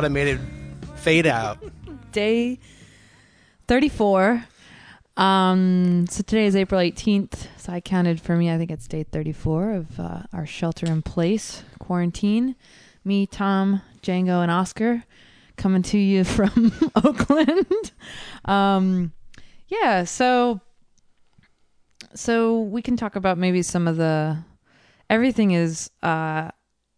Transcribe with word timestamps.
automated 0.00 0.40
fade 0.96 1.26
out. 1.26 1.62
day 2.10 2.58
34. 3.68 4.42
Um, 5.18 6.06
so 6.08 6.22
today 6.22 6.46
is 6.46 6.56
April 6.56 6.80
18th. 6.80 7.48
So 7.58 7.70
I 7.74 7.82
counted 7.82 8.18
for 8.18 8.34
me, 8.34 8.50
I 8.50 8.56
think 8.56 8.70
it's 8.70 8.88
day 8.88 9.02
34 9.02 9.72
of 9.72 10.00
uh, 10.00 10.22
our 10.32 10.46
shelter 10.46 10.86
in 10.86 11.02
place 11.02 11.64
quarantine. 11.80 12.56
Me, 13.04 13.26
Tom, 13.26 13.82
Django, 14.02 14.40
and 14.40 14.50
Oscar 14.50 15.04
coming 15.58 15.82
to 15.82 15.98
you 15.98 16.24
from 16.36 16.72
Oakland. 16.96 17.92
Um, 18.46 19.12
yeah, 19.68 20.04
so 20.04 20.62
so 22.14 22.58
we 22.58 22.80
can 22.80 22.96
talk 22.96 23.16
about 23.16 23.36
maybe 23.36 23.60
some 23.60 23.86
of 23.86 23.98
the 23.98 24.38
everything 25.10 25.50
is 25.50 25.90
uh, 26.02 26.52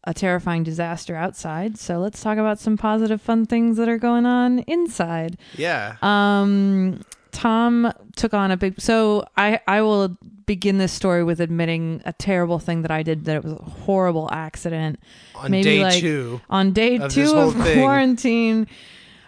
a 0.04 0.12
terrifying 0.14 0.62
disaster 0.64 1.14
outside. 1.14 1.78
So 1.78 1.98
let's 1.98 2.20
talk 2.22 2.38
about 2.38 2.58
some 2.58 2.76
positive, 2.76 3.20
fun 3.22 3.46
things 3.46 3.76
that 3.76 3.88
are 3.88 3.98
going 3.98 4.26
on 4.26 4.60
inside. 4.60 5.38
Yeah. 5.56 5.96
Um, 6.02 7.02
Tom 7.30 7.92
took 8.16 8.34
on 8.34 8.50
a 8.50 8.56
big. 8.56 8.80
So 8.80 9.24
I 9.36 9.60
I 9.66 9.80
will 9.82 10.16
begin 10.44 10.78
this 10.78 10.92
story 10.92 11.24
with 11.24 11.40
admitting 11.40 12.02
a 12.04 12.12
terrible 12.12 12.58
thing 12.58 12.82
that 12.82 12.90
I 12.90 13.02
did. 13.02 13.24
That 13.24 13.36
it 13.36 13.44
was 13.44 13.52
a 13.54 13.56
horrible 13.62 14.28
accident. 14.32 14.98
On 15.36 15.50
maybe 15.50 15.62
day 15.64 15.82
like- 15.84 16.00
two. 16.00 16.40
On 16.50 16.72
day 16.72 16.98
Of 16.98 17.12
two 17.12 17.32
of 17.34 17.54
thing. 17.54 17.78
quarantine. 17.78 18.66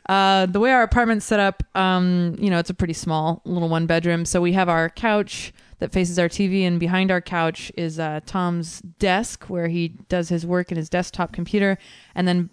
Uh, 0.06 0.44
the 0.44 0.60
way 0.60 0.70
our 0.70 0.82
apartment's 0.82 1.24
set 1.24 1.40
up, 1.40 1.62
um, 1.74 2.36
you 2.38 2.50
know, 2.50 2.58
it's 2.58 2.68
a 2.68 2.74
pretty 2.74 2.92
small 2.92 3.40
little 3.46 3.70
one 3.70 3.86
bedroom. 3.86 4.26
So 4.26 4.38
we 4.42 4.52
have 4.52 4.68
our 4.68 4.90
couch 4.90 5.54
that 5.84 5.92
faces 5.92 6.18
our 6.18 6.30
TV, 6.30 6.62
and 6.62 6.80
behind 6.80 7.10
our 7.10 7.20
couch 7.20 7.70
is 7.76 8.00
uh, 8.00 8.18
Tom's 8.24 8.80
desk 8.80 9.50
where 9.50 9.68
he 9.68 9.88
does 10.08 10.30
his 10.30 10.46
work 10.46 10.70
in 10.70 10.78
his 10.78 10.88
desktop 10.88 11.34
computer, 11.34 11.76
and 12.14 12.26
then 12.26 12.48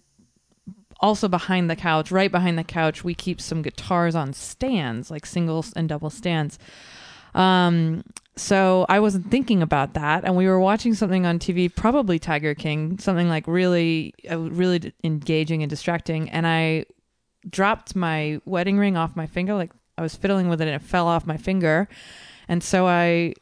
also 1.00 1.30
behind 1.30 1.70
the 1.70 1.78
couch, 1.78 2.12
right 2.12 2.30
behind 2.30 2.60
the 2.60 2.64
couch, 2.66 3.06
we 3.06 3.16
keep 3.16 3.40
some 3.40 3.62
guitars 3.62 4.16
on 4.16 4.34
stands, 4.34 5.10
like 5.10 5.26
singles 5.26 5.72
and 5.78 5.88
double 5.88 6.10
stands. 6.10 6.60
Um, 7.34 8.04
so 8.36 8.86
I 8.90 9.00
wasn't 9.00 9.32
thinking 9.32 9.62
about 9.62 9.94
that, 9.94 10.26
and 10.26 10.36
we 10.36 10.46
were 10.46 10.60
watching 10.60 10.94
something 10.94 11.26
on 11.26 11.40
TV, 11.40 11.74
probably 11.74 12.20
Tiger 12.20 12.54
King, 12.54 13.00
something 13.00 13.30
like 13.30 13.48
really, 13.48 14.14
uh, 14.30 14.40
really 14.40 14.92
engaging 15.06 15.64
and 15.64 15.70
distracting. 15.70 16.30
And 16.30 16.46
I 16.46 16.86
dropped 17.50 17.96
my 17.96 18.42
wedding 18.44 18.78
ring 18.78 18.98
off 18.98 19.16
my 19.16 19.26
finger, 19.26 19.54
like 19.54 19.72
I 19.98 20.02
was 20.02 20.18
fiddling 20.18 20.50
with 20.50 20.60
it, 20.60 20.68
and 20.68 20.76
it 20.76 20.82
fell 20.82 21.08
off 21.08 21.26
my 21.26 21.38
finger. 21.38 21.88
And 22.52 22.62
so 22.62 22.86
I 22.86 23.34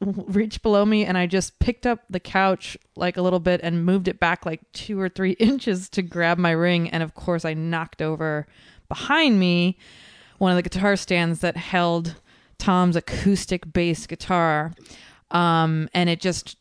reached 0.00 0.62
below 0.62 0.86
me 0.86 1.04
and 1.04 1.18
I 1.18 1.26
just 1.26 1.58
picked 1.58 1.86
up 1.86 2.00
the 2.08 2.18
couch 2.18 2.74
like 2.96 3.18
a 3.18 3.22
little 3.22 3.38
bit 3.38 3.60
and 3.62 3.84
moved 3.84 4.08
it 4.08 4.18
back 4.18 4.46
like 4.46 4.62
two 4.72 4.98
or 4.98 5.10
three 5.10 5.32
inches 5.38 5.90
to 5.90 6.00
grab 6.00 6.38
my 6.38 6.52
ring. 6.52 6.88
And 6.88 7.02
of 7.02 7.14
course, 7.14 7.44
I 7.44 7.52
knocked 7.52 8.00
over 8.00 8.46
behind 8.88 9.38
me 9.38 9.76
one 10.38 10.50
of 10.52 10.56
the 10.56 10.62
guitar 10.62 10.96
stands 10.96 11.40
that 11.40 11.58
held 11.58 12.16
Tom's 12.56 12.96
acoustic 12.96 13.70
bass 13.74 14.06
guitar. 14.06 14.72
Um, 15.30 15.90
and 15.92 16.08
it 16.08 16.22
just 16.22 16.56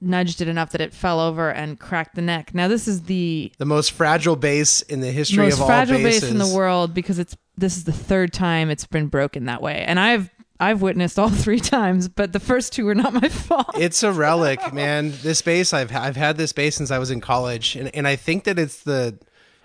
nudged 0.00 0.40
it 0.40 0.48
enough 0.48 0.72
that 0.72 0.80
it 0.80 0.94
fell 0.94 1.20
over 1.20 1.50
and 1.50 1.78
cracked 1.78 2.14
the 2.14 2.22
neck. 2.22 2.54
Now, 2.54 2.68
this 2.68 2.88
is 2.88 3.02
the 3.02 3.52
The 3.58 3.66
most 3.66 3.92
fragile 3.92 4.34
bass 4.34 4.80
in 4.80 5.00
the 5.00 5.12
history 5.12 5.44
most 5.44 5.56
of 5.56 5.60
all 5.60 5.68
the 5.68 5.74
most 5.74 5.88
fragile 5.88 6.02
basses. 6.02 6.20
bass 6.22 6.30
in 6.30 6.38
the 6.38 6.56
world 6.56 6.94
because 6.94 7.18
it's 7.18 7.36
this 7.58 7.76
is 7.76 7.84
the 7.84 7.92
third 7.92 8.32
time 8.32 8.70
it's 8.70 8.86
been 8.86 9.08
broken 9.08 9.44
that 9.44 9.60
way. 9.60 9.84
And 9.86 10.00
I've 10.00 10.30
I've 10.60 10.82
witnessed 10.82 11.18
all 11.18 11.30
three 11.30 11.60
times, 11.60 12.08
but 12.08 12.32
the 12.32 12.40
first 12.40 12.72
two 12.72 12.84
were 12.86 12.94
not 12.94 13.12
my 13.14 13.28
fault. 13.46 13.70
It's 13.78 14.02
a 14.02 14.12
relic, 14.12 14.72
man. 14.72 15.12
This 15.22 15.40
bass, 15.42 15.72
I've 15.72 15.94
I've 15.94 16.16
had 16.16 16.36
this 16.36 16.52
bass 16.52 16.76
since 16.76 16.90
I 16.90 16.98
was 16.98 17.10
in 17.10 17.20
college, 17.20 17.76
and 17.76 17.94
and 17.94 18.06
I 18.08 18.16
think 18.16 18.44
that 18.44 18.58
it's 18.58 18.82
the 18.82 19.18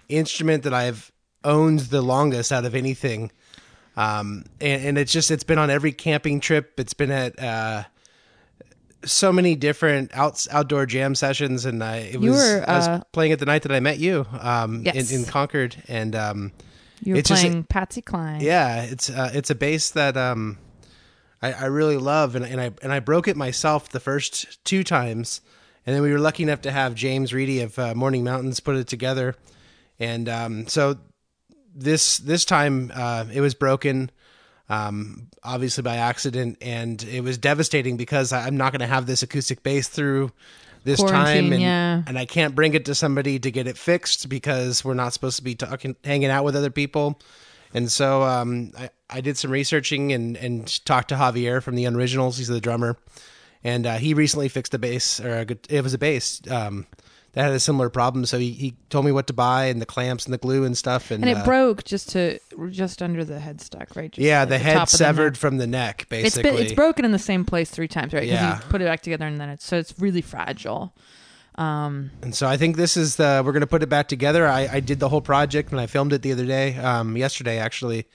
instrument 0.10 0.64
that 0.64 0.74
I've 0.74 1.12
owned 1.44 1.80
the 1.80 2.02
longest 2.02 2.52
out 2.52 2.66
of 2.66 2.76
anything. 2.76 3.32
Um, 3.96 4.46
and, 4.62 4.86
and 4.86 4.98
it's 4.98 5.12
just 5.12 5.30
it's 5.32 5.44
been 5.44 5.60
on 5.60 5.70
every 5.70 5.92
camping 5.92 6.40
trip. 6.40 6.80
It's 6.80 6.94
been 6.94 7.12
at 7.12 7.38
uh, 7.42 7.84
so 9.06 9.32
many 9.34 9.56
different 9.56 10.12
out, 10.16 10.46
outdoor 10.52 10.86
jam 10.86 11.16
sessions, 11.16 11.66
and 11.66 11.84
I 11.84 11.98
it 11.98 12.20
was 12.20 12.32
were, 12.32 12.66
I 12.68 12.78
was 12.78 12.88
uh, 12.88 13.02
playing 13.12 13.32
it 13.34 13.40
the 13.40 13.46
night 13.46 13.64
that 13.64 13.72
I 13.72 13.80
met 13.80 14.00
you 14.00 14.26
um, 14.40 14.84
Yes. 14.86 15.12
in, 15.12 15.20
in 15.22 15.26
Concord, 15.26 15.76
and 15.88 16.16
um, 16.16 16.52
You 17.02 17.14
were 17.14 17.20
it's 17.20 17.30
just- 17.30 17.42
playing 17.44 17.64
Patsy 17.66 18.02
Cline. 18.02 18.42
yeah, 18.42 18.84
it's 18.84 19.10
uh, 19.10 19.32
it's 19.34 19.50
a 19.50 19.56
bass 19.56 19.92
that 19.92 20.16
um, 20.18 20.58
I, 21.44 21.52
I 21.52 21.66
really 21.66 21.98
love, 21.98 22.36
and, 22.36 22.46
and 22.46 22.60
I 22.60 22.72
and 22.82 22.92
I 22.92 23.02
broke 23.02 23.28
it 23.28 23.36
myself 23.36 23.90
the 23.90 24.00
first 24.00 24.64
two 24.64 24.84
times, 24.84 25.42
and 25.86 25.94
then 25.94 26.02
we 26.02 26.12
were 26.12 26.20
lucky 26.20 26.44
enough 26.44 26.62
to 26.62 26.72
have 26.72 26.96
James 26.96 27.34
Reedy 27.34 27.60
of 27.60 27.78
uh, 27.78 27.94
Morning 27.94 28.24
Mountains 28.24 28.62
put 28.62 28.78
it 28.78 28.88
together, 28.88 29.36
and 30.00 30.30
um, 30.30 30.68
so 30.68 30.98
this 31.76 32.18
this 32.18 32.46
time 32.46 32.94
uh, 32.96 33.26
it 33.32 33.42
was 33.42 33.56
broken, 33.56 34.10
um, 34.70 35.28
obviously 35.44 35.82
by 35.82 35.98
accident, 35.98 36.60
and 36.62 37.04
it 37.04 37.22
was 37.22 37.38
devastating 37.38 37.98
because 37.98 38.32
I, 38.32 38.48
I'm 38.48 38.56
not 38.56 38.72
going 38.72 38.80
to 38.80 38.88
have 38.88 39.06
this 39.06 39.22
acoustic 39.22 39.64
bass 39.64 39.90
through 39.90 40.32
this 40.86 41.04
time, 41.04 41.52
and 41.52 41.62
yeah. 41.62 42.04
and 42.08 42.18
I 42.18 42.26
can't 42.26 42.56
bring 42.56 42.74
it 42.74 42.86
to 42.86 42.96
somebody 42.96 43.38
to 43.40 43.52
get 43.52 43.68
it 43.68 43.78
fixed 43.78 44.30
because 44.30 44.86
we're 44.86 44.94
not 44.94 45.12
supposed 45.12 45.38
to 45.38 45.44
be 45.44 45.56
talking, 45.56 45.98
hanging 46.06 46.30
out 46.30 46.46
with 46.46 46.56
other 46.56 46.72
people. 46.72 47.20
And 47.74 47.92
so 47.92 48.24
um, 48.24 48.72
I, 48.78 48.90
I 49.10 49.22
did 49.22 49.38
some 49.38 49.52
researching 49.52 50.12
and, 50.12 50.38
and 50.38 50.86
talked 50.86 51.10
to 51.10 51.16
Javier 51.16 51.62
from 51.62 51.76
the 51.76 51.86
Unoriginals. 51.86 52.38
He's 52.38 52.48
the 52.48 52.62
drummer. 52.62 52.98
And 53.64 53.86
uh, 53.88 53.96
he 53.96 54.14
recently 54.14 54.50
fixed 54.50 54.74
a 54.74 54.80
bass, 54.80 55.20
or 55.20 55.40
a, 55.40 55.48
it 55.70 55.82
was 55.82 55.94
a 55.94 55.98
bass 55.98 56.42
um, 56.52 56.86
that 57.32 57.44
had 57.44 57.52
a 57.52 57.60
similar 57.60 57.90
problem. 57.90 58.26
So 58.26 58.38
he, 58.38 58.52
he 58.52 58.76
told 58.90 59.06
me 59.06 59.12
what 59.12 59.28
to 59.28 59.34
buy 59.34 59.66
and 59.66 59.82
the 59.82 59.86
clamps 59.86 60.26
and 60.26 60.34
the 60.34 60.38
glue 60.38 60.66
and 60.66 60.78
stuff. 60.78 61.12
And, 61.12 61.24
And 61.24 61.32
it 61.32 61.38
uh, 61.38 61.46
broke 61.46 61.84
just 61.84 62.10
to 62.10 62.40
just 62.70 63.02
under 63.02 63.24
the 63.24 63.40
headstock, 63.40 63.96
right? 63.96 64.12
Just 64.12 64.24
yeah, 64.24 64.44
the 64.46 64.58
top 64.58 64.66
head 64.66 64.78
of 64.78 64.92
the 64.92 64.98
severed 64.98 65.38
from 65.38 65.58
the 65.58 65.68
neck, 65.68 66.02
It's 66.02 66.10
basically. 66.10 66.52
been 66.52 66.62
it's 66.62 66.74
broken 66.74 67.06
in 67.06 67.12
the 67.12 67.20
same 67.20 67.46
place 67.46 67.72
three 67.72 67.88
times, 67.88 68.14
right? 68.14 68.28
Yeah. 68.28 68.58
you 68.58 68.64
put 68.70 68.82
it 68.82 68.86
back 68.86 69.02
together 69.02 69.26
and 69.26 69.40
then 69.40 69.50
it's 69.50 69.66
so 69.66 69.78
it's 69.78 69.96
really 69.98 70.22
fragile. 70.22 70.94
Um, 71.56 72.12
And 72.22 72.34
so 72.34 72.48
I 72.48 72.58
think 72.58 72.78
this 72.78 72.98
is 72.98 73.16
the 73.18 73.42
we're 73.46 73.52
gonna 73.52 73.68
put 73.68 73.84
it 73.84 73.90
back 73.90 74.08
together. 74.08 74.48
I, 74.48 74.68
I 74.72 74.80
did 74.80 75.00
the 75.00 75.10
whole 75.10 75.22
project 75.22 75.72
and 75.72 75.80
I 75.80 75.86
filmed 75.86 76.14
it 76.14 76.22
the 76.22 76.32
other 76.32 76.46
day, 76.46 76.76
um, 76.78 77.16
yesterday 77.16 77.60
actually, 77.60 78.06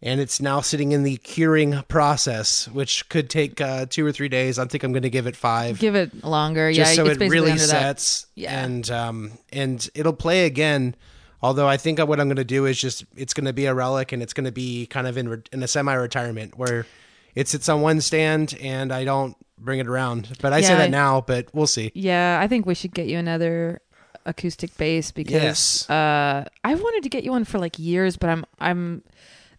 and 0.00 0.20
it's 0.20 0.40
now 0.40 0.60
sitting 0.60 0.92
in 0.92 1.02
the 1.02 1.16
curing 1.16 1.82
process, 1.88 2.68
which 2.68 3.08
could 3.08 3.28
take 3.28 3.60
uh, 3.60 3.86
two 3.86 4.06
or 4.06 4.12
three 4.12 4.28
days. 4.28 4.58
I 4.58 4.64
think 4.66 4.84
I'm 4.84 4.92
gonna 4.92 5.08
give 5.08 5.26
it 5.26 5.34
five, 5.34 5.78
give 5.80 5.96
it 5.96 6.24
longer, 6.24 6.72
just 6.72 6.96
yeah. 6.96 7.04
so 7.04 7.10
it's 7.10 7.20
it 7.20 7.28
really 7.28 7.52
that. 7.52 7.58
sets. 7.58 8.26
Yeah. 8.34 8.64
and 8.64 8.88
um, 8.90 9.32
and 9.52 9.88
it'll 9.94 10.12
play 10.12 10.46
again. 10.46 10.94
Although 11.40 11.68
I 11.68 11.76
think 11.76 11.98
what 12.00 12.20
I'm 12.20 12.28
gonna 12.28 12.44
do 12.44 12.66
is 12.66 12.80
just 12.80 13.04
it's 13.16 13.34
gonna 13.34 13.52
be 13.52 13.66
a 13.66 13.74
relic 13.74 14.12
and 14.12 14.22
it's 14.22 14.32
gonna 14.32 14.52
be 14.52 14.86
kind 14.86 15.06
of 15.06 15.16
in 15.16 15.28
re- 15.28 15.42
in 15.52 15.62
a 15.62 15.68
semi-retirement 15.68 16.58
where 16.58 16.86
it 17.34 17.48
sits 17.48 17.68
on 17.68 17.80
one 17.80 18.00
stand 18.00 18.56
and 18.60 18.92
I 18.92 19.04
don't 19.04 19.36
bring 19.60 19.78
it 19.80 19.86
around. 19.86 20.28
But 20.40 20.52
I 20.52 20.60
say 20.60 20.74
that 20.74 20.80
I- 20.84 20.88
now, 20.88 21.20
but 21.20 21.48
we'll 21.54 21.66
see. 21.66 21.90
Yeah, 21.94 22.38
I 22.42 22.46
think 22.48 22.66
we 22.66 22.74
should 22.74 22.92
get 22.94 23.06
you 23.06 23.18
another 23.18 23.80
acoustic 24.26 24.76
bass 24.76 25.10
because 25.10 25.32
Yes. 25.42 25.90
uh, 25.90 26.44
I 26.64 26.74
wanted 26.74 27.02
to 27.04 27.08
get 27.08 27.24
you 27.24 27.30
one 27.30 27.44
for 27.44 27.58
like 27.58 27.78
years, 27.78 28.16
but 28.16 28.30
I'm 28.30 28.44
I'm 28.60 29.02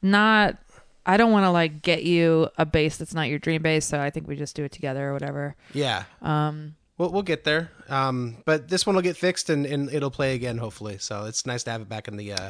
not. 0.01 0.57
I 1.05 1.17
don't 1.17 1.31
want 1.31 1.45
to 1.45 1.49
like 1.51 1.81
get 1.81 2.03
you 2.03 2.49
a 2.57 2.65
bass 2.65 2.97
that's 2.97 3.13
not 3.15 3.29
your 3.29 3.39
dream 3.39 3.61
bass, 3.63 3.85
so 3.85 3.99
I 3.99 4.09
think 4.11 4.27
we 4.27 4.35
just 4.35 4.55
do 4.55 4.63
it 4.63 4.71
together 4.71 5.09
or 5.09 5.13
whatever. 5.13 5.55
Yeah. 5.73 6.03
Um, 6.21 6.75
We'll, 7.00 7.12
we'll 7.13 7.24
get 7.24 7.45
there. 7.45 7.71
Um, 7.88 8.35
but 8.45 8.68
this 8.68 8.85
one 8.85 8.94
will 8.94 9.01
get 9.01 9.15
fixed 9.15 9.50
and, 9.50 9.65
and 9.65 9.89
it'll 9.94 10.12
play 10.12 10.35
again, 10.35 10.57
hopefully. 10.57 10.97
So 11.00 11.24
it's 11.25 11.45
nice 11.45 11.63
to 11.63 11.71
have 11.71 11.79
it 11.81 11.88
back 11.88 12.09
in 12.09 12.18
the 12.18 12.33
uh, 12.33 12.50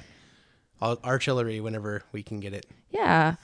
ar- 0.82 0.98
artillery 1.06 1.60
whenever 1.62 2.02
we 2.12 2.24
can 2.24 2.40
get 2.40 2.54
it. 2.56 2.66
yeah. 2.90 3.36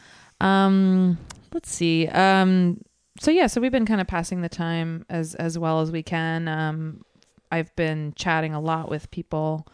Um, 0.41 1.19
let's 1.53 1.71
see. 1.71 2.07
Um, 2.07 2.81
so 3.19 3.31
yeah, 3.31 3.47
so 3.47 3.62
we've 3.62 3.71
been 3.71 3.85
kind 3.85 4.01
of 4.01 4.07
passing 4.07 4.41
the 4.41 4.50
time 4.50 5.06
as 5.09 5.35
as 5.35 5.57
well 5.57 5.81
as 5.81 5.91
we 5.91 6.03
can. 6.03 6.47
Um, 6.47 7.06
I've 7.51 7.75
been 7.75 8.13
chatting 8.15 8.53
a 8.53 8.59
lot 8.59 8.89
with 8.89 9.09
people, 9.12 9.67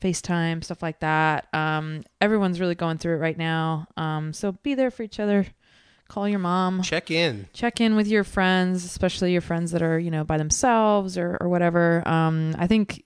FaceTime 0.00 0.64
stuff 0.64 0.82
like 0.82 1.00
that. 1.00 1.52
Um, 1.54 2.02
everyone's 2.20 2.60
really 2.60 2.74
going 2.74 2.98
through 2.98 3.16
it 3.16 3.20
right 3.20 3.36
now. 3.36 3.86
Um, 3.96 4.32
so 4.32 4.52
be 4.52 4.74
there 4.74 4.90
for 4.90 5.02
each 5.02 5.20
other. 5.20 5.46
Call 6.08 6.28
your 6.28 6.38
mom. 6.38 6.82
Check 6.82 7.10
in. 7.10 7.48
check 7.52 7.80
in 7.80 7.96
with 7.96 8.06
your 8.06 8.22
friends, 8.22 8.84
especially 8.84 9.32
your 9.32 9.40
friends 9.40 9.72
that 9.72 9.82
are, 9.82 9.98
you 9.98 10.10
know, 10.10 10.22
by 10.22 10.38
themselves 10.38 11.18
or, 11.18 11.36
or 11.40 11.48
whatever. 11.48 12.06
Um, 12.06 12.54
I 12.58 12.68
think 12.68 13.02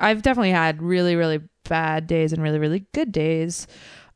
I've 0.00 0.22
definitely 0.22 0.52
had 0.52 0.82
really, 0.82 1.14
really 1.14 1.40
bad 1.68 2.06
days 2.06 2.32
and 2.32 2.42
really, 2.42 2.58
really 2.58 2.86
good 2.94 3.12
days. 3.12 3.66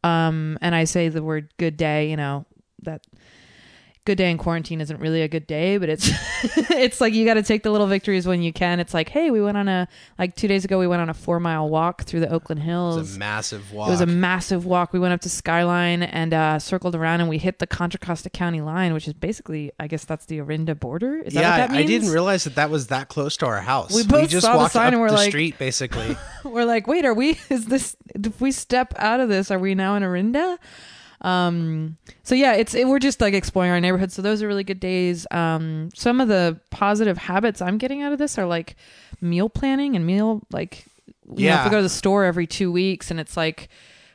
Um, 0.02 0.56
and 0.62 0.75
I 0.75 0.85
say 0.85 1.09
the 1.09 1.23
word 1.23 1.52
good 1.59 1.76
day, 1.76 2.11
you 2.11 2.17
know, 2.17 2.47
that 2.82 3.02
good 4.06 4.17
day 4.17 4.31
in 4.31 4.38
quarantine 4.38 4.81
isn't 4.81 5.00
really 5.00 5.20
a 5.20 5.29
good 5.29 5.47
day, 5.47 5.76
but 5.76 5.88
it's 5.91 6.08
it's 6.70 7.00
like 7.00 7.12
you 7.12 7.26
got 7.26 7.35
to 7.35 7.43
take 7.43 7.62
the 7.62 7.70
little 7.70 7.88
victories 7.88 8.26
when 8.26 8.41
you 8.41 8.53
can. 8.53 8.81
It's 8.81 8.94
like, 8.94 9.11
hey, 9.11 9.31
we 9.31 9.43
went 9.43 9.58
on 9.58 9.69
a 9.69 9.88
like 10.19 10.37
two 10.37 10.49
days 10.49 10.64
ago, 10.64 10.79
we 10.79 10.87
went 10.87 11.03
on 11.03 11.11
a 11.11 11.14
four 11.14 11.41
mile 11.41 11.69
walk 11.69 12.05
through 12.05 12.20
the 12.20 12.31
Oakland 12.31 12.62
Hills. 12.62 12.97
It 12.97 13.00
was 13.00 13.17
a 13.17 13.19
massive 13.19 13.73
walk. 13.73 13.88
It 13.88 13.91
was 13.91 14.00
a 14.00 14.06
massive 14.06 14.64
walk. 14.64 14.93
We 14.93 15.00
went 15.00 15.12
up 15.12 15.20
to 15.23 15.29
Skyline 15.29 16.05
and 16.05 16.32
uh, 16.32 16.58
circled 16.58 16.94
around, 16.94 17.20
and 17.20 17.29
we 17.29 17.38
hit 17.38 17.58
the 17.58 17.67
Contra 17.67 17.99
Costa 17.99 18.31
County 18.31 18.61
line, 18.61 18.94
which 18.94 19.08
is 19.08 19.12
basically, 19.12 19.73
I 19.79 19.88
guess 19.88 20.05
that's 20.05 20.25
the 20.26 20.41
Orinda 20.41 20.79
border. 20.79 21.19
Is 21.19 21.35
that 21.35 21.41
yeah, 21.41 21.61
what 21.61 21.70
that 21.70 21.76
I 21.76 21.82
didn't 21.82 22.11
realize 22.11 22.44
that 22.44 22.55
that 22.55 22.70
was 22.70 22.87
that 22.87 23.09
close 23.09 23.37
to 23.38 23.47
our 23.47 23.61
house. 23.61 23.93
We 23.94 24.05
both 24.05 24.31
just 24.31 24.47
saw 24.47 24.52
the 24.52 24.59
walked 24.59 24.73
sign 24.73 24.87
up 24.87 24.93
and 24.93 25.00
we're 25.02 25.11
the 25.11 25.17
like- 25.17 25.31
street, 25.31 25.59
basically. 25.59 26.17
We're 26.44 26.64
like, 26.64 26.87
wait, 26.87 27.05
are 27.05 27.12
we? 27.12 27.41
Is 27.50 27.67
this? 27.67 27.97
If 28.14 28.41
we 28.41 28.52
step 28.52 28.94
out 28.99 29.19
of 29.19 29.29
this, 29.29 29.50
are 29.50 29.59
we 29.59 29.75
now 29.75 29.97
in 29.97 30.05
Orinda? 30.05 30.59
Um. 31.26 31.96
So 32.23 32.34
yeah, 32.34 32.52
it's 32.55 32.75
it, 32.75 32.87
we're 32.87 32.99
just 32.99 33.20
like 33.20 33.34
exploring 33.34 33.70
our 33.70 33.81
neighborhood. 33.81 34.12
So 34.12 34.23
those 34.23 34.43
are 34.43 34.46
really 34.49 34.64
good 34.64 34.81
days. 34.81 35.26
Um. 35.31 35.90
Some 35.94 36.20
of 36.20 36.28
the 36.28 36.61
positive 36.70 37.19
habits 37.19 37.61
I'm 37.61 37.78
getting 37.78 38.02
out 38.02 38.12
of 38.12 38.19
this 38.19 38.38
are 38.38 38.46
like 38.46 38.76
meal 39.20 39.49
planning 39.49 39.96
and 39.96 40.06
meal 40.06 40.43
like. 40.52 40.87
You 41.28 41.32
know, 41.32 41.34
if 41.34 41.40
Yeah. 41.40 41.64
we 41.64 41.70
go 41.70 41.76
to 41.78 41.82
the 41.82 41.88
store 41.88 42.25
every 42.25 42.46
two 42.46 42.70
weeks 42.70 43.11
and 43.11 43.19
it's 43.19 43.37
like 43.37 43.69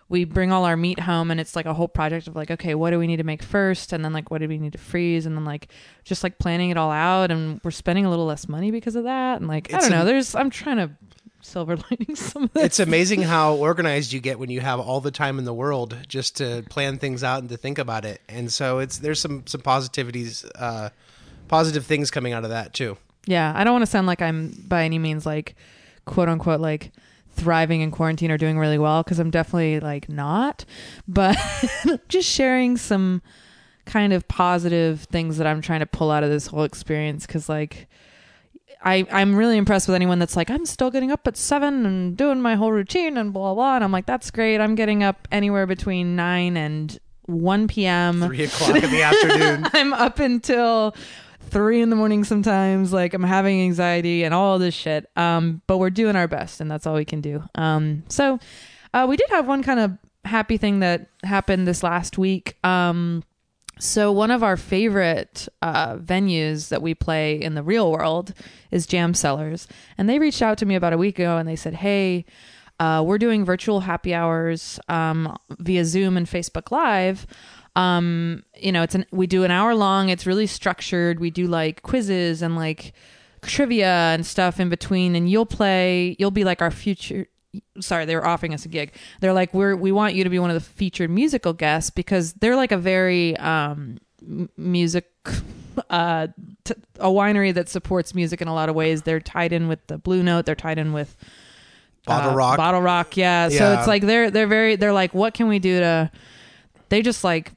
we 0.07 0.23
bring 0.23 0.51
all 0.53 0.63
our 0.63 0.77
meat 0.77 0.99
home 0.99 1.29
and 1.29 1.41
it's 1.41 1.57
like 1.57 1.65
a 1.65 1.73
whole 1.73 1.89
project 1.89 2.27
of 2.29 2.37
like 2.37 2.49
okay 2.51 2.73
what 2.73 2.91
do 2.91 2.99
we 2.99 3.05
need 3.07 3.17
to 3.17 3.23
make 3.25 3.43
first 3.43 3.91
and 3.91 4.03
then 4.05 4.13
like 4.13 4.31
what 4.31 4.39
do 4.39 4.47
we 4.47 4.57
need 4.57 4.71
to 4.71 4.77
freeze 4.77 5.25
and 5.25 5.35
then 5.35 5.43
like 5.43 5.67
just 6.05 6.23
like 6.23 6.37
planning 6.39 6.69
it 6.69 6.77
all 6.77 6.89
out 6.91 7.29
and 7.31 7.59
we're 7.65 7.71
spending 7.71 8.05
a 8.05 8.09
little 8.09 8.25
less 8.25 8.47
money 8.47 8.71
because 8.71 8.95
of 8.95 9.03
that 9.03 9.39
and 9.41 9.47
like 9.49 9.73
i 9.73 9.79
don't 9.79 9.89
know 9.91 10.05
there's 10.05 10.35
i'm 10.35 10.49
trying 10.49 10.77
to 10.77 10.89
silver 11.41 11.75
lining 11.91 12.15
some 12.15 12.43
of 12.43 12.53
this 12.53 12.63
it's 12.63 12.79
amazing 12.79 13.21
how 13.23 13.55
organized 13.55 14.13
you 14.13 14.19
get 14.19 14.39
when 14.39 14.49
you 14.49 14.61
have 14.61 14.79
all 14.79 15.01
the 15.01 15.11
time 15.11 15.39
in 15.39 15.45
the 15.45 15.53
world 15.53 15.97
just 16.07 16.37
to 16.37 16.63
plan 16.69 16.97
things 16.97 17.23
out 17.23 17.39
and 17.39 17.49
to 17.49 17.57
think 17.57 17.77
about 17.77 18.05
it. 18.05 18.21
And 18.29 18.51
so 18.51 18.79
it's 18.79 18.97
there's 18.99 19.19
some 19.19 19.45
some 19.45 19.61
positivities, 19.61 20.49
uh, 20.55 20.89
positive 21.47 21.85
things 21.85 22.11
coming 22.11 22.33
out 22.33 22.43
of 22.43 22.49
that 22.49 22.73
too. 22.73 22.97
Yeah, 23.25 23.53
I 23.55 23.63
don't 23.63 23.73
want 23.73 23.83
to 23.83 23.91
sound 23.91 24.07
like 24.07 24.21
I'm 24.21 24.49
by 24.67 24.83
any 24.83 24.99
means 24.99 25.25
like 25.25 25.55
quote 26.05 26.29
unquote 26.29 26.59
like 26.59 26.91
thriving 27.33 27.81
in 27.81 27.91
quarantine 27.91 28.31
or 28.31 28.37
doing 28.37 28.57
really 28.57 28.77
well 28.77 29.03
because 29.03 29.19
I'm 29.19 29.31
definitely 29.31 29.79
like 29.79 30.09
not, 30.09 30.65
but 31.07 31.37
just 32.07 32.29
sharing 32.29 32.77
some 32.77 33.21
kind 33.85 34.13
of 34.13 34.27
positive 34.27 35.03
things 35.05 35.37
that 35.37 35.47
I'm 35.47 35.61
trying 35.61 35.79
to 35.79 35.85
pull 35.85 36.11
out 36.11 36.23
of 36.23 36.29
this 36.29 36.47
whole 36.47 36.63
experience 36.63 37.25
because 37.25 37.49
like 37.49 37.87
I 38.83 39.05
I'm 39.11 39.35
really 39.35 39.57
impressed 39.57 39.87
with 39.87 39.95
anyone 39.95 40.19
that's 40.19 40.35
like 40.35 40.49
I'm 40.49 40.65
still 40.65 40.91
getting 40.91 41.11
up 41.11 41.27
at 41.27 41.37
7 41.37 41.85
and 41.85 42.17
doing 42.17 42.41
my 42.41 42.55
whole 42.55 42.71
routine 42.71 43.17
and 43.17 43.31
blah 43.33 43.53
blah 43.53 43.75
and 43.75 43.83
I'm 43.83 43.91
like 43.91 44.05
that's 44.05 44.31
great. 44.31 44.59
I'm 44.59 44.75
getting 44.75 45.03
up 45.03 45.27
anywhere 45.31 45.67
between 45.67 46.15
9 46.15 46.57
and 46.57 46.99
1 47.25 47.67
p.m. 47.67 48.21
Three 48.21 48.43
o'clock 48.43 48.75
in 48.75 48.91
the 48.91 49.01
afternoon. 49.03 49.67
I'm 49.73 49.93
up 49.93 50.19
until 50.19 50.95
three 51.49 51.81
in 51.81 51.89
the 51.89 51.95
morning 51.95 52.23
sometimes. 52.23 52.91
Like 52.91 53.13
I'm 53.13 53.23
having 53.23 53.61
anxiety 53.61 54.23
and 54.23 54.33
all 54.33 54.57
this 54.59 54.73
shit. 54.73 55.09
Um, 55.15 55.61
but 55.67 55.77
we're 55.77 55.89
doing 55.89 56.15
our 56.15 56.27
best, 56.27 56.61
and 56.61 56.69
that's 56.69 56.87
all 56.87 56.95
we 56.95 57.05
can 57.05 57.21
do. 57.21 57.43
Um, 57.55 58.03
so 58.07 58.39
uh, 58.93 59.05
we 59.07 59.17
did 59.17 59.29
have 59.29 59.47
one 59.47 59.63
kind 59.63 59.79
of 59.79 59.97
happy 60.25 60.57
thing 60.57 60.79
that 60.79 61.07
happened 61.23 61.67
this 61.67 61.83
last 61.83 62.17
week. 62.17 62.57
Um, 62.63 63.23
so 63.81 64.11
one 64.11 64.29
of 64.29 64.43
our 64.43 64.57
favorite 64.57 65.47
uh, 65.63 65.95
venues 65.95 66.69
that 66.69 66.83
we 66.83 66.93
play 66.93 67.41
in 67.41 67.55
the 67.55 67.63
real 67.63 67.91
world 67.91 68.33
is 68.69 68.85
Jam 68.85 69.15
Cellars, 69.15 69.67
and 69.97 70.07
they 70.07 70.19
reached 70.19 70.43
out 70.43 70.59
to 70.59 70.67
me 70.67 70.75
about 70.75 70.93
a 70.93 70.97
week 70.97 71.17
ago 71.17 71.37
and 71.37 71.49
they 71.49 71.55
said, 71.55 71.73
"Hey, 71.73 72.25
uh, 72.79 73.01
we're 73.03 73.17
doing 73.17 73.43
virtual 73.43 73.79
happy 73.79 74.13
hours 74.13 74.79
um, 74.87 75.35
via 75.59 75.83
Zoom 75.83 76.17
and 76.17 76.27
Facebook 76.27 76.71
Live. 76.71 77.25
Um, 77.75 78.43
you 78.55 78.71
know, 78.71 78.83
it's 78.83 78.95
an 78.95 79.05
we 79.11 79.27
do 79.27 79.43
an 79.43 79.51
hour 79.51 79.73
long. 79.73 80.09
It's 80.09 80.25
really 80.25 80.47
structured. 80.47 81.19
We 81.19 81.31
do 81.31 81.47
like 81.47 81.81
quizzes 81.81 82.41
and 82.41 82.55
like 82.55 82.93
trivia 83.41 84.13
and 84.13 84.25
stuff 84.25 84.59
in 84.59 84.69
between. 84.69 85.15
And 85.15 85.29
you'll 85.29 85.45
play. 85.45 86.15
You'll 86.19 86.31
be 86.31 86.43
like 86.43 86.61
our 86.61 86.71
future. 86.71 87.27
Sorry, 87.79 88.05
they 88.05 88.15
were 88.15 88.25
offering 88.25 88.53
us 88.53 88.65
a 88.65 88.69
gig. 88.69 88.93
They're 89.19 89.33
like, 89.33 89.53
we're 89.53 89.75
we 89.75 89.91
want 89.91 90.15
you 90.15 90.23
to 90.23 90.29
be 90.29 90.39
one 90.39 90.49
of 90.49 90.53
the 90.53 90.61
featured 90.61 91.09
musical 91.09 91.53
guests 91.53 91.89
because 91.89 92.33
they're 92.33 92.55
like 92.55 92.71
a 92.71 92.77
very 92.77 93.35
um, 93.37 93.97
music. 94.57 95.09
Uh, 95.89 96.27
t- 96.65 96.73
a 96.99 97.07
winery 97.07 97.53
that 97.53 97.69
supports 97.69 98.13
music 98.13 98.41
in 98.41 98.47
a 98.49 98.53
lot 98.53 98.67
of 98.67 98.75
ways. 98.75 99.03
They're 99.03 99.21
tied 99.21 99.53
in 99.53 99.69
with 99.69 99.85
the 99.87 99.97
Blue 99.97 100.21
Note. 100.21 100.45
They're 100.45 100.53
tied 100.53 100.77
in 100.77 100.91
with 100.91 101.15
Bottle 102.05 102.31
uh, 102.31 102.35
Rock. 102.35 102.57
Bottle 102.57 102.81
Rock, 102.81 103.15
yeah. 103.15 103.47
So 103.49 103.73
it's 103.73 103.87
like 103.87 104.03
they're 104.03 104.31
they're 104.31 104.47
very 104.47 104.75
they're 104.75 104.93
like, 104.93 105.13
what 105.13 105.33
can 105.33 105.47
we 105.47 105.59
do 105.59 105.79
to? 105.79 106.11
They 106.89 107.01
just 107.01 107.23
like 107.23 107.53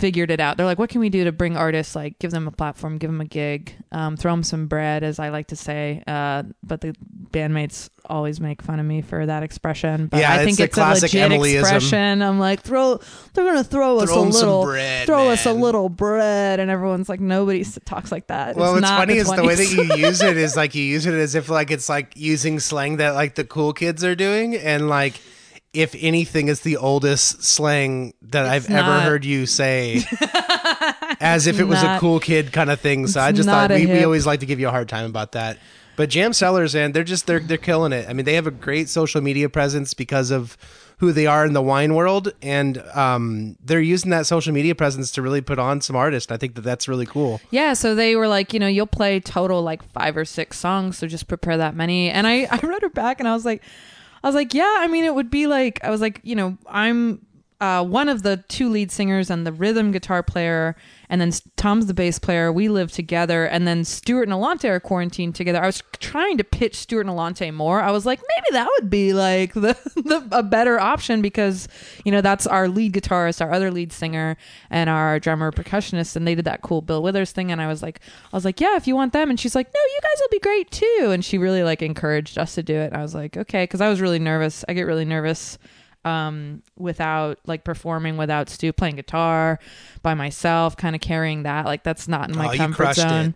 figured 0.00 0.30
it 0.30 0.40
out. 0.40 0.56
They're 0.56 0.66
like, 0.66 0.78
what 0.78 0.88
can 0.90 1.00
we 1.00 1.10
do 1.10 1.24
to 1.24 1.32
bring 1.32 1.56
artists 1.56 1.94
like 1.94 2.18
give 2.18 2.30
them 2.30 2.48
a 2.48 2.50
platform, 2.50 2.96
give 2.98 3.10
them 3.10 3.20
a 3.20 3.26
gig, 3.26 3.74
um, 3.92 4.16
throw 4.16 4.32
them 4.32 4.42
some 4.42 4.66
bread, 4.66 5.04
as 5.04 5.18
I 5.18 5.28
like 5.28 5.48
to 5.48 5.56
say. 5.56 6.02
Uh, 6.06 6.44
but 6.62 6.80
the 6.80 6.94
bandmates 7.30 7.90
always 8.06 8.40
make 8.40 8.62
fun 8.62 8.80
of 8.80 8.86
me 8.86 9.02
for 9.02 9.26
that 9.26 9.42
expression. 9.42 10.06
But 10.06 10.20
Yeah, 10.20 10.32
I 10.32 10.36
it's 10.36 10.44
think 10.44 10.56
the 10.56 10.64
it's, 10.64 10.72
a 10.76 10.80
classic 10.80 11.12
legit 11.12 11.30
Emilyism. 11.32 11.60
expression. 11.60 12.22
I'm 12.22 12.38
like, 12.40 12.62
throw 12.62 12.98
they're 13.34 13.44
gonna 13.44 13.62
throw 13.62 13.98
us 13.98 14.08
Throw 14.10 14.22
a 14.22 14.26
'em 14.26 14.32
some 14.32 14.48
little 14.48 14.64
bread, 14.64 15.06
throw 15.06 15.28
us 15.28 15.46
a 15.46 15.52
little 15.52 15.88
bread, 15.88 16.60
and 16.60 16.70
everyone's 16.70 17.08
like, 17.08 17.20
nobody 17.20 17.62
talks 17.84 18.10
like 18.10 18.26
that. 18.28 18.56
Well, 18.56 18.74
it's 18.74 18.80
what's 18.82 18.90
not 18.90 18.98
funny 19.00 19.18
is 19.18 19.30
the 19.30 19.44
way 19.44 19.54
that 19.54 19.70
you 19.70 19.96
use 20.06 20.22
it 20.22 20.36
is 20.38 20.56
like 20.56 20.74
you 20.74 20.82
use 20.82 21.06
it 21.06 21.14
as 21.14 21.34
if 21.34 21.48
like 21.50 21.70
it's 21.70 21.88
like 21.88 22.12
using 22.16 22.58
slang 22.58 22.96
that 22.96 23.14
like 23.14 23.34
the 23.34 23.44
cool 23.44 23.72
kids 23.74 24.02
are 24.02 24.14
doing, 24.14 24.56
and 24.56 24.88
like 24.88 25.20
if 25.72 25.94
anything, 25.98 26.48
is 26.48 26.62
the 26.62 26.76
oldest 26.76 27.44
slang 27.44 28.14
that 28.22 28.46
I've 28.46 28.68
ever 28.70 29.00
heard 29.00 29.24
you 29.24 29.46
say, 29.46 30.02
as 31.20 31.46
if 31.46 31.60
it 31.60 31.64
was 31.64 31.82
a 31.82 31.98
cool 32.00 32.18
kid 32.18 32.52
kind 32.52 32.70
of 32.70 32.80
thing. 32.80 33.06
So 33.06 33.20
I 33.20 33.32
just 33.32 33.48
thought 33.48 33.70
not 33.70 33.78
we, 33.78 33.86
we 33.86 34.04
always 34.04 34.26
like 34.26 34.40
to 34.40 34.46
give 34.46 34.58
you 34.58 34.68
a 34.68 34.72
hard 34.72 34.88
time 34.88 35.06
about 35.06 35.32
that. 35.32 35.58
But 35.96 36.08
Jam 36.08 36.32
Cellars, 36.32 36.74
and 36.74 36.94
they're 36.94 37.04
just 37.04 37.26
they're 37.26 37.40
they're 37.40 37.58
killing 37.58 37.92
it. 37.92 38.08
I 38.08 38.14
mean, 38.14 38.24
they 38.24 38.34
have 38.34 38.46
a 38.46 38.50
great 38.50 38.88
social 38.88 39.20
media 39.20 39.48
presence 39.48 39.94
because 39.94 40.30
of 40.30 40.56
who 40.98 41.12
they 41.12 41.26
are 41.26 41.46
in 41.46 41.52
the 41.52 41.62
wine 41.62 41.94
world, 41.94 42.32
and 42.42 42.78
um, 42.94 43.56
they're 43.64 43.80
using 43.80 44.10
that 44.10 44.26
social 44.26 44.52
media 44.52 44.74
presence 44.74 45.12
to 45.12 45.22
really 45.22 45.40
put 45.40 45.58
on 45.58 45.80
some 45.80 45.96
artists. 45.96 46.32
I 46.32 46.36
think 46.36 46.54
that 46.56 46.62
that's 46.62 46.88
really 46.88 47.06
cool. 47.06 47.40
Yeah, 47.50 47.74
so 47.74 47.94
they 47.94 48.16
were 48.16 48.28
like, 48.28 48.52
you 48.52 48.60
know, 48.60 48.66
you'll 48.66 48.86
play 48.86 49.20
total 49.20 49.62
like 49.62 49.82
five 49.92 50.16
or 50.16 50.24
six 50.24 50.58
songs, 50.58 50.98
so 50.98 51.06
just 51.06 51.28
prepare 51.28 51.58
that 51.58 51.76
many. 51.76 52.10
And 52.10 52.26
I 52.26 52.48
I 52.50 52.58
wrote 52.66 52.82
her 52.82 52.88
back 52.88 53.20
and 53.20 53.28
I 53.28 53.34
was 53.34 53.44
like 53.44 53.62
I 54.22 54.28
was 54.28 54.34
like, 54.34 54.54
yeah, 54.54 54.76
I 54.78 54.86
mean 54.86 55.04
it 55.04 55.14
would 55.14 55.30
be 55.30 55.46
like 55.46 55.82
I 55.82 55.90
was 55.90 56.00
like, 56.00 56.20
you 56.22 56.34
know, 56.36 56.58
I'm 56.66 57.24
uh, 57.60 57.84
one 57.84 58.08
of 58.08 58.22
the 58.22 58.38
two 58.48 58.68
lead 58.70 58.90
singers 58.90 59.30
and 59.30 59.46
the 59.46 59.52
rhythm 59.52 59.92
guitar 59.92 60.22
player, 60.22 60.76
and 61.10 61.20
then 61.20 61.32
Tom's 61.56 61.86
the 61.86 61.94
bass 61.94 62.20
player. 62.20 62.52
We 62.52 62.68
live 62.68 62.92
together, 62.92 63.44
and 63.44 63.66
then 63.66 63.84
Stuart 63.84 64.22
and 64.22 64.32
Alante 64.32 64.68
are 64.70 64.78
quarantined 64.78 65.34
together. 65.34 65.60
I 65.60 65.66
was 65.66 65.82
trying 65.98 66.38
to 66.38 66.44
pitch 66.44 66.76
Stuart 66.76 67.02
and 67.02 67.10
Alante 67.10 67.52
more. 67.52 67.80
I 67.80 67.90
was 67.90 68.06
like, 68.06 68.20
maybe 68.20 68.52
that 68.52 68.68
would 68.78 68.88
be 68.88 69.12
like 69.12 69.52
the, 69.52 69.76
the 69.96 70.26
a 70.30 70.44
better 70.44 70.78
option 70.78 71.20
because 71.20 71.66
you 72.04 72.12
know 72.12 72.20
that's 72.20 72.46
our 72.46 72.68
lead 72.68 72.94
guitarist, 72.94 73.40
our 73.40 73.52
other 73.52 73.72
lead 73.72 73.92
singer, 73.92 74.36
and 74.70 74.88
our 74.88 75.18
drummer 75.18 75.50
percussionist, 75.50 76.14
and 76.14 76.26
they 76.26 76.36
did 76.36 76.44
that 76.44 76.62
cool 76.62 76.80
Bill 76.80 77.02
Withers 77.02 77.32
thing. 77.32 77.50
And 77.50 77.60
I 77.60 77.66
was 77.66 77.82
like, 77.82 77.98
I 78.32 78.36
was 78.36 78.44
like, 78.44 78.60
yeah, 78.60 78.76
if 78.76 78.86
you 78.86 78.94
want 78.94 79.12
them, 79.12 79.30
and 79.30 79.38
she's 79.38 79.56
like, 79.56 79.66
no, 79.66 79.80
you 79.80 79.98
guys 80.00 80.20
will 80.20 80.30
be 80.30 80.38
great 80.38 80.70
too. 80.70 81.10
And 81.10 81.24
she 81.24 81.38
really 81.38 81.64
like 81.64 81.82
encouraged 81.82 82.38
us 82.38 82.54
to 82.54 82.62
do 82.62 82.76
it. 82.76 82.86
And 82.86 82.96
I 82.96 83.02
was 83.02 83.16
like, 83.16 83.36
okay, 83.36 83.64
because 83.64 83.80
I 83.80 83.88
was 83.88 84.00
really 84.00 84.20
nervous. 84.20 84.64
I 84.68 84.74
get 84.74 84.82
really 84.82 85.04
nervous 85.04 85.58
um 86.04 86.62
without 86.78 87.38
like 87.46 87.62
performing 87.64 88.16
without 88.16 88.48
Stu 88.48 88.72
playing 88.72 88.96
guitar 88.96 89.58
by 90.02 90.14
myself 90.14 90.76
kind 90.76 90.94
of 90.94 91.00
carrying 91.02 91.42
that 91.42 91.66
like 91.66 91.82
that's 91.82 92.08
not 92.08 92.30
in 92.30 92.36
my 92.36 92.54
Oh, 92.54 92.56
comfort 92.56 92.76
crushed 92.84 93.00
zone 93.00 93.34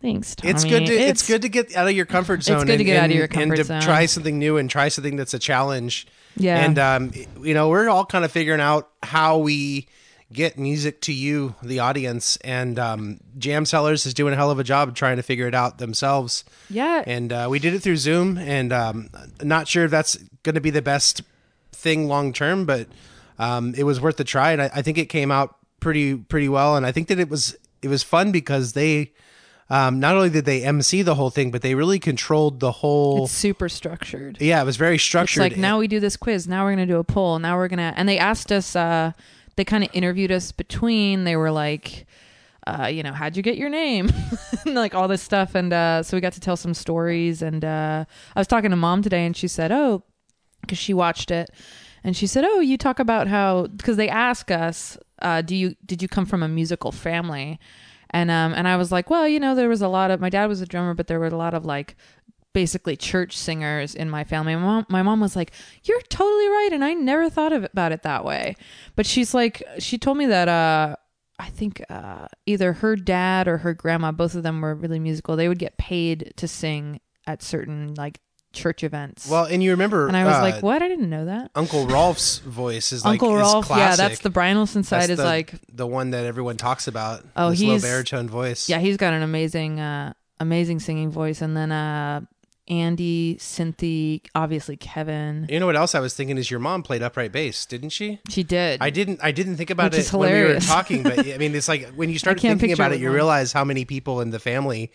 thanks 0.00 0.36
Tommy. 0.36 0.50
It's 0.52 0.64
good 0.64 0.86
to 0.86 0.92
it's, 0.92 1.26
good 1.26 1.42
to 1.42 1.48
get 1.48 1.74
out 1.74 1.88
of 1.88 1.92
your 1.94 2.06
comfort 2.06 2.44
zone. 2.44 2.58
It's 2.58 2.64
good 2.66 2.76
to 2.76 2.84
and, 2.84 2.86
get 2.86 2.96
out 2.98 2.98
of 3.00 3.04
and- 3.06 3.14
your 3.14 3.24
and 3.24 3.32
comfort 3.32 3.56
to 3.56 3.64
zone. 3.64 3.80
try 3.82 4.06
something 4.06 4.38
new 4.38 4.56
and 4.56 4.70
try 4.70 4.88
something 4.88 5.16
that's 5.16 5.34
a 5.34 5.40
challenge. 5.40 6.06
yeah 6.36 6.64
And 6.64 6.78
um, 6.78 7.10
you 7.42 7.52
know, 7.52 7.68
we're 7.68 7.88
all 7.88 8.06
kind 8.06 8.24
of 8.24 8.30
figuring 8.30 8.60
out 8.60 8.88
how 9.02 9.38
we 9.38 9.88
get 10.32 10.56
music 10.58 11.00
to 11.00 11.12
you, 11.12 11.54
the 11.64 11.80
audience. 11.80 12.36
And 12.44 12.78
um, 12.78 13.18
Jam 13.38 13.64
Cellars 13.64 14.06
is 14.06 14.14
doing 14.14 14.34
a 14.34 14.36
hell 14.36 14.50
of 14.52 14.58
a 14.60 14.64
job 14.64 14.94
trying 14.94 15.16
to 15.16 15.22
figure 15.24 15.48
it 15.48 15.54
out 15.54 15.78
themselves. 15.78 16.44
yeah 16.70 17.02
And 17.06 17.32
uh, 17.32 17.48
we 17.50 17.58
did 17.58 17.74
it 17.74 17.80
through 17.80 17.96
Zoom, 17.96 18.36
and 18.38 18.72
um, 18.72 19.08
not 19.42 19.66
sure 19.66 19.84
if 19.86 19.90
that's 19.90 20.16
going 20.44 20.54
to 20.54 20.60
be 20.60 20.70
the 20.70 20.82
best 20.82 21.22
thing 21.78 22.08
long 22.08 22.32
term, 22.32 22.66
but 22.66 22.88
um, 23.38 23.74
it 23.76 23.84
was 23.84 24.00
worth 24.00 24.16
the 24.16 24.24
try, 24.24 24.52
and 24.52 24.62
I, 24.62 24.70
I 24.74 24.82
think 24.82 24.98
it 24.98 25.06
came 25.06 25.30
out 25.30 25.56
pretty 25.80 26.16
pretty 26.16 26.48
well. 26.48 26.76
And 26.76 26.84
I 26.84 26.92
think 26.92 27.08
that 27.08 27.18
it 27.18 27.28
was 27.28 27.56
it 27.82 27.88
was 27.88 28.02
fun 28.02 28.32
because 28.32 28.72
they 28.72 29.12
um, 29.70 30.00
not 30.00 30.16
only 30.16 30.30
did 30.30 30.44
they 30.44 30.64
MC 30.64 31.02
the 31.02 31.14
whole 31.14 31.30
thing, 31.30 31.50
but 31.50 31.62
they 31.62 31.74
really 31.74 31.98
controlled 31.98 32.60
the 32.60 32.72
whole. 32.72 33.24
it's 33.24 33.32
super 33.32 33.68
structured 33.68 34.38
yeah, 34.40 34.60
it 34.60 34.64
was 34.64 34.76
very 34.76 34.96
it's 34.96 35.04
structured. 35.04 35.42
like 35.42 35.56
now 35.56 35.78
we 35.78 35.86
do 35.88 36.00
this 36.00 36.16
quiz 36.16 36.48
now 36.48 36.64
we're 36.64 36.72
gonna 36.72 36.86
do 36.86 36.98
a 36.98 37.04
poll 37.04 37.38
now 37.38 37.56
we're 37.56 37.68
gonna 37.68 37.92
and 37.96 38.08
they 38.08 38.18
asked 38.18 38.50
us 38.50 38.74
uh 38.74 39.12
they 39.56 39.64
kind 39.64 39.84
of 39.84 39.90
interviewed 39.92 40.32
us 40.32 40.52
between 40.52 41.24
they 41.24 41.36
were 41.36 41.50
like 41.50 42.06
uh, 42.66 42.86
you 42.86 43.02
know, 43.02 43.12
how'd 43.12 43.34
you 43.34 43.42
get 43.42 43.56
your 43.56 43.70
name? 43.70 44.12
and 44.66 44.74
like 44.74 44.94
all 44.94 45.08
this 45.08 45.22
stuff. 45.22 45.54
And 45.54 45.72
uh, 45.72 46.02
so 46.02 46.16
we 46.16 46.20
got 46.20 46.34
to 46.34 46.40
tell 46.40 46.56
some 46.56 46.74
stories. 46.74 47.40
And 47.40 47.64
uh, 47.64 48.04
I 48.36 48.38
was 48.38 48.46
talking 48.46 48.68
to 48.68 48.76
mom 48.76 49.00
today, 49.00 49.24
and 49.24 49.34
she 49.34 49.48
said, 49.48 49.72
oh, 49.72 50.02
because 50.68 50.78
she 50.78 50.94
watched 50.94 51.30
it. 51.30 51.50
and 52.04 52.16
she 52.16 52.26
said, 52.26 52.44
"Oh, 52.46 52.60
you 52.60 52.78
talk 52.78 52.98
about 53.00 53.26
how 53.26 53.66
because 53.66 53.96
they 53.96 54.08
ask 54.08 54.50
us, 54.50 54.96
uh, 55.22 55.42
do 55.42 55.56
you 55.56 55.74
did 55.84 56.00
you 56.02 56.08
come 56.08 56.26
from 56.26 56.42
a 56.42 56.48
musical 56.48 56.92
family?" 56.92 57.58
And 58.10 58.30
um 58.30 58.54
and 58.54 58.68
I 58.68 58.76
was 58.76 58.92
like, 58.92 59.10
"Well, 59.10 59.26
you 59.28 59.40
know, 59.40 59.54
there 59.54 59.68
was 59.68 59.82
a 59.82 59.88
lot 59.88 60.10
of 60.10 60.20
my 60.20 60.30
dad 60.30 60.46
was 60.46 60.60
a 60.60 60.66
drummer, 60.66 60.94
but 60.94 61.06
there 61.08 61.18
were 61.20 61.26
a 61.26 61.36
lot 61.36 61.54
of 61.54 61.64
like 61.66 61.96
basically 62.54 62.96
church 62.96 63.36
singers 63.36 63.94
in 63.94 64.08
my 64.10 64.24
family. 64.24 64.54
My 64.56 64.62
mom, 64.62 64.86
my 64.88 65.02
mom 65.02 65.20
was 65.20 65.36
like, 65.36 65.52
"You're 65.84 66.00
totally 66.02 66.48
right," 66.48 66.70
and 66.72 66.84
I 66.84 66.94
never 66.94 67.28
thought 67.30 67.52
of 67.52 67.64
about 67.64 67.92
it 67.92 68.02
that 68.02 68.24
way. 68.24 68.54
But 68.96 69.06
she's 69.06 69.34
like, 69.34 69.62
she 69.78 69.98
told 69.98 70.16
me 70.16 70.26
that 70.26 70.48
uh, 70.48 70.96
I 71.38 71.50
think 71.50 71.82
uh, 71.90 72.26
either 72.46 72.72
her 72.74 72.96
dad 72.96 73.46
or 73.48 73.58
her 73.58 73.74
grandma, 73.74 74.12
both 74.12 74.34
of 74.34 74.42
them 74.42 74.60
were 74.60 74.74
really 74.74 74.98
musical. 74.98 75.36
They 75.36 75.48
would 75.48 75.58
get 75.58 75.76
paid 75.78 76.32
to 76.36 76.48
sing 76.48 77.00
at 77.26 77.42
certain 77.42 77.94
like 77.94 78.20
church 78.58 78.84
events. 78.84 79.28
Well, 79.28 79.44
and 79.44 79.62
you 79.62 79.70
remember, 79.72 80.06
and 80.08 80.16
I 80.16 80.24
was 80.24 80.34
uh, 80.34 80.40
like, 80.42 80.62
"What? 80.62 80.82
I 80.82 80.88
didn't 80.88 81.10
know 81.10 81.24
that." 81.26 81.50
Uncle 81.54 81.86
Rolf's 81.86 82.38
voice 82.38 82.92
is 82.92 83.04
like 83.04 83.12
Uncle 83.12 83.36
Rolf, 83.36 83.68
yeah, 83.70 83.96
that's 83.96 84.20
the 84.20 84.30
Brian 84.30 84.56
Wilson 84.56 84.82
side. 84.82 85.02
That's 85.02 85.10
is 85.12 85.18
the, 85.18 85.24
like, 85.24 85.54
the 85.72 85.86
one 85.86 86.10
that 86.10 86.24
everyone 86.24 86.56
talks 86.56 86.88
about. 86.88 87.24
Oh, 87.36 87.50
this 87.50 87.60
low 87.60 87.68
he's- 87.70 87.82
baritone 87.82 88.28
voice. 88.28 88.68
yeah, 88.68 88.78
he's 88.78 88.96
got 88.96 89.12
an 89.14 89.22
amazing, 89.22 89.80
uh, 89.80 90.12
amazing 90.40 90.80
singing 90.80 91.10
voice. 91.10 91.40
And 91.40 91.56
then 91.56 91.72
uh, 91.72 92.20
Andy, 92.68 93.38
Cynthia, 93.38 94.20
obviously 94.34 94.76
Kevin. 94.76 95.46
You 95.48 95.58
know 95.58 95.66
what 95.66 95.76
else 95.76 95.94
I 95.94 96.00
was 96.00 96.14
thinking 96.14 96.36
is 96.36 96.50
your 96.50 96.60
mom 96.60 96.82
played 96.82 97.02
upright 97.02 97.32
bass, 97.32 97.64
didn't 97.64 97.90
she? 97.90 98.20
She 98.28 98.42
did. 98.42 98.82
I 98.82 98.90
didn't. 98.90 99.20
I 99.22 99.32
didn't 99.32 99.56
think 99.56 99.70
about 99.70 99.92
Which 99.92 100.00
it 100.06 100.12
when 100.12 100.20
we 100.20 100.26
were 100.32 100.38
hilarious. 100.40 100.66
talking, 100.66 101.02
but 101.02 101.18
I 101.26 101.38
mean, 101.38 101.54
it's 101.54 101.68
like 101.68 101.88
when 101.94 102.10
you 102.10 102.18
start 102.24 102.40
thinking 102.40 102.72
about 102.72 102.92
it 102.92 103.00
you 103.00 103.10
realize 103.10 103.52
how 103.52 103.64
many 103.64 103.84
people 103.84 104.20
in 104.20 104.30
the 104.30 104.38
family 104.38 104.92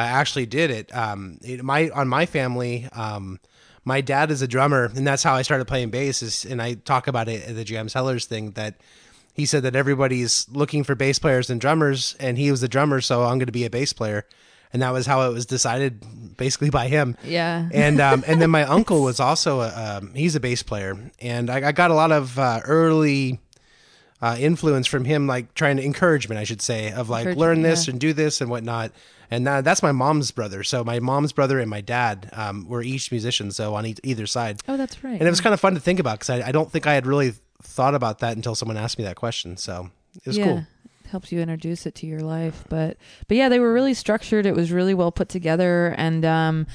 uh, 0.00 0.06
actually 0.06 0.46
did 0.46 0.70
it. 0.70 0.94
Um, 0.94 1.38
it, 1.42 1.62
my 1.62 1.90
on 1.90 2.08
my 2.08 2.26
family, 2.26 2.88
um, 2.92 3.40
my 3.84 4.00
dad 4.00 4.30
is 4.30 4.42
a 4.42 4.48
drummer, 4.48 4.90
and 4.94 5.06
that's 5.06 5.22
how 5.22 5.34
I 5.34 5.42
started 5.42 5.66
playing 5.66 5.90
bass. 5.90 6.22
Is 6.22 6.44
and 6.44 6.60
I 6.60 6.74
talk 6.74 7.06
about 7.06 7.28
it 7.28 7.48
at 7.48 7.54
the 7.54 7.64
Jam 7.64 7.88
Cellars 7.88 8.26
thing 8.26 8.52
that 8.52 8.80
he 9.32 9.46
said 9.46 9.62
that 9.62 9.76
everybody's 9.76 10.46
looking 10.50 10.84
for 10.84 10.94
bass 10.94 11.18
players 11.18 11.50
and 11.50 11.60
drummers, 11.60 12.16
and 12.20 12.36
he 12.36 12.50
was 12.50 12.60
the 12.60 12.68
drummer, 12.68 13.00
so 13.00 13.22
I'm 13.22 13.38
going 13.38 13.46
to 13.46 13.52
be 13.52 13.64
a 13.64 13.70
bass 13.70 13.92
player, 13.92 14.26
and 14.72 14.82
that 14.82 14.92
was 14.92 15.06
how 15.06 15.28
it 15.28 15.32
was 15.32 15.46
decided, 15.46 16.36
basically 16.36 16.70
by 16.70 16.88
him 16.88 17.16
yeah. 17.24 17.68
and 17.74 18.00
um, 18.00 18.24
and 18.26 18.40
then 18.40 18.50
my 18.50 18.64
uncle 18.76 19.02
was 19.02 19.20
also 19.20 19.60
a 19.60 19.98
um, 19.98 20.14
he's 20.14 20.34
a 20.34 20.40
bass 20.40 20.62
player, 20.62 20.98
and 21.20 21.50
I, 21.50 21.68
I 21.68 21.72
got 21.72 21.90
a 21.90 21.94
lot 21.94 22.12
of 22.12 22.38
uh, 22.38 22.60
early 22.64 23.40
uh, 24.22 24.36
influence 24.38 24.86
from 24.86 25.04
him, 25.04 25.26
like 25.26 25.54
trying 25.54 25.76
to 25.78 25.84
encouragement, 25.84 26.38
I 26.38 26.44
should 26.44 26.62
say, 26.62 26.92
of 26.92 27.08
like 27.08 27.36
learn 27.36 27.62
this 27.62 27.86
yeah. 27.86 27.92
and 27.92 28.00
do 28.00 28.12
this 28.12 28.40
and 28.40 28.50
whatnot. 28.50 28.92
And 29.30 29.46
that, 29.46 29.64
that's 29.64 29.82
my 29.82 29.92
mom's 29.92 30.30
brother. 30.30 30.62
So 30.64 30.82
my 30.82 30.98
mom's 30.98 31.32
brother 31.32 31.58
and 31.60 31.70
my 31.70 31.80
dad 31.80 32.30
um, 32.32 32.68
were 32.68 32.82
each 32.82 33.10
musicians, 33.12 33.56
so 33.56 33.74
on 33.74 33.86
e- 33.86 33.94
either 34.02 34.26
side. 34.26 34.60
oh, 34.68 34.76
that's 34.76 35.04
right. 35.04 35.12
And 35.12 35.22
it 35.22 35.30
was 35.30 35.40
kind 35.40 35.54
of 35.54 35.60
fun 35.60 35.74
to 35.74 35.80
think 35.80 36.00
about 36.00 36.18
because 36.18 36.30
I, 36.30 36.48
I 36.48 36.52
don't 36.52 36.70
think 36.70 36.86
I 36.86 36.94
had 36.94 37.06
really 37.06 37.34
thought 37.62 37.94
about 37.94 38.18
that 38.20 38.36
until 38.36 38.54
someone 38.54 38.76
asked 38.76 38.98
me 38.98 39.04
that 39.04 39.16
question. 39.16 39.56
So 39.56 39.90
it 40.16 40.26
was 40.26 40.38
yeah. 40.38 40.44
cool. 40.44 40.66
Helps 41.10 41.32
you 41.32 41.40
introduce 41.40 41.86
it 41.86 41.96
to 41.96 42.06
your 42.06 42.20
life, 42.20 42.64
but 42.68 42.96
but 43.26 43.36
yeah, 43.36 43.48
they 43.48 43.58
were 43.58 43.72
really 43.72 43.94
structured. 43.94 44.46
It 44.46 44.54
was 44.54 44.70
really 44.70 44.94
well 44.94 45.10
put 45.10 45.28
together, 45.28 45.92
and 45.98 46.24
um, 46.24 46.68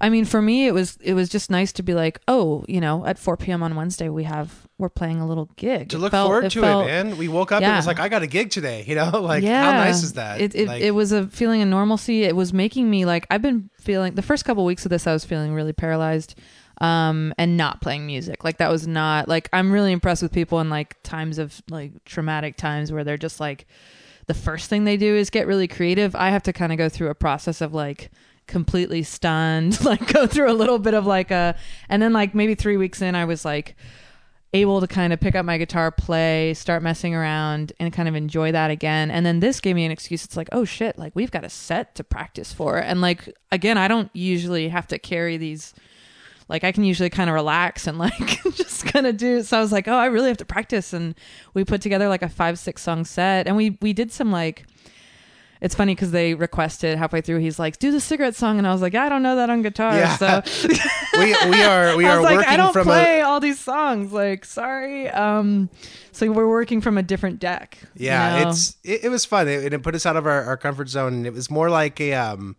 I 0.00 0.08
mean, 0.08 0.24
for 0.24 0.40
me, 0.40 0.66
it 0.66 0.72
was 0.72 0.96
it 1.02 1.14
was 1.14 1.28
just 1.28 1.50
nice 1.50 1.72
to 1.74 1.82
be 1.82 1.94
like, 1.94 2.20
oh, 2.26 2.64
you 2.68 2.80
know, 2.80 3.04
at 3.04 3.18
4 3.18 3.36
p.m. 3.36 3.62
on 3.62 3.76
Wednesday, 3.76 4.08
we 4.08 4.24
have 4.24 4.66
we're 4.78 4.88
playing 4.88 5.20
a 5.20 5.26
little 5.26 5.50
gig 5.56 5.90
To 5.90 5.98
look 5.98 6.12
felt- 6.12 6.28
forward 6.28 6.50
to 6.50 6.60
felt- 6.60 6.84
it, 6.84 6.86
man. 6.86 7.18
We 7.18 7.28
woke 7.28 7.52
up 7.52 7.62
and 7.62 7.70
it 7.72 7.76
was 7.76 7.86
like, 7.86 8.00
I 8.00 8.08
got 8.08 8.22
a 8.22 8.26
gig 8.26 8.50
today. 8.50 8.84
You 8.86 8.94
know, 8.94 9.10
like 9.20 9.44
how 9.44 9.72
nice 9.72 10.02
is 10.02 10.14
that? 10.14 10.40
It 10.40 10.54
it, 10.54 10.68
like, 10.68 10.80
it 10.82 10.92
was 10.92 11.12
a 11.12 11.26
feeling 11.26 11.60
of 11.60 11.68
normalcy. 11.68 12.22
It 12.24 12.34
was 12.34 12.52
making 12.52 12.88
me 12.88 13.04
like 13.04 13.26
I've 13.30 13.42
been 13.42 13.68
feeling 13.78 14.14
the 14.14 14.22
first 14.22 14.44
couple 14.44 14.64
weeks 14.64 14.86
of 14.86 14.90
this 14.90 15.06
I 15.06 15.12
was 15.12 15.24
feeling 15.24 15.52
really 15.52 15.72
paralyzed 15.74 16.34
um 16.80 17.34
and 17.36 17.58
not 17.58 17.82
playing 17.82 18.06
music. 18.06 18.42
Like 18.42 18.56
that 18.56 18.70
was 18.70 18.86
not 18.86 19.28
like 19.28 19.50
I'm 19.52 19.70
really 19.70 19.92
impressed 19.92 20.22
with 20.22 20.32
people 20.32 20.60
in 20.60 20.70
like 20.70 20.96
times 21.02 21.38
of 21.38 21.60
like 21.68 22.04
traumatic 22.04 22.56
times 22.56 22.90
where 22.90 23.04
they're 23.04 23.18
just 23.18 23.38
like 23.38 23.66
the 24.28 24.34
first 24.34 24.70
thing 24.70 24.84
they 24.84 24.96
do 24.96 25.14
is 25.14 25.28
get 25.28 25.46
really 25.46 25.68
creative. 25.68 26.14
I 26.16 26.30
have 26.30 26.44
to 26.44 26.52
kind 26.54 26.72
of 26.72 26.78
go 26.78 26.88
through 26.88 27.08
a 27.08 27.14
process 27.14 27.60
of 27.60 27.74
like 27.74 28.10
completely 28.50 29.02
stunned, 29.02 29.82
like 29.84 30.12
go 30.12 30.26
through 30.26 30.50
a 30.50 30.54
little 30.54 30.78
bit 30.78 30.94
of 30.94 31.06
like 31.06 31.30
a 31.30 31.56
and 31.88 32.02
then 32.02 32.12
like 32.12 32.34
maybe 32.34 32.54
3 32.54 32.76
weeks 32.76 33.00
in 33.00 33.14
I 33.14 33.24
was 33.24 33.44
like 33.44 33.76
able 34.52 34.80
to 34.80 34.86
kind 34.86 35.12
of 35.12 35.20
pick 35.20 35.34
up 35.34 35.44
my 35.44 35.58
guitar, 35.58 35.90
play, 35.92 36.54
start 36.54 36.82
messing 36.82 37.14
around, 37.14 37.72
and 37.78 37.92
kind 37.92 38.08
of 38.08 38.16
enjoy 38.16 38.50
that 38.52 38.70
again. 38.70 39.10
And 39.10 39.24
then 39.24 39.40
this 39.40 39.60
gave 39.60 39.76
me 39.76 39.84
an 39.84 39.92
excuse. 39.92 40.24
It's 40.24 40.36
like, 40.36 40.48
oh 40.52 40.64
shit, 40.64 40.98
like 40.98 41.14
we've 41.14 41.30
got 41.30 41.44
a 41.44 41.48
set 41.48 41.94
to 41.96 42.04
practice 42.04 42.52
for. 42.52 42.78
And 42.78 43.00
like, 43.00 43.32
again, 43.52 43.78
I 43.78 43.86
don't 43.86 44.10
usually 44.12 44.68
have 44.68 44.88
to 44.88 44.98
carry 44.98 45.36
these. 45.36 45.72
Like, 46.48 46.64
I 46.64 46.72
can 46.72 46.82
usually 46.82 47.10
kind 47.10 47.30
of 47.30 47.34
relax 47.34 47.86
and 47.86 47.98
like 47.98 48.42
just 48.54 48.86
kind 48.86 49.06
of 49.06 49.16
do. 49.16 49.42
So 49.42 49.56
I 49.56 49.60
was 49.60 49.70
like, 49.70 49.86
oh, 49.86 49.96
I 49.96 50.06
really 50.06 50.28
have 50.28 50.38
to 50.38 50.44
practice. 50.44 50.92
And 50.92 51.14
we 51.54 51.64
put 51.64 51.80
together 51.80 52.08
like 52.08 52.22
a 52.22 52.28
five, 52.28 52.58
six 52.58 52.82
song 52.82 53.04
set. 53.04 53.46
And 53.46 53.56
we, 53.56 53.78
we 53.80 53.92
did 53.92 54.10
some 54.10 54.32
like, 54.32 54.66
it's 55.60 55.74
funny 55.74 55.94
because 55.94 56.10
they 56.10 56.34
requested 56.34 56.96
halfway 56.96 57.20
through, 57.20 57.38
he's 57.38 57.58
like, 57.58 57.78
do 57.78 57.90
the 57.90 58.00
cigarette 58.00 58.34
song. 58.34 58.58
And 58.58 58.66
I 58.66 58.72
was 58.72 58.80
like, 58.80 58.94
I 58.94 59.08
don't 59.08 59.22
know 59.22 59.36
that 59.36 59.50
on 59.50 59.60
guitar. 59.62 59.94
Yeah. 59.94 60.16
So 60.16 60.42
we 61.18 61.36
we 61.50 61.62
are 61.62 61.96
we 61.96 62.04
are 62.06 62.22
like, 62.22 62.36
working 62.36 62.52
I 62.52 62.56
don't 62.56 62.72
from 62.72 62.84
play 62.84 63.20
a 63.20 63.26
all 63.26 63.40
these 63.40 63.58
songs. 63.58 64.12
Like, 64.12 64.44
sorry. 64.44 65.08
Um, 65.10 65.68
so 66.12 66.30
we're 66.32 66.48
working 66.48 66.80
from 66.80 66.96
a 66.96 67.02
different 67.02 67.40
deck. 67.40 67.78
you 67.94 68.06
yeah. 68.06 68.42
know? 68.42 68.50
It's 68.50 68.76
it, 68.84 69.04
it 69.04 69.08
was 69.10 69.24
fun. 69.24 69.48
It, 69.48 69.72
it 69.72 69.82
put 69.82 69.94
us 69.94 70.06
out 70.06 70.16
of 70.16 70.26
our, 70.26 70.44
our 70.44 70.56
comfort 70.56 70.88
zone, 70.88 71.14
and 71.14 71.26
it 71.26 71.32
was 71.32 71.50
more 71.50 71.68
like 71.68 72.00
a 72.00 72.14
um 72.14 72.56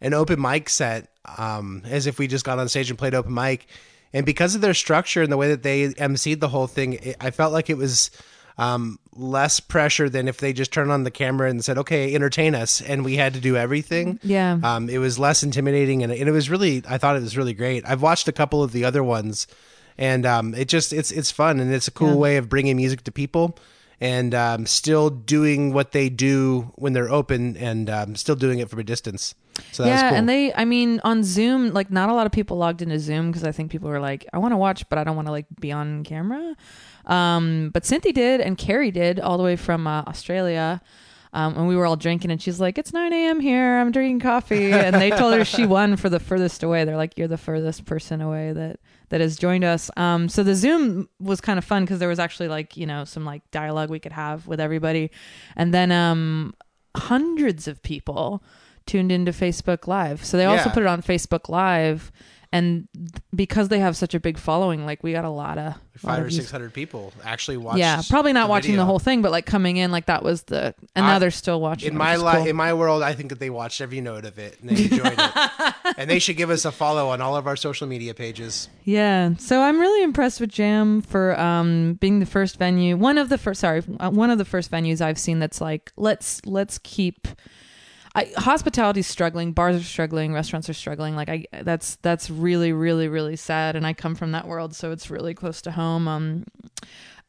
an 0.00 0.14
open 0.14 0.40
mic 0.40 0.68
set, 0.68 1.08
um, 1.38 1.82
as 1.86 2.06
if 2.06 2.18
we 2.18 2.28
just 2.28 2.44
got 2.44 2.58
on 2.58 2.68
stage 2.68 2.90
and 2.90 2.98
played 2.98 3.14
open 3.14 3.34
mic. 3.34 3.66
And 4.12 4.24
because 4.24 4.54
of 4.54 4.60
their 4.60 4.74
structure 4.74 5.22
and 5.22 5.32
the 5.32 5.36
way 5.36 5.48
that 5.48 5.64
they 5.64 5.88
emceed 5.88 6.38
the 6.38 6.48
whole 6.48 6.68
thing, 6.68 6.94
it, 6.94 7.16
I 7.20 7.32
felt 7.32 7.52
like 7.52 7.68
it 7.68 7.76
was 7.76 8.12
um, 8.58 8.98
less 9.16 9.58
pressure 9.60 10.08
than 10.08 10.28
if 10.28 10.38
they 10.38 10.52
just 10.52 10.72
turned 10.72 10.92
on 10.92 11.02
the 11.04 11.10
camera 11.10 11.50
and 11.50 11.64
said, 11.64 11.76
"Okay, 11.78 12.14
entertain 12.14 12.54
us," 12.54 12.80
and 12.80 13.04
we 13.04 13.16
had 13.16 13.34
to 13.34 13.40
do 13.40 13.56
everything. 13.56 14.20
yeah. 14.22 14.58
Um, 14.62 14.88
it 14.88 14.98
was 14.98 15.18
less 15.18 15.42
intimidating, 15.42 16.02
and, 16.02 16.12
and 16.12 16.28
it 16.28 16.32
was 16.32 16.48
really. 16.50 16.82
I 16.88 16.98
thought 16.98 17.16
it 17.16 17.22
was 17.22 17.36
really 17.36 17.54
great. 17.54 17.84
I've 17.86 18.02
watched 18.02 18.28
a 18.28 18.32
couple 18.32 18.62
of 18.62 18.72
the 18.72 18.84
other 18.84 19.02
ones, 19.02 19.46
and 19.98 20.24
um, 20.24 20.54
it 20.54 20.68
just 20.68 20.92
it's 20.92 21.10
it's 21.10 21.30
fun, 21.30 21.58
and 21.60 21.72
it's 21.74 21.88
a 21.88 21.92
cool 21.92 22.10
Yeah. 22.10 22.14
way 22.16 22.36
of 22.36 22.48
bringing 22.48 22.76
music 22.76 23.02
to 23.04 23.12
people, 23.12 23.56
and 24.00 24.34
um, 24.34 24.66
still 24.66 25.10
doing 25.10 25.72
what 25.72 25.90
they 25.92 26.08
do 26.08 26.72
when 26.76 26.92
they're 26.92 27.10
open, 27.10 27.56
and 27.56 27.90
um, 27.90 28.14
still 28.16 28.36
doing 28.36 28.60
it 28.60 28.70
from 28.70 28.78
a 28.78 28.84
distance. 28.84 29.34
So 29.72 29.84
that 29.84 29.90
was 29.90 30.00
yeah, 30.00 30.08
cool. 30.10 30.18
and 30.18 30.28
they, 30.28 30.52
I 30.54 30.64
mean, 30.64 31.00
on 31.04 31.22
Zoom, 31.22 31.72
like 31.72 31.88
not 31.90 32.08
a 32.08 32.12
lot 32.14 32.26
of 32.26 32.32
people 32.32 32.56
logged 32.56 32.82
into 32.82 32.98
Zoom 32.98 33.30
because 33.30 33.44
I 33.44 33.52
think 33.52 33.70
people 33.70 33.88
were 33.88 34.00
like, 34.00 34.26
I 34.32 34.38
want 34.38 34.50
to 34.52 34.56
watch, 34.56 34.88
but 34.88 34.98
I 34.98 35.04
don't 35.04 35.14
want 35.14 35.26
to 35.26 35.32
like 35.32 35.46
be 35.60 35.70
on 35.70 36.02
camera. 36.02 36.56
Um, 37.06 37.70
but 37.72 37.84
Cynthia 37.84 38.12
did, 38.12 38.40
and 38.40 38.56
Carrie 38.58 38.90
did, 38.90 39.20
all 39.20 39.36
the 39.36 39.44
way 39.44 39.56
from 39.56 39.86
uh, 39.86 40.02
Australia. 40.02 40.80
Um, 41.32 41.56
and 41.58 41.66
we 41.66 41.74
were 41.74 41.84
all 41.84 41.96
drinking, 41.96 42.30
and 42.30 42.40
she's 42.40 42.60
like, 42.60 42.78
"It's 42.78 42.92
9 42.92 43.12
a.m. 43.12 43.40
here. 43.40 43.80
I'm 43.80 43.90
drinking 43.90 44.20
coffee." 44.20 44.70
And 44.72 44.94
they 44.94 45.10
told 45.10 45.34
her 45.34 45.44
she 45.44 45.66
won 45.66 45.96
for 45.96 46.08
the 46.08 46.20
furthest 46.20 46.62
away. 46.62 46.84
They're 46.84 46.96
like, 46.96 47.18
"You're 47.18 47.26
the 47.26 47.36
furthest 47.36 47.84
person 47.86 48.20
away 48.20 48.52
that 48.52 48.78
that 49.08 49.20
has 49.20 49.36
joined 49.36 49.64
us." 49.64 49.90
Um, 49.96 50.28
so 50.28 50.44
the 50.44 50.54
Zoom 50.54 51.08
was 51.18 51.40
kind 51.40 51.58
of 51.58 51.64
fun 51.64 51.82
because 51.84 51.98
there 51.98 52.08
was 52.08 52.20
actually 52.20 52.46
like 52.48 52.76
you 52.76 52.86
know 52.86 53.04
some 53.04 53.24
like 53.24 53.42
dialogue 53.50 53.90
we 53.90 53.98
could 53.98 54.12
have 54.12 54.46
with 54.46 54.60
everybody, 54.60 55.10
and 55.56 55.74
then 55.74 55.90
um, 55.90 56.54
hundreds 56.96 57.66
of 57.66 57.82
people 57.82 58.42
tuned 58.86 59.10
into 59.10 59.32
Facebook 59.32 59.86
Live. 59.88 60.24
So 60.24 60.36
they 60.36 60.44
also 60.44 60.68
Yeah. 60.68 60.74
put 60.74 60.82
it 60.84 60.86
on 60.88 61.02
Facebook 61.02 61.48
Live, 61.48 62.12
and 62.54 62.86
because 63.34 63.66
they 63.66 63.80
have 63.80 63.96
such 63.96 64.14
a 64.14 64.20
big 64.20 64.38
following, 64.38 64.86
like 64.86 65.02
we 65.02 65.10
got 65.10 65.24
a 65.24 65.28
lot 65.28 65.58
of 65.58 65.64
lot 65.64 65.78
Five 65.96 66.20
of 66.20 66.26
or 66.26 66.30
six 66.30 66.52
hundred 66.52 66.72
people 66.72 67.12
actually 67.24 67.56
watched. 67.56 67.78
Yeah, 67.78 68.00
probably 68.08 68.32
not 68.32 68.46
the 68.46 68.50
watching 68.50 68.70
video. 68.72 68.82
the 68.82 68.86
whole 68.86 69.00
thing, 69.00 69.22
but 69.22 69.32
like 69.32 69.44
coming 69.44 69.76
in, 69.76 69.90
like 69.90 70.06
that 70.06 70.22
was 70.22 70.44
the, 70.44 70.72
and 70.94 71.04
now 71.04 71.18
they're 71.18 71.32
still 71.32 71.60
watching. 71.60 71.90
In 71.90 71.98
my 71.98 72.16
li- 72.16 72.32
cool. 72.32 72.46
in 72.46 72.54
my 72.54 72.72
world, 72.72 73.02
I 73.02 73.12
think 73.14 73.30
that 73.30 73.40
they 73.40 73.50
watched 73.50 73.80
every 73.80 74.00
note 74.00 74.24
of 74.24 74.38
it 74.38 74.60
and 74.60 74.70
they 74.70 74.84
enjoyed 74.84 75.18
it, 75.18 75.74
and 75.98 76.08
they 76.08 76.20
should 76.20 76.36
give 76.36 76.50
us 76.50 76.64
a 76.64 76.70
follow 76.70 77.08
on 77.08 77.20
all 77.20 77.36
of 77.36 77.48
our 77.48 77.56
social 77.56 77.88
media 77.88 78.14
pages. 78.14 78.68
Yeah. 78.84 79.34
So 79.38 79.60
I'm 79.60 79.80
really 79.80 80.04
impressed 80.04 80.40
with 80.40 80.50
Jam 80.50 81.02
for 81.02 81.38
um, 81.38 81.94
being 81.94 82.20
the 82.20 82.26
first 82.26 82.56
venue, 82.56 82.96
one 82.96 83.18
of 83.18 83.30
the 83.30 83.38
first, 83.38 83.60
sorry, 83.60 83.82
uh, 83.98 84.10
one 84.10 84.30
of 84.30 84.38
the 84.38 84.44
first 84.44 84.70
venues 84.70 85.00
I've 85.00 85.18
seen 85.18 85.40
that's 85.40 85.60
like, 85.60 85.92
let's, 85.96 86.44
let's 86.46 86.78
keep, 86.78 87.26
I, 88.14 88.30
hospitality's 88.36 89.06
struggling, 89.06 89.52
bars 89.52 89.76
are 89.76 89.82
struggling, 89.82 90.32
restaurants 90.32 90.68
are 90.68 90.74
struggling. 90.74 91.16
Like 91.16 91.28
I, 91.28 91.46
that's, 91.62 91.96
that's 91.96 92.30
really, 92.30 92.72
really, 92.72 93.08
really 93.08 93.36
sad. 93.36 93.74
And 93.74 93.86
I 93.86 93.92
come 93.92 94.14
from 94.14 94.32
that 94.32 94.46
world. 94.46 94.74
So 94.74 94.92
it's 94.92 95.10
really 95.10 95.34
close 95.34 95.60
to 95.62 95.72
home. 95.72 96.06
Um, 96.06 96.44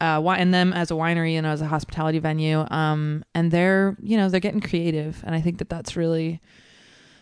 uh, 0.02 0.22
and 0.38 0.54
them 0.54 0.74
as 0.74 0.92
a 0.92 0.94
winery 0.94 1.34
and 1.34 1.48
as 1.48 1.62
a 1.62 1.68
hospitality 1.68 2.20
venue. 2.20 2.66
Um, 2.70 3.24
and 3.34 3.50
they're, 3.50 3.96
you 4.02 4.18
know, 4.18 4.30
they're 4.30 4.40
getting 4.40 4.62
creative. 4.62 5.24
And 5.26 5.34
I 5.34 5.42
think 5.42 5.58
that 5.60 5.70
that's 5.70 5.96
really, 5.96 6.42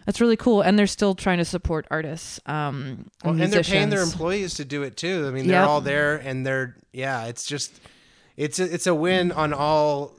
that's 0.05 0.19
really 0.19 0.35
cool. 0.35 0.61
And 0.61 0.77
they're 0.77 0.87
still 0.87 1.15
trying 1.15 1.37
to 1.37 1.45
support 1.45 1.87
artists. 1.89 2.39
Um, 2.45 3.09
Well, 3.23 3.39
and 3.39 3.53
they're 3.53 3.63
paying 3.63 3.89
their 3.89 4.01
employees 4.03 4.55
to 4.55 4.65
do 4.65 4.83
it 4.83 4.97
too. 4.97 5.25
I 5.27 5.31
mean, 5.31 5.47
they're 5.47 5.61
Yep. 5.61 5.69
all 5.69 5.81
there, 5.81 6.17
and 6.17 6.45
they're 6.45 6.75
yeah. 6.91 7.25
It's 7.25 7.45
just 7.45 7.79
it's 8.35 8.59
a, 8.59 8.73
it's 8.73 8.87
a 8.87 8.95
win 8.95 9.31
on 9.31 9.53
all 9.53 10.11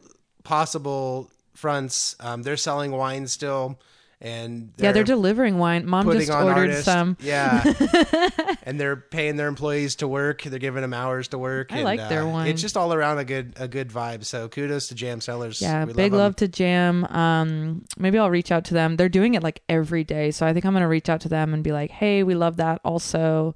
possible 0.44 1.30
fronts. 1.54 2.16
Um, 2.20 2.42
they're 2.42 2.56
selling 2.56 2.92
wine 2.92 3.26
still, 3.26 3.78
and 4.20 4.72
yeah, 4.76 4.92
they're 4.92 5.04
delivering 5.04 5.58
wine. 5.58 5.86
Mom 5.86 6.10
just 6.10 6.30
ordered 6.30 6.50
artists. 6.50 6.84
some. 6.84 7.16
Yeah, 7.20 7.62
and 8.62 8.80
they're 8.80 8.96
paying 8.96 9.36
their 9.36 9.48
employees 9.48 9.96
to 9.96 10.08
work. 10.08 10.42
They're 10.42 10.58
giving 10.58 10.82
them 10.82 10.94
hours 10.94 11.28
to 11.28 11.38
work. 11.38 11.72
I 11.72 11.76
and, 11.76 11.84
like 11.84 12.08
their 12.08 12.22
uh, 12.22 12.28
wine. 12.28 12.48
It's 12.48 12.62
just 12.62 12.76
all 12.76 12.92
around 12.92 13.18
a 13.18 13.24
good 13.24 13.54
a 13.56 13.68
good 13.68 13.88
vibe. 13.88 14.24
So 14.24 14.48
kudos 14.48 14.88
to 14.88 14.94
Jam 14.94 15.20
Cellars. 15.20 15.60
Yeah, 15.60 15.84
We 15.84 15.92
big 15.92 16.12
love 16.12 16.20
love 16.20 16.36
to 16.36 16.48
Jam. 16.48 17.04
Um, 17.04 17.84
maybe 17.98 18.18
I'll 18.18 18.30
reach 18.30 18.50
out 18.50 18.64
to 18.66 18.74
them. 18.74 18.96
They're 18.96 19.08
doing 19.08 19.34
it 19.34 19.42
like 19.42 19.62
every 19.68 20.04
day, 20.04 20.30
so 20.30 20.46
I 20.46 20.52
think 20.52 20.64
I'm 20.64 20.72
gonna 20.72 20.88
reach 20.88 21.08
out 21.08 21.20
to 21.22 21.28
them 21.28 21.52
and 21.52 21.62
be 21.62 21.72
like, 21.72 21.90
"Hey, 21.90 22.22
we 22.22 22.34
love 22.34 22.56
that." 22.56 22.80
Also, 22.84 23.54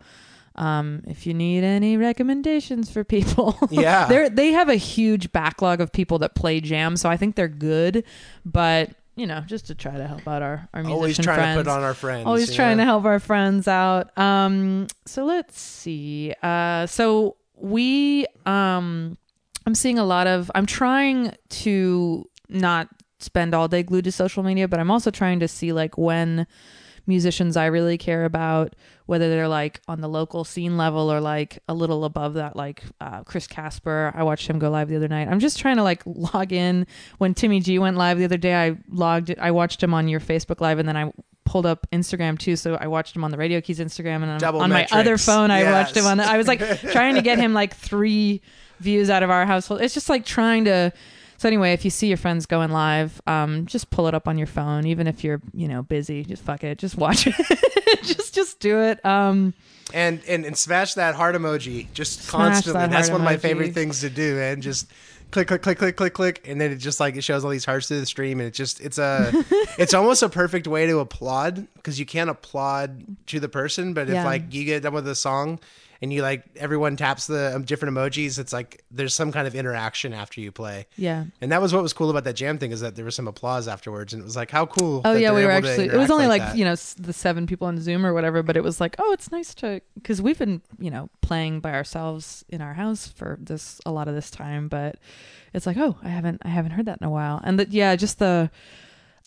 um, 0.59 1.03
if 1.07 1.27
you 1.27 1.33
need 1.33 1.65
any 1.65 1.97
recommendations 1.97 2.91
for 2.91 3.05
people, 3.05 3.57
Yeah. 3.71 4.07
they 4.07 4.29
they 4.29 4.53
have 4.53 4.69
a 4.69 4.75
huge 4.75 5.33
backlog 5.33 5.81
of 5.81 5.93
people 5.93 6.19
that 6.19 6.35
play 6.35 6.61
Jam, 6.61 6.97
so 6.97 7.09
I 7.09 7.17
think 7.17 7.37
they're 7.37 7.49
good. 7.49 8.05
But 8.45 8.91
you 9.17 9.27
know, 9.27 9.41
just 9.47 9.67
to 9.69 9.75
try 9.75 9.97
to 9.97 10.07
help 10.07 10.29
out 10.29 10.43
our 10.43 10.69
our 10.75 10.83
musician 10.83 10.93
Always 10.93 11.19
trying 11.19 11.37
friends. 11.39 11.59
to 11.59 11.65
put 11.65 11.71
on 11.71 11.83
our 11.83 11.95
friends. 11.95 12.27
Always 12.27 12.55
trying 12.55 12.77
know? 12.77 12.83
to 12.83 12.87
help 12.87 13.05
our 13.05 13.19
friends 13.19 13.67
out. 13.67 14.17
Um, 14.19 14.87
so 15.07 15.25
let's 15.25 15.61
see. 15.61 16.35
Uh, 16.43 16.87
so 16.87 17.37
we, 17.57 18.27
um, 18.47 19.19
I'm 19.67 19.75
seeing 19.75 19.99
a 19.99 20.05
lot 20.05 20.27
of. 20.27 20.51
I'm 20.55 20.67
trying 20.67 21.35
to 21.65 22.29
not 22.49 22.89
spend 23.21 23.55
all 23.55 23.67
day 23.69 23.83
glued 23.83 24.05
to 24.05 24.13
social 24.13 24.43
media, 24.45 24.69
but 24.69 24.79
I'm 24.79 24.91
also 24.91 25.11
trying 25.11 25.41
to 25.41 25.49
see 25.49 25.73
like 25.73 25.99
when 25.99 26.47
musicians 27.09 27.57
I 27.57 27.67
really 27.67 27.99
care 27.99 28.25
about, 28.25 28.77
whether 29.07 29.29
they're 29.29 29.49
like 29.49 29.81
on 29.89 30.01
the 30.01 30.09
local 30.09 30.45
scene 30.45 30.77
level 30.77 31.11
or 31.11 31.21
like 31.21 31.59
a 31.69 31.75
little 31.75 32.05
above 32.05 32.35
that, 32.35 32.55
like 32.55 32.83
uh, 33.01 33.25
Chris 33.25 33.47
Casper. 33.47 34.13
I 34.15 34.23
watched 34.23 34.47
him 34.47 34.59
go 34.59 34.71
live 34.71 34.89
the 34.89 34.97
other 34.97 35.09
night. 35.09 35.27
I'm 35.29 35.41
just 35.41 35.59
trying 35.59 35.77
to 35.77 35.83
like 35.83 36.03
log 36.07 36.53
in. 36.53 36.87
When 37.17 37.35
Timmy 37.35 37.61
G 37.61 37.79
went 37.79 37.97
live 37.97 38.19
the 38.19 38.25
other 38.25 38.37
day, 38.37 38.55
I 38.55 38.77
logged. 38.91 39.35
I 39.39 39.51
watched 39.51 39.83
him 39.83 39.95
on 39.95 40.07
your 40.07 40.21
Facebook 40.21 40.61
live, 40.61 40.79
and 40.79 40.89
then 40.89 40.97
I 40.97 41.13
pulled 41.45 41.67
up 41.67 41.87
Instagram 41.91 42.39
too. 42.39 42.55
So 42.57 42.77
I 42.79 42.87
watched 42.87 43.17
him 43.17 43.25
on 43.25 43.31
the 43.31 43.39
Radio 43.39 43.61
Keys 43.61 43.81
Instagram, 43.81 44.23
and 44.23 44.31
on, 44.31 44.39
Double 44.39 44.61
on 44.61 44.71
my 44.71 44.87
other 44.93 45.17
phone, 45.17 45.51
I 45.51 45.65
watched 45.73 45.97
him 45.97 46.05
on. 46.05 46.19
The, 46.19 46.25
I 46.25 46.37
was 46.37 46.47
like 46.47 46.61
trying 46.93 47.15
to 47.15 47.23
get 47.23 47.39
him 47.39 47.55
like 47.55 47.75
three 47.75 48.43
views 48.81 49.11
out 49.11 49.23
of 49.23 49.31
our 49.31 49.47
household. 49.47 49.81
It's 49.81 49.95
just 49.95 50.09
like 50.09 50.25
trying 50.25 50.67
to. 50.67 50.93
So 51.39 51.49
anyway, 51.49 51.73
if 51.73 51.85
you 51.85 51.91
see 51.91 52.09
your 52.09 52.17
friends 52.17 52.47
going 52.47 52.73
live, 52.73 53.23
um, 53.29 53.67
just 53.67 53.91
pull 53.91 54.09
it 54.09 54.15
up 54.15 54.27
on 54.27 54.39
your 54.39 54.49
phone, 54.49 54.87
even 54.87 55.07
if 55.07 55.23
you're, 55.23 55.41
you 55.55 55.69
know, 55.69 55.83
busy. 55.83 56.25
Just 56.25 56.43
fuck 56.43 56.65
it, 56.65 56.79
just 56.79 56.97
watch 56.99 57.29
it, 57.29 57.35
just 58.03 58.35
just 58.35 58.59
do 58.59 58.81
it. 58.81 59.05
Um, 59.07 59.55
and, 59.95 60.21
and 60.29 60.45
and 60.45 60.59
smash 60.59 60.95
that 60.95 61.15
heart 61.15 61.37
emoji 61.37 61.87
just 61.95 62.29
constantly. 62.29 62.81
that 62.81 62.91
That's 62.91 63.09
one 63.09 63.21
of 63.21 63.25
my 63.25 63.37
emoji. 63.37 63.41
favorite 63.41 63.73
things 63.73 64.01
to 64.01 64.11
do, 64.11 64.39
and 64.41 64.61
just 64.63 64.89
click 65.31 65.47
click 65.47 65.63
click 65.63 65.79
click 65.79 65.97
click 65.97 66.13
click, 66.13 66.45
and 66.49 66.61
then 66.61 66.73
it 66.73 66.77
just 66.77 66.99
like 66.99 67.15
it 67.15 67.23
shows 67.23 67.45
all 67.45 67.51
these 67.53 67.65
hearts 67.65 67.87
through 67.87 68.01
the 68.01 68.07
stream, 68.07 68.41
and 68.41 68.49
it 68.49 68.55
just 68.55 68.81
it's 68.81 68.99
a 68.99 69.31
it's 69.79 69.95
almost 69.95 70.25
a 70.25 70.29
perfect 70.29 70.67
way 70.67 70.87
to 70.87 70.99
applaud 70.99 71.69
because 71.75 72.01
you 72.01 72.05
can't 72.05 72.31
applaud 72.31 73.17
to 73.29 73.39
the 73.39 73.49
person, 73.49 73.95
but 73.95 74.11
if 74.11 74.25
like 74.25 74.53
you 74.53 74.65
get 74.65 74.83
done 74.83 74.93
with 74.93 75.07
a 75.07 75.15
song. 75.15 75.61
And 76.01 76.13
you 76.13 76.23
like 76.23 76.45
everyone 76.57 76.97
taps 76.97 77.27
the 77.27 77.57
um, 77.57 77.65
different 77.65 77.97
emojis. 77.97 78.39
It's 78.39 78.53
like 78.53 78.85
there's 78.91 79.15
some 79.15 79.33
kind 79.33 79.47
of 79.47 79.55
interaction 79.55 80.13
after 80.13 80.41
you 80.41 80.53
play, 80.53 80.87
yeah. 80.97 81.25
and 81.41 81.51
that 81.51 81.61
was 81.61 81.75
what 81.75 81.83
was 81.83 81.93
cool 81.93 82.09
about 82.09 82.25
that 82.25 82.35
jam 82.35 82.59
thing 82.59 82.71
is 82.71 82.81
that 82.81 82.95
there 82.95 83.05
was 83.05 83.17
some 83.17 83.27
applause 83.27 83.67
afterwards, 83.67 84.13
and 84.13 84.23
it 84.23 84.25
was 84.25 84.37
like 84.37 84.51
how 84.51 84.67
cool. 84.67 85.03
Oh 85.05 85.15
that 85.15 85.21
yeah, 85.21 85.33
we 85.33 85.45
were 85.45 85.51
actually. 85.51 85.87
It 85.87 85.97
was 85.97 86.11
only 86.11 86.29
like, 86.29 86.43
that. 86.43 86.57
you 86.57 86.65
know 86.65 86.77
the 86.99 87.13
seven 87.13 87.47
people 87.47 87.67
on 87.67 87.81
Zoom 87.81 88.07
or 88.07 88.15
whatever, 88.15 88.43
but 88.43 88.57
it 88.57 88.63
was 88.63 88.81
like, 88.81 88.95
oh, 88.99 89.13
it's 89.13 89.33
nice 89.33 89.55
to 89.57 89.81
because 89.95 90.23
we've 90.23 90.39
been 90.39 90.63
you 90.79 90.91
know 90.91 91.11
playing 91.21 91.61
by 91.61 91.73
ourselves 91.73 92.45
in 92.49 92.61
our 92.61 92.75
house 92.75 93.09
for 93.09 93.39
this 93.41 93.81
a 93.85 93.91
lot 93.91 94.07
of 94.07 94.15
this 94.15 94.31
time, 94.31 94.69
but 94.69 94.97
it's 95.53 95.67
like, 95.67 95.77
oh, 95.77 95.97
I 96.03 96.09
haven't 96.09 96.43
I 96.45 96.49
haven't 96.49 96.73
heard 96.73 96.87
that 96.87 96.99
in 97.01 97.07
a 97.07 97.11
while, 97.11 97.41
and 97.43 97.59
that 97.59 97.73
yeah, 97.73 97.97
just 97.97 98.19
the. 98.19 98.51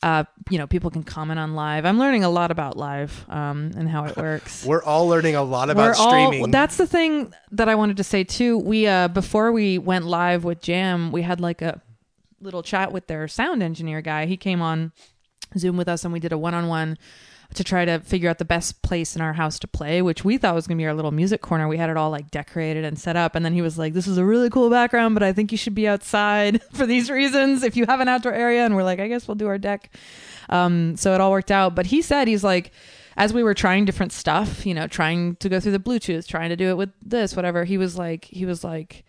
Uh, 0.03 0.23
you 0.49 0.57
know, 0.57 0.65
people 0.65 0.89
can 0.89 1.03
comment 1.03 1.39
on 1.39 1.53
live. 1.53 1.85
I'm 1.85 1.99
learning 1.99 2.23
a 2.23 2.29
lot 2.29 2.49
about 2.49 2.75
live 2.75 3.23
um, 3.29 3.71
and 3.77 3.87
how 3.87 4.05
it 4.05 4.17
works. 4.17 4.65
We're 4.67 4.81
all 4.83 5.07
learning 5.07 5.35
a 5.35 5.43
lot 5.43 5.69
about 5.69 5.95
We're 5.95 6.03
all- 6.03 6.09
streaming. 6.09 6.49
that's 6.49 6.77
the 6.77 6.87
thing 6.87 7.31
that 7.51 7.69
I 7.69 7.75
wanted 7.75 7.97
to 7.97 8.03
say 8.03 8.23
too. 8.23 8.57
We 8.57 8.87
uh 8.87 9.09
before 9.09 9.51
we 9.51 9.77
went 9.77 10.05
live 10.05 10.43
with 10.43 10.59
Jam, 10.59 11.11
we 11.11 11.21
had 11.21 11.39
like 11.39 11.61
a 11.61 11.81
little 12.39 12.63
chat 12.63 12.91
with 12.91 13.05
their 13.05 13.27
sound 13.27 13.61
engineer 13.61 14.01
guy. 14.01 14.25
He 14.25 14.37
came 14.37 14.59
on 14.59 14.91
Zoom 15.55 15.77
with 15.77 15.87
us 15.87 16.03
and 16.03 16.11
we 16.11 16.19
did 16.19 16.31
a 16.31 16.37
one-on-one 16.37 16.97
to 17.55 17.63
try 17.63 17.85
to 17.85 17.99
figure 17.99 18.29
out 18.29 18.37
the 18.37 18.45
best 18.45 18.81
place 18.81 19.15
in 19.15 19.21
our 19.21 19.33
house 19.33 19.59
to 19.59 19.67
play, 19.67 20.01
which 20.01 20.23
we 20.23 20.37
thought 20.37 20.55
was 20.55 20.67
going 20.67 20.77
to 20.77 20.81
be 20.81 20.87
our 20.87 20.93
little 20.93 21.11
music 21.11 21.41
corner. 21.41 21.67
We 21.67 21.77
had 21.77 21.89
it 21.89 21.97
all 21.97 22.09
like 22.09 22.31
decorated 22.31 22.85
and 22.85 22.97
set 22.97 23.15
up 23.15 23.35
and 23.35 23.43
then 23.43 23.53
he 23.53 23.61
was 23.61 23.77
like, 23.77 23.93
"This 23.93 24.07
is 24.07 24.17
a 24.17 24.25
really 24.25 24.49
cool 24.49 24.69
background, 24.69 25.15
but 25.15 25.23
I 25.23 25.33
think 25.33 25.51
you 25.51 25.57
should 25.57 25.75
be 25.75 25.87
outside 25.87 26.61
for 26.73 26.85
these 26.85 27.09
reasons 27.09 27.63
if 27.63 27.75
you 27.75 27.85
have 27.85 27.99
an 27.99 28.07
outdoor 28.07 28.33
area." 28.33 28.65
And 28.65 28.75
we're 28.75 28.83
like, 28.83 28.99
"I 28.99 29.07
guess 29.07 29.27
we'll 29.27 29.35
do 29.35 29.47
our 29.47 29.57
deck." 29.57 29.95
Um, 30.49 30.97
so 30.97 31.13
it 31.13 31.21
all 31.21 31.31
worked 31.31 31.51
out. 31.51 31.75
But 31.75 31.87
he 31.87 32.01
said 32.01 32.27
he's 32.27 32.43
like, 32.43 32.71
as 33.17 33.33
we 33.33 33.43
were 33.43 33.53
trying 33.53 33.85
different 33.85 34.11
stuff, 34.11 34.65
you 34.65 34.73
know, 34.73 34.87
trying 34.87 35.35
to 35.37 35.49
go 35.49 35.59
through 35.59 35.73
the 35.73 35.79
Bluetooth, 35.79 36.27
trying 36.27 36.49
to 36.49 36.55
do 36.55 36.69
it 36.69 36.77
with 36.77 36.91
this, 37.01 37.35
whatever. 37.35 37.63
He 37.65 37.77
was 37.77 37.97
like, 37.97 38.25
he 38.25 38.45
was 38.45 38.63
like, 38.63 39.03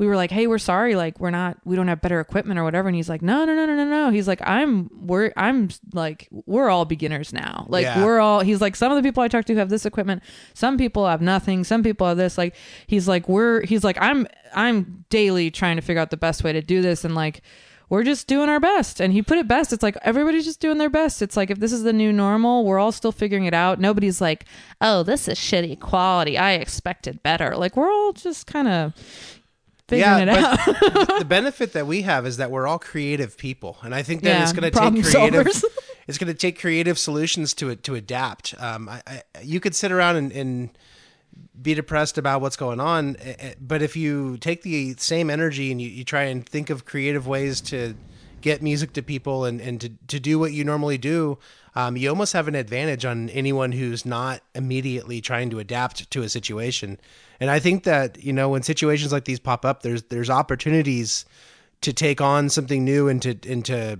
we 0.00 0.06
were 0.06 0.16
like, 0.16 0.30
hey, 0.30 0.46
we're 0.46 0.56
sorry, 0.56 0.94
like 0.94 1.20
we're 1.20 1.28
not, 1.30 1.58
we 1.66 1.76
don't 1.76 1.88
have 1.88 2.00
better 2.00 2.20
equipment 2.20 2.58
or 2.58 2.64
whatever. 2.64 2.88
And 2.88 2.96
he's 2.96 3.10
like, 3.10 3.20
no, 3.20 3.44
no, 3.44 3.54
no, 3.54 3.66
no, 3.66 3.74
no, 3.76 3.84
no. 3.84 4.10
He's 4.10 4.26
like, 4.26 4.40
I'm, 4.48 4.88
we're, 5.06 5.30
I'm 5.36 5.68
like, 5.92 6.26
we're 6.30 6.70
all 6.70 6.86
beginners 6.86 7.34
now. 7.34 7.66
Like 7.68 7.84
Yeah. 7.84 8.02
we're 8.02 8.18
all. 8.18 8.40
He's 8.40 8.62
like, 8.62 8.76
some 8.76 8.90
of 8.90 8.96
the 8.96 9.06
people 9.06 9.22
I 9.22 9.28
talk 9.28 9.44
to 9.44 9.54
have 9.56 9.68
this 9.68 9.84
equipment. 9.84 10.22
Some 10.54 10.78
people 10.78 11.06
have 11.06 11.20
nothing. 11.20 11.64
Some 11.64 11.82
people 11.82 12.06
have 12.06 12.16
this. 12.16 12.38
Like 12.38 12.54
he's 12.86 13.06
like, 13.06 13.28
we're, 13.28 13.60
he's 13.66 13.84
like, 13.84 13.98
I'm, 14.00 14.26
I'm 14.54 15.04
daily 15.10 15.50
trying 15.50 15.76
to 15.76 15.82
figure 15.82 16.00
out 16.00 16.08
the 16.08 16.16
best 16.16 16.42
way 16.44 16.54
to 16.54 16.62
do 16.62 16.80
this, 16.80 17.04
and 17.04 17.14
like 17.14 17.42
we're 17.90 18.02
just 18.02 18.26
doing 18.26 18.48
our 18.48 18.58
best. 18.60 19.00
And 19.00 19.12
he 19.12 19.20
put 19.20 19.36
it 19.36 19.46
best. 19.48 19.70
It's 19.72 19.82
like 19.82 19.98
everybody's 20.02 20.46
just 20.46 20.60
doing 20.60 20.78
their 20.78 20.88
best. 20.88 21.20
It's 21.20 21.36
like 21.36 21.50
if 21.50 21.58
this 21.58 21.72
is 21.72 21.82
the 21.82 21.92
new 21.92 22.10
normal, 22.12 22.64
we're 22.64 22.78
all 22.78 22.90
still 22.92 23.12
figuring 23.12 23.44
it 23.44 23.52
out. 23.54 23.78
Nobody's 23.80 24.20
like, 24.20 24.46
oh, 24.80 25.02
this 25.02 25.28
is 25.28 25.36
shitty 25.38 25.78
quality. 25.78 26.38
I 26.38 26.52
expected 26.52 27.22
better. 27.22 27.54
Like 27.56 27.76
we're 27.76 27.90
all 27.90 28.12
just 28.12 28.46
kind 28.46 28.66
of 28.68 28.94
figuring 29.90 30.22
it 30.22 30.28
out. 30.28 30.58
the 31.18 31.24
benefit 31.28 31.72
that 31.74 31.86
we 31.86 32.02
have 32.02 32.26
is 32.26 32.38
that 32.38 32.50
we're 32.50 32.66
all 32.66 32.78
creative 32.78 33.36
people, 33.36 33.76
and 33.82 33.94
I 33.94 34.02
think 34.02 34.22
that 34.22 34.30
Yeah, 34.30 34.42
it's 34.42 34.52
going 34.52 34.70
to 34.70 34.78
take 34.78 35.04
creative. 35.04 35.46
solvers. 35.46 35.64
it's 36.08 36.18
going 36.18 36.32
to 36.32 36.38
take 36.38 36.58
creative 36.58 36.98
solutions 36.98 37.52
to 37.54 37.68
it 37.70 37.82
to 37.84 37.94
adapt. 37.94 38.54
Um, 38.58 38.88
I, 38.88 39.02
I, 39.06 39.22
you 39.42 39.60
could 39.60 39.74
sit 39.74 39.92
around 39.92 40.16
and, 40.16 40.32
and 40.32 40.70
be 41.60 41.74
depressed 41.74 42.18
about 42.18 42.40
what's 42.40 42.56
going 42.56 42.80
on, 42.80 43.16
eh, 43.20 43.34
eh, 43.38 43.54
but 43.60 43.82
if 43.82 43.96
you 43.96 44.38
take 44.38 44.62
the 44.62 44.94
same 44.96 45.30
energy 45.30 45.70
and 45.70 45.80
you, 45.80 45.88
you 45.88 46.04
try 46.04 46.22
and 46.22 46.46
think 46.46 46.70
of 46.70 46.84
creative 46.84 47.26
ways 47.26 47.60
to 47.60 47.94
get 48.40 48.62
music 48.62 48.94
to 48.94 49.02
people 49.02 49.44
and, 49.44 49.60
and 49.60 49.80
to, 49.82 49.90
to 50.08 50.18
do 50.18 50.38
what 50.38 50.52
you 50.52 50.64
normally 50.64 50.96
do, 50.98 51.38
um, 51.74 51.96
you 51.96 52.08
almost 52.08 52.32
have 52.32 52.48
an 52.48 52.54
advantage 52.54 53.04
on 53.04 53.28
anyone 53.30 53.72
who's 53.72 54.04
not 54.04 54.42
immediately 54.54 55.20
trying 55.20 55.50
to 55.50 55.58
adapt 55.58 56.10
to 56.10 56.22
a 56.22 56.28
situation. 56.28 56.98
And 57.40 57.50
I 57.50 57.58
think 57.58 57.84
that 57.84 58.22
you 58.22 58.32
know 58.32 58.50
when 58.50 58.62
situations 58.62 59.12
like 59.12 59.24
these 59.24 59.40
pop 59.40 59.64
up, 59.64 59.82
there's 59.82 60.02
there's 60.04 60.30
opportunities 60.30 61.24
to 61.80 61.92
take 61.92 62.20
on 62.20 62.50
something 62.50 62.84
new 62.84 63.08
and 63.08 63.22
to 63.22 63.38
and 63.48 63.64
to 63.64 63.98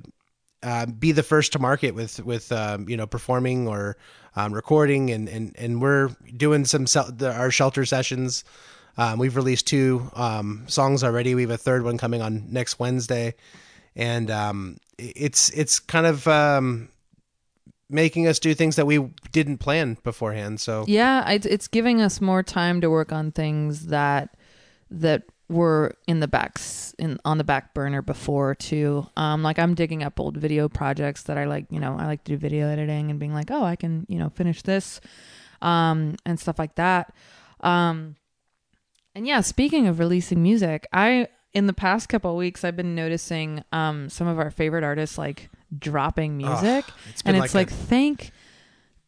uh, 0.62 0.86
be 0.86 1.12
the 1.12 1.22
first 1.22 1.52
to 1.52 1.58
market 1.58 1.94
with 1.94 2.24
with 2.24 2.52
um, 2.52 2.88
you 2.88 2.96
know 2.96 3.06
performing 3.06 3.66
or 3.66 3.96
um, 4.36 4.52
recording 4.52 5.10
and 5.10 5.28
and 5.28 5.54
and 5.58 5.80
we're 5.80 6.10
doing 6.36 6.64
some 6.64 6.86
sel- 6.86 7.10
the, 7.10 7.32
our 7.32 7.50
shelter 7.50 7.84
sessions. 7.84 8.44
Um, 8.98 9.18
we've 9.18 9.36
released 9.36 9.66
two 9.66 10.10
um, 10.14 10.64
songs 10.66 11.02
already. 11.02 11.34
We 11.34 11.42
have 11.42 11.50
a 11.50 11.56
third 11.56 11.84
one 11.84 11.96
coming 11.96 12.20
on 12.20 12.52
next 12.52 12.78
Wednesday, 12.78 13.34
and 13.96 14.30
um, 14.30 14.76
it's 14.98 15.48
it's 15.50 15.78
kind 15.78 16.06
of 16.06 16.28
um, 16.28 16.90
making 17.90 18.26
us 18.26 18.38
do 18.38 18.54
things 18.54 18.76
that 18.76 18.86
we 18.86 19.10
didn't 19.32 19.58
plan 19.58 19.98
beforehand. 20.02 20.60
So 20.60 20.84
Yeah, 20.88 21.28
it's 21.30 21.68
giving 21.68 22.00
us 22.00 22.20
more 22.20 22.42
time 22.42 22.80
to 22.80 22.90
work 22.90 23.12
on 23.12 23.32
things 23.32 23.86
that 23.86 24.36
that 24.90 25.24
were 25.50 25.96
in 26.06 26.20
the 26.20 26.28
backs 26.28 26.94
in 26.98 27.18
on 27.24 27.36
the 27.36 27.44
back 27.44 27.74
burner 27.74 28.02
before 28.02 28.54
too. 28.54 29.06
Um, 29.16 29.42
like 29.42 29.58
I'm 29.58 29.74
digging 29.74 30.02
up 30.02 30.20
old 30.20 30.36
video 30.36 30.68
projects 30.68 31.24
that 31.24 31.36
I 31.36 31.44
like. 31.44 31.66
You 31.70 31.80
know, 31.80 31.96
I 31.98 32.06
like 32.06 32.24
to 32.24 32.32
do 32.32 32.36
video 32.38 32.68
editing 32.68 33.10
and 33.10 33.18
being 33.18 33.34
like, 33.34 33.50
oh, 33.50 33.64
I 33.64 33.76
can 33.76 34.06
you 34.08 34.18
know 34.18 34.30
finish 34.30 34.62
this, 34.62 35.00
um, 35.60 36.14
and 36.24 36.38
stuff 36.38 36.58
like 36.58 36.76
that. 36.76 37.12
Um, 37.60 38.16
and 39.14 39.26
yeah, 39.26 39.40
speaking 39.40 39.88
of 39.88 39.98
releasing 39.98 40.42
music, 40.42 40.86
I 40.92 41.26
in 41.52 41.66
the 41.66 41.72
past 41.72 42.08
couple 42.08 42.36
weeks 42.36 42.64
I've 42.64 42.76
been 42.76 42.94
noticing 42.94 43.64
um 43.72 44.08
some 44.08 44.28
of 44.28 44.38
our 44.38 44.50
favorite 44.50 44.84
artists 44.84 45.18
like 45.18 45.50
dropping 45.78 46.36
music, 46.36 46.84
it's 47.10 47.22
and 47.24 47.36
it's 47.36 47.54
like 47.54 47.70
like, 47.70 47.70
a- 47.70 47.74
thank 47.84 48.30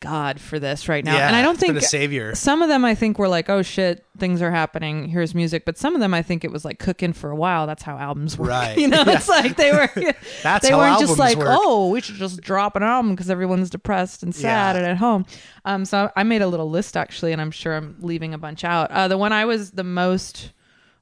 God 0.01 0.40
for 0.40 0.59
this 0.59 0.88
right 0.88 1.05
now. 1.05 1.14
yeah, 1.16 1.29
and 1.29 1.37
I 1.37 1.42
don't 1.42 1.57
think 1.57 1.81
savior. 1.81 2.35
some 2.35 2.61
of 2.61 2.68
them 2.68 2.85
I 2.85 2.96
think 2.96 3.20
were 3.20 3.29
like, 3.29 3.48
oh 3.48 3.62
shit, 3.62 4.05
things 4.18 4.42
are 4.42 4.51
happening. 4.51 5.07
Here's 5.09 5.33
music. 5.33 5.64
But 5.64 5.79
some 5.79 5.94
of 5.94 6.01
them 6.01 6.12
I 6.12 6.22
think 6.22 6.42
it 6.44 6.51
was 6.51 6.64
like 6.64 6.81
cooking 6.81 7.12
for 7.12 7.31
a 7.31 7.37
while. 7.37 7.68
That's 7.68 7.85
how 7.85 7.96
albums 7.96 8.37
work. 8.37 8.51
Right. 8.51 8.77
You 8.83 8.88
know, 8.88 9.05
Yeah. 9.07 9.12
it's 9.12 9.29
like 9.29 9.57
they 9.57 9.70
were 9.70 9.88
That's 10.42 10.68
they 10.68 10.75
weren't 10.75 10.98
just 10.98 11.18
like, 11.20 11.38
work. 11.38 11.46
oh, 11.51 11.88
we 11.90 12.01
should 12.01 12.16
just 12.16 12.40
drop 12.40 12.75
an 12.75 12.83
album 12.83 13.12
because 13.12 13.31
everyone's 13.31 13.70
depressed 13.70 14.25
and 14.25 14.35
sad 14.35 14.75
Yeah. 14.75 14.79
and 14.83 14.87
at 14.90 14.96
home. 14.96 15.25
Um, 15.64 15.85
so 15.85 16.11
I 16.16 16.25
made 16.25 16.42
a 16.42 16.48
little 16.48 16.68
list 16.68 16.96
actually, 16.96 17.31
and 17.31 17.40
I'm 17.40 17.53
sure 17.53 17.77
I'm 17.77 17.94
leaving 18.01 18.35
a 18.35 18.38
bunch 18.38 18.64
out. 18.64 18.90
Uh, 18.90 19.07
the 19.07 19.16
one 19.18 19.33
I 19.33 19.44
was 19.44 19.70
the 19.70 19.85
most, 19.85 20.51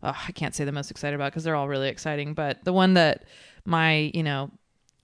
oh, 0.03 0.15
I 0.29 0.33
can't 0.33 0.55
say 0.55 0.67
the 0.67 0.73
most 0.73 0.91
excited 0.91 1.15
about 1.15 1.33
because 1.33 1.45
they're 1.45 1.57
all 1.57 1.69
really 1.69 1.89
exciting, 1.89 2.35
but 2.35 2.63
the 2.65 2.73
one 2.75 2.93
that 2.95 3.25
my, 3.65 4.11
you 4.13 4.23
know, 4.23 4.51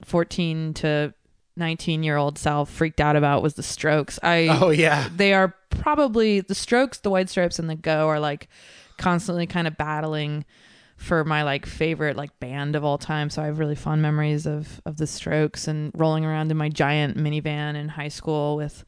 14 0.04 0.74
to 0.74 1.14
19 1.56 2.02
year 2.02 2.16
old 2.16 2.38
self 2.38 2.70
freaked 2.70 3.00
out 3.00 3.16
about 3.16 3.42
was 3.42 3.54
the 3.54 3.62
Strokes. 3.62 4.18
I 4.22 4.48
Oh 4.50 4.70
yeah. 4.70 5.08
they 5.14 5.32
are 5.32 5.54
probably 5.70 6.40
the 6.40 6.54
Strokes, 6.54 6.98
the 6.98 7.10
White 7.10 7.28
Stripes, 7.28 7.58
and 7.58 7.68
the 7.68 7.76
Go 7.76 8.08
are 8.08 8.20
like 8.20 8.48
constantly 8.98 9.46
kind 9.46 9.66
of 9.66 9.76
battling 9.76 10.44
for 10.96 11.24
my 11.24 11.42
like 11.42 11.66
favorite 11.66 12.16
like 12.16 12.38
band 12.40 12.76
of 12.76 12.84
all 12.84 12.98
time. 12.98 13.30
So 13.30 13.42
I 13.42 13.46
have 13.46 13.58
really 13.58 13.74
fond 13.74 14.02
memories 14.02 14.46
of 14.46 14.80
of 14.84 14.96
the 14.96 15.06
Strokes 15.06 15.68
and 15.68 15.92
rolling 15.94 16.24
around 16.24 16.50
in 16.50 16.56
my 16.56 16.68
giant 16.68 17.16
minivan 17.16 17.74
in 17.74 17.88
high 17.88 18.08
school 18.08 18.56
with 18.56 18.84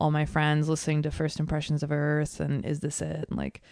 all 0.00 0.10
my 0.10 0.24
friends 0.24 0.68
listening 0.68 1.02
to 1.02 1.10
First 1.10 1.40
Impressions 1.40 1.82
of 1.82 1.90
Earth 1.90 2.38
and 2.40 2.64
Is 2.64 2.80
This 2.80 3.02
It? 3.02 3.26
And 3.28 3.36
like 3.38 3.62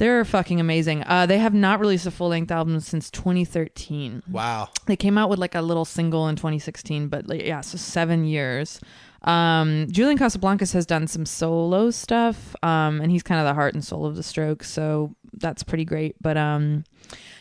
they're 0.00 0.24
fucking 0.24 0.58
amazing. 0.58 1.04
Uh, 1.06 1.26
they 1.26 1.36
have 1.36 1.52
not 1.52 1.78
released 1.78 2.06
a 2.06 2.10
full 2.10 2.28
length 2.28 2.50
album 2.50 2.80
since 2.80 3.10
2013. 3.10 4.22
Wow. 4.30 4.70
They 4.86 4.96
came 4.96 5.18
out 5.18 5.28
with 5.28 5.38
like 5.38 5.54
a 5.54 5.60
little 5.60 5.84
single 5.84 6.26
in 6.26 6.36
2016, 6.36 7.08
but 7.08 7.28
like, 7.28 7.42
yeah, 7.42 7.60
so 7.60 7.76
seven 7.76 8.24
years. 8.24 8.80
Um, 9.24 9.88
Julian 9.90 10.16
Casablancas 10.16 10.72
has 10.72 10.86
done 10.86 11.06
some 11.06 11.26
solo 11.26 11.90
stuff, 11.90 12.56
um, 12.62 13.02
and 13.02 13.10
he's 13.12 13.22
kind 13.22 13.42
of 13.42 13.46
the 13.46 13.52
heart 13.52 13.74
and 13.74 13.84
soul 13.84 14.06
of 14.06 14.16
the 14.16 14.22
Strokes, 14.22 14.70
so 14.70 15.14
that's 15.34 15.62
pretty 15.62 15.84
great. 15.84 16.16
But 16.22 16.38
um, 16.38 16.84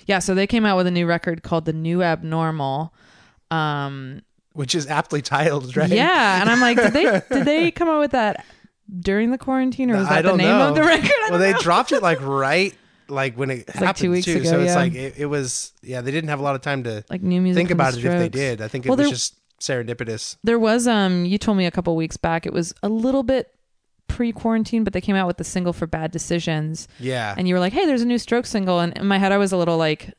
yeah, 0.05 0.19
so 0.19 0.35
they 0.35 0.45
came 0.45 0.65
out 0.65 0.75
with 0.75 0.85
a 0.85 0.91
new 0.91 1.05
record 1.05 1.43
called 1.43 1.63
"The 1.63 1.71
New 1.71 2.03
Abnormal." 2.03 2.93
Um, 3.51 4.21
Which 4.51 4.75
is 4.75 4.85
aptly 4.87 5.21
titled, 5.21 5.77
right? 5.77 5.89
yeah, 5.89 6.41
and 6.41 6.49
I'm 6.49 6.59
like, 6.59 6.75
did 6.75 6.91
they 6.91 7.21
did 7.31 7.45
they 7.45 7.71
come 7.71 7.87
out 7.87 8.01
with 8.01 8.11
that 8.11 8.45
during 8.99 9.31
the 9.31 9.37
quarantine, 9.37 9.91
or 9.91 9.97
was 9.97 10.09
that 10.09 10.23
the 10.23 10.35
name 10.35 10.47
know. 10.47 10.69
of 10.69 10.75
the 10.75 10.83
record? 10.95 11.11
Well, 11.29 11.39
they 11.39 11.51
know. 11.53 11.59
dropped 11.59 11.91
it 11.91 12.01
like 12.01 12.21
right 12.21 12.73
like 13.07 13.35
when 13.35 13.49
it 13.49 13.67
happened 13.69 13.85
like 13.85 13.95
two 13.95 14.11
weeks 14.11 14.25
too. 14.25 14.37
ago, 14.37 14.49
so 14.49 14.59
it's 14.59 14.75
like 14.75 14.93
it, 14.93 15.15
it 15.17 15.25
was 15.25 15.73
yeah, 15.81 16.01
they 16.01 16.11
didn't 16.11 16.29
have 16.29 16.39
a 16.39 16.43
lot 16.43 16.55
of 16.55 16.61
time 16.61 16.83
to 16.83 17.03
like 17.09 17.21
new 17.21 17.41
music. 17.41 17.59
think 17.59 17.71
about 17.71 17.95
it 17.97 18.03
if 18.05 18.11
they 18.19 18.29
did. 18.29 18.61
I 18.61 18.67
think 18.67 18.85
it 18.85 18.89
Well, 18.89 18.97
was 18.97 19.05
there- 19.07 19.13
just 19.13 19.35
serendipitous. 19.59 20.37
There 20.43 20.59
was 20.59 20.87
um 20.87 21.25
you 21.25 21.37
told 21.37 21.57
me 21.57 21.65
a 21.65 21.71
couple 21.71 21.95
weeks 21.95 22.17
back 22.17 22.45
it 22.45 22.53
was 22.53 22.73
a 22.83 22.89
little 22.89 23.23
bit 23.23 23.53
pre-quarantine 24.07 24.83
but 24.83 24.93
they 24.93 25.01
came 25.01 25.15
out 25.15 25.27
with 25.27 25.37
the 25.37 25.43
single 25.43 25.73
for 25.73 25.85
Bad 25.87 26.11
Decisions 26.11 26.87
Yeah. 26.99 27.35
and 27.37 27.47
you 27.47 27.53
were 27.53 27.59
like, 27.59 27.73
"Hey, 27.73 27.85
there's 27.85 28.01
a 28.01 28.05
new 28.07 28.17
Stroke 28.17 28.45
single." 28.45 28.79
And 28.79 28.97
in 28.97 29.05
my 29.07 29.17
head 29.17 29.31
I 29.31 29.37
was 29.37 29.51
a 29.51 29.57
little 29.57 29.77
like 29.77 30.13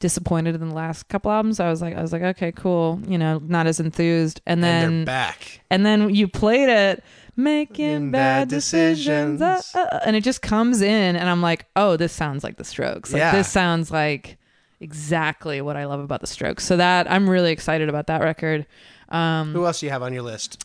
disappointed 0.00 0.54
in 0.56 0.68
the 0.68 0.74
last 0.74 1.08
couple 1.08 1.30
albums. 1.30 1.60
I 1.60 1.70
was 1.70 1.80
like 1.82 1.96
I 1.96 2.02
was 2.02 2.12
like, 2.12 2.22
"Okay, 2.22 2.52
cool." 2.52 3.00
You 3.06 3.18
know, 3.18 3.40
not 3.44 3.66
as 3.66 3.78
enthused. 3.80 4.40
And 4.46 4.58
and 4.58 4.64
then 4.64 4.96
they're 4.98 5.06
back. 5.06 5.60
and 5.70 5.84
then 5.86 6.14
you 6.14 6.28
played 6.28 6.68
it 6.68 7.04
making 7.36 8.10
bad 8.10 8.48
decisions, 8.48 9.40
uh, 9.40 9.60
uh, 9.74 9.78
uh, 9.78 10.00
and 10.06 10.14
it 10.16 10.22
just 10.24 10.42
comes 10.42 10.80
in 10.82 11.16
and 11.16 11.28
I'm 11.28 11.40
like, 11.42 11.66
"Oh, 11.76 11.96
this 11.96 12.12
sounds 12.12 12.44
like 12.44 12.56
the 12.56 12.64
Strokes." 12.64 13.12
Like 13.12 13.20
Yeah. 13.20 13.32
this 13.32 13.48
sounds 13.48 13.90
like 13.90 14.38
exactly 14.80 15.60
what 15.60 15.76
I 15.76 15.84
love 15.86 16.00
about 16.00 16.20
the 16.20 16.26
Strokes. 16.26 16.64
So 16.64 16.76
that 16.76 17.10
I'm 17.10 17.28
really 17.30 17.52
excited 17.52 17.88
about 17.88 18.06
that 18.08 18.20
record. 18.20 18.66
Um 19.08 19.52
Who 19.52 19.66
else 19.66 19.80
do 19.80 19.86
you 19.86 19.92
have 19.92 20.02
on 20.02 20.12
your 20.12 20.22
list? 20.22 20.64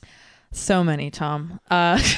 so 0.52 0.84
many, 0.84 1.12
Tom. 1.12 1.60
Uh, 1.70 2.02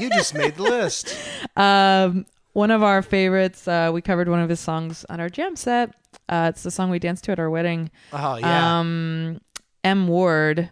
You 0.00 0.10
just 0.10 0.34
made 0.34 0.56
the 0.56 0.62
list. 0.64 1.16
um, 1.56 2.26
one 2.52 2.72
of 2.72 2.82
our 2.82 3.00
favorites. 3.00 3.68
Uh, 3.68 3.90
we 3.94 4.02
covered 4.02 4.28
one 4.28 4.40
of 4.40 4.48
his 4.48 4.58
songs 4.58 5.04
on 5.08 5.20
our 5.20 5.28
jam 5.28 5.54
set. 5.54 5.94
Uh, 6.28 6.48
it's 6.52 6.64
the 6.64 6.70
song 6.72 6.90
we 6.90 6.98
danced 6.98 7.22
to 7.24 7.32
at 7.32 7.38
our 7.38 7.48
wedding. 7.48 7.92
Oh 8.12 8.34
yeah. 8.36 8.80
Um, 8.80 9.40
M 9.84 10.08
Ward, 10.08 10.70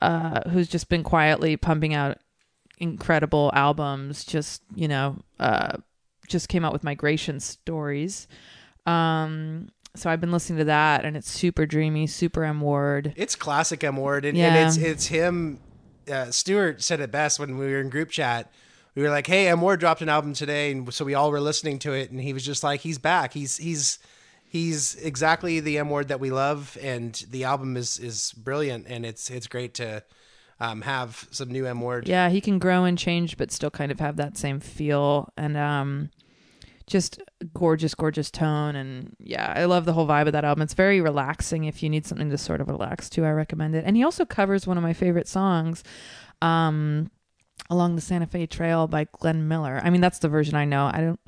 uh, 0.00 0.48
who's 0.50 0.68
just 0.68 0.88
been 0.88 1.02
quietly 1.02 1.56
pumping 1.56 1.94
out 1.94 2.18
incredible 2.78 3.50
albums. 3.54 4.24
Just 4.24 4.62
you 4.74 4.88
know, 4.88 5.18
uh, 5.40 5.76
just 6.28 6.48
came 6.48 6.64
out 6.64 6.72
with 6.72 6.84
Migration 6.84 7.40
Stories. 7.40 8.26
Um, 8.86 9.68
so 9.96 10.10
I've 10.10 10.20
been 10.20 10.32
listening 10.32 10.58
to 10.58 10.64
that, 10.66 11.04
and 11.04 11.16
it's 11.16 11.30
super 11.30 11.66
dreamy, 11.66 12.06
super 12.06 12.44
M 12.44 12.60
Ward. 12.60 13.12
It's 13.16 13.34
classic 13.34 13.82
M 13.84 13.96
Ward, 13.96 14.24
and, 14.24 14.36
Yeah. 14.36 14.54
and 14.54 14.68
it's 14.68 14.76
it's 14.76 15.06
him. 15.06 15.60
Uh, 16.10 16.30
Stuart 16.30 16.82
said 16.82 17.00
it 17.00 17.10
best 17.10 17.38
when 17.38 17.58
we 17.58 17.66
were 17.66 17.80
in 17.80 17.90
group 17.90 18.10
chat. 18.10 18.50
We 18.94 19.02
were 19.02 19.10
like, 19.10 19.26
"Hey, 19.26 19.48
M 19.48 19.60
Ward 19.60 19.80
dropped 19.80 20.00
an 20.02 20.08
album 20.08 20.32
today," 20.32 20.70
and 20.72 20.92
so 20.92 21.04
we 21.04 21.14
all 21.14 21.30
were 21.30 21.40
listening 21.40 21.78
to 21.80 21.92
it, 21.92 22.10
and 22.10 22.20
he 22.20 22.32
was 22.32 22.44
just 22.44 22.62
like, 22.62 22.80
"He's 22.80 22.98
back. 22.98 23.32
He's 23.34 23.56
he's 23.58 23.98
he's 24.48 24.96
exactly 24.96 25.60
the 25.60 25.78
M 25.78 25.90
Ward 25.90 26.08
that 26.08 26.20
we 26.20 26.30
love, 26.30 26.76
and 26.82 27.14
the 27.30 27.44
album 27.44 27.76
is 27.76 27.98
is 27.98 28.32
brilliant, 28.32 28.86
and 28.88 29.04
it's 29.06 29.30
it's 29.30 29.46
great 29.46 29.74
to 29.74 30.02
um, 30.58 30.82
have 30.82 31.28
some 31.30 31.50
new 31.50 31.66
M 31.66 31.80
Ward. 31.80 32.08
Yeah, 32.08 32.30
he 32.30 32.40
can 32.40 32.58
grow 32.58 32.84
and 32.84 32.98
change, 32.98 33.36
but 33.36 33.52
still 33.52 33.70
kind 33.70 33.92
of 33.92 34.00
have 34.00 34.16
that 34.16 34.36
same 34.36 34.58
feel 34.60 35.32
and 35.36 35.56
um, 35.56 36.10
just 36.86 37.22
gorgeous, 37.54 37.94
gorgeous 37.94 38.30
tone. 38.30 38.74
And 38.74 39.14
yeah, 39.20 39.52
I 39.54 39.66
love 39.66 39.84
the 39.84 39.92
whole 39.92 40.06
vibe 40.06 40.26
of 40.26 40.32
that 40.32 40.44
album. 40.44 40.62
It's 40.62 40.74
very 40.74 41.00
relaxing. 41.00 41.64
If 41.64 41.82
you 41.82 41.90
need 41.90 42.06
something 42.06 42.30
to 42.30 42.38
sort 42.38 42.60
of 42.60 42.68
relax 42.68 43.08
to, 43.10 43.24
I 43.24 43.30
recommend 43.30 43.74
it. 43.74 43.84
And 43.86 43.96
he 43.96 44.02
also 44.02 44.24
covers 44.24 44.66
one 44.66 44.78
of 44.78 44.82
my 44.82 44.94
favorite 44.94 45.28
songs, 45.28 45.84
um, 46.40 47.10
"Along 47.70 47.94
the 47.94 48.00
Santa 48.00 48.26
Fe 48.26 48.46
Trail" 48.46 48.88
by 48.88 49.04
Glenn 49.04 49.46
Miller. 49.46 49.80
I 49.84 49.90
mean, 49.90 50.00
that's 50.00 50.20
the 50.20 50.28
version 50.28 50.54
I 50.54 50.64
know. 50.64 50.90
I 50.92 51.00
don't, 51.00 51.20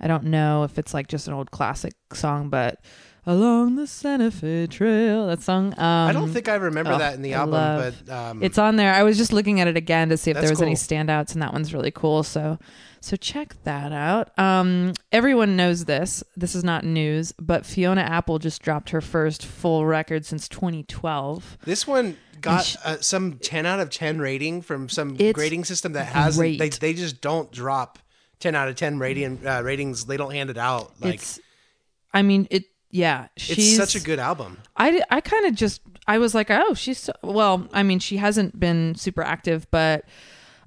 I 0.00 0.06
don't 0.06 0.24
know 0.24 0.64
if 0.64 0.78
it's 0.78 0.94
like 0.94 1.08
just 1.08 1.28
an 1.28 1.34
old 1.34 1.50
classic 1.50 1.94
song, 2.12 2.48
but. 2.48 2.80
Along 3.26 3.76
the 3.76 3.86
Santa 3.86 4.30
Fe 4.30 4.66
Trail, 4.68 5.26
that 5.26 5.42
song. 5.42 5.74
Um, 5.76 6.08
I 6.08 6.12
don't 6.14 6.30
think 6.30 6.48
I 6.48 6.54
remember 6.54 6.92
oh, 6.94 6.98
that 6.98 7.12
in 7.12 7.20
the 7.20 7.34
album, 7.34 7.52
love- 7.52 8.02
but 8.06 8.14
um, 8.14 8.42
it's 8.42 8.56
on 8.56 8.76
there. 8.76 8.90
I 8.90 9.02
was 9.02 9.18
just 9.18 9.34
looking 9.34 9.60
at 9.60 9.68
it 9.68 9.76
again 9.76 10.08
to 10.08 10.16
see 10.16 10.30
if 10.30 10.40
there 10.40 10.48
was 10.48 10.62
any 10.62 10.72
standouts, 10.72 11.34
and 11.34 11.42
that 11.42 11.52
one's 11.52 11.74
really 11.74 11.90
cool. 11.90 12.22
So, 12.22 12.58
so 13.02 13.16
check 13.16 13.62
that 13.64 13.92
out. 13.92 14.30
Um, 14.38 14.94
everyone 15.12 15.56
knows 15.56 15.84
this. 15.84 16.24
This 16.38 16.54
is 16.54 16.64
not 16.64 16.84
news, 16.84 17.34
but 17.38 17.66
Fiona 17.66 18.00
Apple 18.00 18.38
just 18.38 18.62
dropped 18.62 18.88
her 18.90 19.02
first 19.02 19.44
full 19.44 19.84
record 19.84 20.24
since 20.24 20.48
2012. 20.48 21.58
This 21.66 21.86
one 21.86 22.16
got 22.40 22.64
sh- 22.64 22.76
uh, 22.82 22.96
some 23.00 23.34
10 23.38 23.66
out 23.66 23.80
of 23.80 23.90
10 23.90 24.20
rating 24.20 24.62
from 24.62 24.88
some 24.88 25.16
grading 25.16 25.64
system 25.64 25.92
that 25.92 26.06
has 26.06 26.36
great. 26.36 26.58
they 26.58 26.68
they 26.68 26.94
just 26.94 27.20
don't 27.20 27.52
drop 27.52 27.98
10 28.40 28.54
out 28.54 28.68
of 28.68 28.76
10 28.76 28.98
rating 28.98 29.46
uh, 29.46 29.62
ratings. 29.62 30.06
They 30.06 30.16
don't 30.16 30.32
hand 30.32 30.50
it 30.50 30.58
out. 30.58 30.92
Like 31.00 31.14
it's, 31.14 31.38
it's, 31.38 31.46
I 32.12 32.22
mean, 32.22 32.46
it. 32.50 32.64
Yeah, 32.90 33.28
she's 33.36 33.76
such 33.76 33.96
a 33.96 34.00
good 34.00 34.18
album. 34.18 34.56
I, 34.74 35.02
I 35.10 35.20
kind 35.20 35.44
of 35.44 35.54
just 35.54 35.82
I 36.06 36.16
was 36.16 36.34
like, 36.34 36.50
oh, 36.50 36.72
she's 36.72 36.98
so, 36.98 37.12
well. 37.22 37.68
I 37.74 37.82
mean, 37.82 37.98
she 37.98 38.16
hasn't 38.16 38.58
been 38.58 38.94
super 38.94 39.22
active, 39.22 39.70
but 39.70 40.06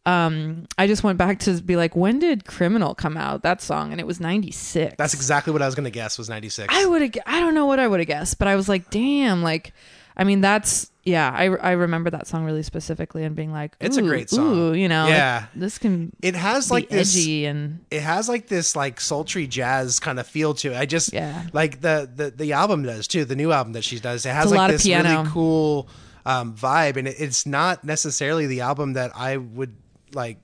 um, 0.06 0.68
I 0.78 0.86
just 0.86 1.04
went 1.04 1.18
back 1.18 1.40
to 1.40 1.60
be 1.64 1.76
like, 1.76 1.96
when 1.96 2.20
did 2.20 2.46
"Criminal" 2.46 2.94
come 2.94 3.18
out? 3.18 3.42
That 3.42 3.60
song, 3.60 3.92
and 3.92 4.00
it 4.00 4.06
was 4.06 4.20
'96. 4.20 4.96
That's 5.00 5.16
exactly 5.16 5.52
what 5.52 5.64
I 5.64 5.66
was 5.66 5.74
going 5.74 5.86
to 5.86 5.92
guess 5.92 6.20
was 6.20 6.30
96. 6.30 6.72
I 6.72 6.86
would 6.86 7.02
have. 7.02 7.12
I 7.26 7.40
don't 7.40 7.56
know 7.56 7.66
what 7.66 7.80
I 7.80 7.88
would 7.88 8.00
have 8.00 8.08
guessed, 8.08 8.38
but 8.38 8.48
I 8.48 8.56
was 8.56 8.70
like, 8.70 8.92
damn. 8.92 9.42
Like, 9.42 9.74
I 10.16 10.24
mean, 10.24 10.42
that's 10.42 10.91
yeah. 11.04 11.32
I 11.34 11.46
I 11.46 11.72
remember 11.72 12.10
that 12.12 12.28
song 12.28 12.46
really 12.46 12.64
specifically 12.64 13.24
and 13.24 13.36
being 13.36 13.52
like, 13.52 13.76
It's 13.80 13.98
a 13.98 14.02
great 14.02 14.30
song. 14.30 14.56
Ooh, 14.58 14.74
you 14.74 14.88
know, 14.88 15.04
like, 15.06 15.14
Yeah. 15.14 15.46
this 15.56 15.78
can 15.78 16.12
it 16.22 16.36
has 16.36 16.68
be 16.70 16.74
like 16.76 16.90
this 16.90 17.16
edgy 17.16 17.46
and 17.46 17.80
it 17.90 18.02
has 18.02 18.30
like 18.30 18.48
this 18.48 18.76
like 18.76 19.00
sultry 19.02 19.48
jazz 19.48 20.00
kind 20.00 20.20
of 20.20 20.28
feel 20.28 20.54
to 20.56 20.72
it. 20.74 20.78
I 20.78 20.86
just 20.86 21.14
Yeah. 21.14 21.48
like 21.54 21.82
the 21.82 22.10
the 22.14 22.32
the 22.32 22.54
album 22.54 22.84
does 22.84 23.08
too. 23.08 23.26
The 23.26 23.36
new 23.36 23.52
album 23.52 23.74
that 23.74 23.84
she 23.84 24.00
does, 24.00 24.26
it 24.26 24.34
has 24.34 24.52
like 24.52 24.72
this 24.72 24.86
really 24.86 25.30
cool 25.30 25.88
um, 26.24 26.54
vibe, 26.56 26.98
and 26.98 27.08
it, 27.08 27.16
it's 27.20 27.46
not 27.48 27.84
necessarily 27.84 28.46
the 28.46 28.62
album 28.62 28.94
that 28.94 29.12
I 29.16 29.38
would 29.38 29.76
like 30.14 30.38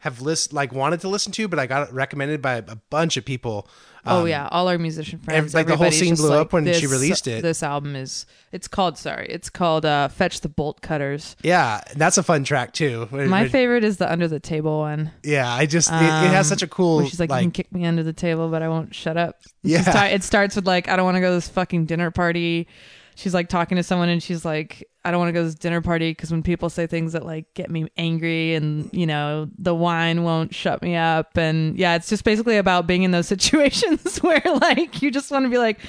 have 0.00 0.20
list 0.20 0.52
like 0.52 0.72
wanted 0.72 1.00
to 1.00 1.08
listen 1.08 1.32
to, 1.32 1.48
but 1.48 1.58
I 1.58 1.66
got 1.66 1.88
it 1.88 1.94
recommended 1.94 2.42
by 2.42 2.56
a 2.56 2.76
bunch 2.90 3.16
of 3.16 3.24
people. 3.24 3.66
Oh 4.08 4.20
Um, 4.22 4.28
yeah, 4.28 4.48
all 4.50 4.68
our 4.68 4.78
musician 4.78 5.18
friends. 5.18 5.54
like, 5.54 5.66
the 5.66 5.76
whole 5.76 5.90
scene 5.90 6.14
blew 6.16 6.30
like, 6.30 6.40
up 6.40 6.52
when 6.52 6.72
she 6.72 6.86
released 6.86 7.26
it. 7.26 7.42
This 7.42 7.62
album 7.62 7.94
is. 7.96 8.26
It's 8.50 8.66
called. 8.68 8.96
Sorry, 8.98 9.26
it's 9.28 9.50
called 9.50 9.84
uh, 9.84 10.08
"Fetch 10.08 10.40
the 10.40 10.48
Bolt 10.48 10.80
Cutters." 10.80 11.36
yeah, 11.42 11.80
that's 11.96 12.16
a 12.18 12.22
fun 12.22 12.44
track 12.44 12.72
too. 12.72 13.08
My 13.12 13.46
favorite 13.48 13.84
is 13.84 13.98
the 13.98 14.10
"Under 14.10 14.26
the 14.28 14.40
Table" 14.40 14.78
one. 14.78 15.10
yeah, 15.22 15.52
I 15.52 15.66
just 15.66 15.90
it, 15.92 15.96
it 15.96 16.30
has 16.30 16.46
Um, 16.50 16.56
such 16.58 16.62
a 16.62 16.66
cool 16.66 17.04
she's 17.06 17.20
like, 17.20 17.30
like, 17.30 17.42
you 17.42 17.44
can 17.46 17.52
kick 17.52 17.72
me 17.72 17.84
under 17.84 18.02
the 18.02 18.12
table, 18.12 18.48
but 18.48 18.62
I 18.62 18.68
won't 18.68 18.94
shut 18.94 19.16
up. 19.16 19.36
Yeah. 19.62 20.04
It 20.06 20.22
starts 20.22 20.56
with 20.56 20.66
like, 20.66 20.88
I 20.88 20.96
don't 20.96 21.04
want 21.04 21.16
to 21.16 21.20
go 21.20 21.28
to 21.28 21.34
this 21.34 21.48
fucking 21.48 21.86
dinner 21.86 22.10
party. 22.10 22.68
She's 23.16 23.34
like 23.34 23.48
talking 23.48 23.76
to 23.76 23.82
someone 23.82 24.08
and 24.08 24.22
she's 24.22 24.44
like, 24.44 24.88
I 25.08 25.10
don't 25.10 25.18
want 25.20 25.30
to 25.30 25.32
go 25.32 25.40
to 25.40 25.46
this 25.46 25.54
dinner 25.54 25.80
party 25.80 26.10
because 26.10 26.30
when 26.30 26.42
people 26.42 26.68
say 26.70 26.86
things 26.86 27.14
that 27.14 27.24
like 27.24 27.52
get 27.54 27.70
me 27.70 27.88
angry 27.96 28.54
and, 28.54 28.90
you 28.92 29.06
know, 29.06 29.48
the 29.58 29.74
wine 29.74 30.22
won't 30.22 30.54
shut 30.54 30.82
me 30.82 30.94
up. 30.96 31.36
And 31.38 31.78
yeah, 31.78 31.94
it's 31.96 32.08
just 32.08 32.24
basically 32.24 32.58
about 32.58 32.86
being 32.86 33.02
in 33.02 33.10
those 33.10 33.26
situations 33.34 34.18
where 34.22 34.42
like 34.60 35.00
you 35.02 35.10
just 35.10 35.30
want 35.30 35.44
to 35.46 35.48
be 35.50 35.58
like, 35.58 35.80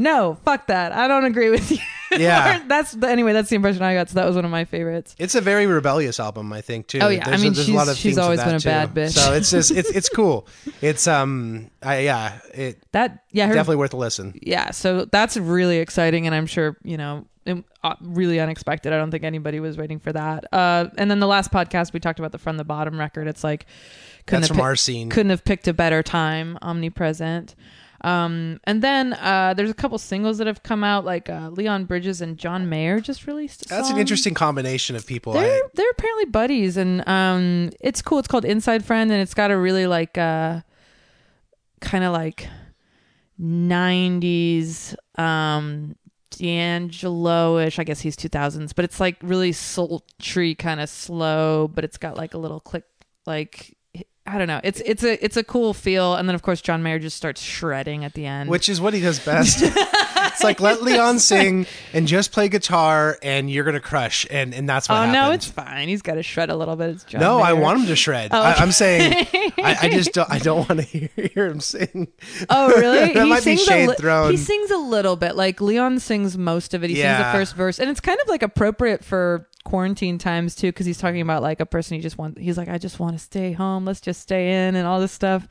no, 0.00 0.38
fuck 0.44 0.68
that. 0.68 0.92
I 0.92 1.08
don't 1.08 1.24
agree 1.24 1.50
with 1.50 1.70
you. 1.72 1.78
Yeah. 2.10 2.62
that's 2.66 2.92
the, 2.92 3.06
anyway, 3.06 3.34
that's 3.34 3.50
the 3.50 3.56
impression 3.56 3.82
I 3.82 3.92
got. 3.92 4.08
So 4.08 4.14
that 4.14 4.24
was 4.24 4.34
one 4.34 4.46
of 4.46 4.50
my 4.50 4.64
favorites. 4.64 5.14
It's 5.18 5.34
a 5.34 5.42
very 5.42 5.66
rebellious 5.66 6.18
album, 6.18 6.50
I 6.54 6.62
think 6.62 6.86
too. 6.86 7.00
Oh, 7.02 7.08
yeah. 7.08 7.20
I 7.26 7.30
There's 7.36 7.42
a- 7.42 7.44
mean, 7.44 7.52
a 7.52 7.56
she's- 7.84 7.96
she's 7.98 8.16
always 8.16 8.42
been 8.42 8.54
a 8.54 8.60
too. 8.60 8.66
bad 8.70 8.94
bitch. 8.94 9.10
So 9.10 9.34
it's 9.34 9.50
just 9.50 9.70
it's 9.70 9.90
it's 9.90 10.08
cool. 10.08 10.48
It's 10.80 11.06
um 11.06 11.70
I, 11.82 11.98
yeah 12.00 12.38
it 12.54 12.82
That, 12.92 13.24
yeah, 13.32 13.46
her, 13.48 13.52
definitely 13.52 13.76
worth 13.76 13.92
a 13.92 13.98
listen. 13.98 14.38
yeah 14.40 14.70
so 14.70 15.04
that's 15.04 15.36
really 15.36 15.78
exciting 15.78 16.24
and 16.26 16.34
i'm 16.34 16.46
sure 16.46 16.78
you 16.82 16.96
know 16.96 17.26
really 18.00 18.38
unexpected 18.40 18.92
i 18.92 18.96
don't 18.96 19.10
think 19.10 19.24
anybody 19.24 19.60
was 19.60 19.76
waiting 19.76 19.98
for 19.98 20.12
that 20.12 20.44
uh 20.52 20.86
and 20.96 21.10
then 21.10 21.20
the 21.20 21.26
last 21.26 21.50
podcast 21.50 21.92
we 21.92 22.00
talked 22.00 22.18
about 22.18 22.32
the 22.32 22.38
from 22.38 22.56
the 22.56 22.64
bottom 22.64 22.98
record 22.98 23.26
it's 23.28 23.42
like 23.44 23.66
couldn't 24.26 24.42
That's 24.42 24.48
have 24.48 24.56
from 24.56 24.64
our 24.64 24.76
scene. 24.76 25.08
couldn't 25.10 25.30
have 25.30 25.44
picked 25.44 25.66
a 25.68 25.72
better 25.72 26.02
time 26.02 26.58
omnipresent 26.62 27.54
Um, 28.02 28.60
and 28.62 28.80
then 28.80 29.12
uh, 29.14 29.54
there's 29.56 29.70
a 29.70 29.74
couple 29.82 29.98
singles 29.98 30.38
that 30.38 30.46
have 30.46 30.62
come 30.62 30.84
out, 30.84 31.04
like 31.04 31.28
uh, 31.28 31.48
Leon 31.50 31.86
Bridges 31.86 32.20
and 32.20 32.38
John 32.38 32.68
Mayer 32.68 33.00
just 33.00 33.26
released. 33.26 33.68
That's 33.68 33.90
an 33.90 33.98
interesting 33.98 34.34
combination 34.34 34.94
of 34.94 35.04
people. 35.04 35.32
They're 35.32 35.64
I, 35.64 35.68
they're 35.74 35.90
apparently 35.90 36.26
buddies, 36.26 36.76
and 36.76 37.02
um, 37.08 37.70
it's 37.80 38.00
cool. 38.00 38.20
It's 38.20 38.28
called 38.28 38.44
Inside 38.44 38.84
Friend, 38.84 39.10
and 39.10 39.20
it's 39.20 39.34
got 39.34 39.50
a 39.50 39.56
really 39.58 39.88
like 39.88 40.16
uh, 40.16 40.60
kind 41.80 42.04
of 42.04 42.12
like 42.12 42.46
'90s 43.40 44.94
um 45.18 45.96
D'Angelo-ish. 46.38 47.78
I 47.78 47.84
guess 47.84 48.00
he's 48.00 48.16
2000s, 48.16 48.74
but 48.74 48.84
it's 48.84 49.00
like 49.00 49.16
really 49.22 49.52
sultry, 49.52 50.54
kind 50.54 50.80
of 50.80 50.88
slow, 50.88 51.68
but 51.68 51.84
it's 51.84 51.96
got 51.98 52.16
like 52.16 52.34
a 52.34 52.38
little 52.38 52.60
click, 52.60 52.84
like 53.26 53.76
I 54.26 54.36
don't 54.36 54.46
know. 54.46 54.60
It's 54.62 54.80
it's 54.84 55.02
a 55.02 55.24
it's 55.24 55.36
a 55.38 55.44
cool 55.44 55.72
feel, 55.72 56.14
and 56.14 56.28
then 56.28 56.34
of 56.34 56.42
course 56.42 56.60
John 56.60 56.82
Mayer 56.82 56.98
just 56.98 57.16
starts 57.16 57.40
shredding 57.40 58.04
at 58.04 58.12
the 58.14 58.26
end. 58.26 58.50
which 58.50 58.68
is 58.68 58.80
what 58.80 58.92
he 58.92 59.00
does 59.00 59.18
best. 59.18 59.60
it's 60.32 60.44
like 60.44 60.60
let 60.60 60.82
Leon 60.82 61.18
sing 61.18 61.66
and 61.92 62.06
just 62.06 62.32
play 62.32 62.48
guitar, 62.48 63.18
and 63.22 63.50
you're 63.50 63.64
gonna 63.64 63.80
crush, 63.80 64.26
and 64.30 64.54
and 64.54 64.68
that's 64.68 64.88
what. 64.88 64.94
oh 64.94 64.98
happened. 64.98 65.12
no, 65.12 65.30
it's 65.32 65.46
fine. 65.46 65.88
He's 65.88 66.02
got 66.02 66.14
to 66.14 66.22
shred 66.22 66.50
a 66.50 66.56
little 66.56 66.76
bit. 66.76 67.04
No, 67.14 67.40
I 67.40 67.52
want 67.54 67.80
him 67.80 67.86
to 67.86 67.96
shred. 67.96 68.30
Oh, 68.32 68.40
I, 68.40 68.54
I'm 68.54 68.72
saying, 68.72 69.26
I, 69.58 69.76
I 69.82 69.88
just 69.90 70.12
don't. 70.12 70.30
I 70.30 70.38
don't 70.38 70.58
want 70.68 70.80
to 70.80 70.86
hear, 70.86 71.08
hear 71.34 71.46
him 71.46 71.60
sing. 71.60 72.08
Oh, 72.48 72.68
really? 72.68 73.12
That 73.18 73.24
he 73.24 73.30
might 73.30 73.38
be 73.38 73.56
sings 73.56 73.64
shade 73.64 73.84
a 73.86 73.88
li- 73.90 73.96
thrown. 73.98 74.30
He 74.30 74.36
sings 74.36 74.70
a 74.70 74.76
little 74.76 75.16
bit. 75.16 75.34
Like 75.34 75.60
Leon 75.60 76.00
sings 76.00 76.36
most 76.36 76.74
of 76.74 76.84
it. 76.84 76.90
He 76.90 76.96
sings 76.96 77.18
the 77.18 77.32
first 77.32 77.54
verse, 77.56 77.78
and 77.78 77.90
it's 77.90 78.00
kind 78.00 78.18
of 78.20 78.28
like 78.28 78.42
appropriate 78.42 79.04
for 79.04 79.48
quarantine 79.64 80.18
times 80.18 80.54
too, 80.54 80.68
because 80.68 80.86
he's 80.86 80.98
talking 80.98 81.20
about 81.20 81.42
like 81.42 81.60
a 81.60 81.66
person 81.66 81.96
he 81.96 82.00
just 82.00 82.18
wants. 82.18 82.40
He's 82.40 82.56
like, 82.56 82.68
I 82.68 82.78
just 82.78 83.00
want 83.00 83.14
to 83.16 83.18
stay 83.18 83.52
home. 83.52 83.84
Let's 83.84 84.00
just 84.00 84.20
stay 84.20 84.66
in, 84.66 84.76
and 84.76 84.86
all 84.86 85.00
this 85.00 85.12
stuff. 85.12 85.46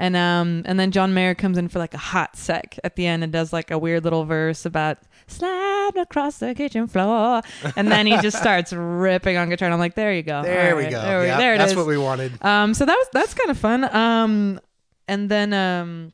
And 0.00 0.16
um, 0.16 0.62
and 0.64 0.80
then 0.80 0.90
John 0.92 1.12
Mayer 1.14 1.34
comes 1.34 1.58
in 1.58 1.68
for 1.68 1.78
like 1.78 1.92
a 1.94 1.98
hot 1.98 2.34
sec 2.34 2.78
at 2.82 2.96
the 2.96 3.06
end 3.06 3.22
and 3.22 3.30
does 3.32 3.52
like 3.52 3.70
a 3.70 3.78
weird 3.78 4.02
little 4.02 4.24
verse 4.24 4.64
about 4.64 4.98
slide 5.26 5.92
across 5.96 6.38
the 6.38 6.54
kitchen 6.54 6.86
floor, 6.86 7.42
and 7.76 7.92
then 7.92 8.06
he 8.06 8.16
just 8.18 8.38
starts 8.38 8.72
ripping 8.72 9.36
on 9.36 9.48
guitar. 9.50 9.66
And 9.66 9.74
I'm 9.74 9.78
like, 9.78 9.94
there 9.94 10.12
you 10.14 10.22
go. 10.22 10.42
There 10.42 10.70
All 10.72 10.76
we 10.78 10.84
right, 10.84 10.90
go. 10.90 11.02
There, 11.02 11.20
we- 11.20 11.26
Yeah, 11.26 11.36
there 11.38 11.54
it 11.54 11.58
that's 11.58 11.72
is. 11.72 11.76
what 11.76 11.86
we 11.86 11.98
wanted. 11.98 12.32
Um, 12.44 12.72
so 12.74 12.86
that 12.86 12.94
was 12.96 13.08
that's 13.12 13.34
kind 13.34 13.50
of 13.50 13.58
fun. 13.58 13.94
Um, 13.94 14.58
and 15.06 15.28
then 15.28 15.52
um, 15.52 16.12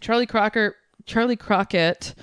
Charlie 0.00 0.26
Crocker, 0.26 0.74
Charley 1.06 1.36
Crockett, 1.36 2.14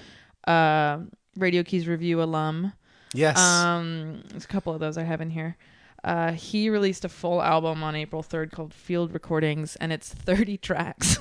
uh, 0.47 0.97
Radio 1.37 1.63
Keys 1.63 1.87
review 1.87 2.21
alum. 2.21 2.73
Yes. 3.13 3.39
Um, 3.39 4.21
there's 4.31 4.43
a 4.43 4.47
couple 4.47 4.73
of 4.73 4.81
those 4.81 4.97
I 4.97 5.03
have 5.03 5.21
in 5.21 5.29
here. 5.29 5.55
Uh, 6.05 6.33
he 6.33 6.69
released 6.69 7.03
a 7.03 7.09
full 7.09 7.41
album 7.41 7.83
on 7.83 7.95
April 7.95 8.21
3rd 8.21 8.51
called 8.51 8.73
Field 8.75 9.11
Recordings, 9.11 9.75
and 9.77 9.91
it's 9.91 10.13
30 10.13 10.55
tracks. 10.69 11.17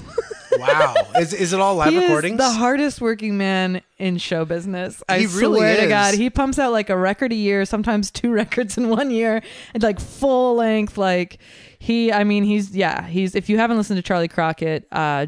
wow. 0.59 0.95
Is 1.19 1.33
is 1.33 1.55
it 1.55 1.59
all 1.61 1.75
live 1.77 1.91
he 1.91 1.99
recordings? 2.01 2.37
the 2.37 2.51
hardest 2.53 3.01
working 3.01 3.39
man 3.39 3.81
in 3.99 4.19
show 4.19 4.45
business. 4.45 5.03
I 5.09 5.21
He 5.21 5.27
really 5.27 5.61
swear 5.61 5.77
to 5.77 5.83
is. 5.85 5.89
God, 5.89 6.15
he 6.15 6.29
pumps 6.29 6.59
out 6.59 6.71
like 6.73 6.91
a 6.91 6.97
record 6.99 7.33
a 7.33 7.35
year, 7.35 7.65
sometimes 7.65 8.11
two 8.11 8.31
records 8.43 8.77
in 8.77 8.91
one 8.91 9.11
year, 9.11 9.43
and 9.73 9.83
like 9.83 9.99
full 9.99 10.57
length. 10.57 10.99
Like 10.99 11.39
he, 11.79 12.13
I 12.13 12.25
mean, 12.25 12.45
he's 12.45 12.77
yeah, 12.77 13.07
he's. 13.07 13.35
If 13.35 13.49
you 13.49 13.57
haven't 13.57 13.79
listened 13.79 13.97
to 13.97 14.03
Charley 14.03 14.29
Crockett, 14.29 14.87
uh, 14.93 15.27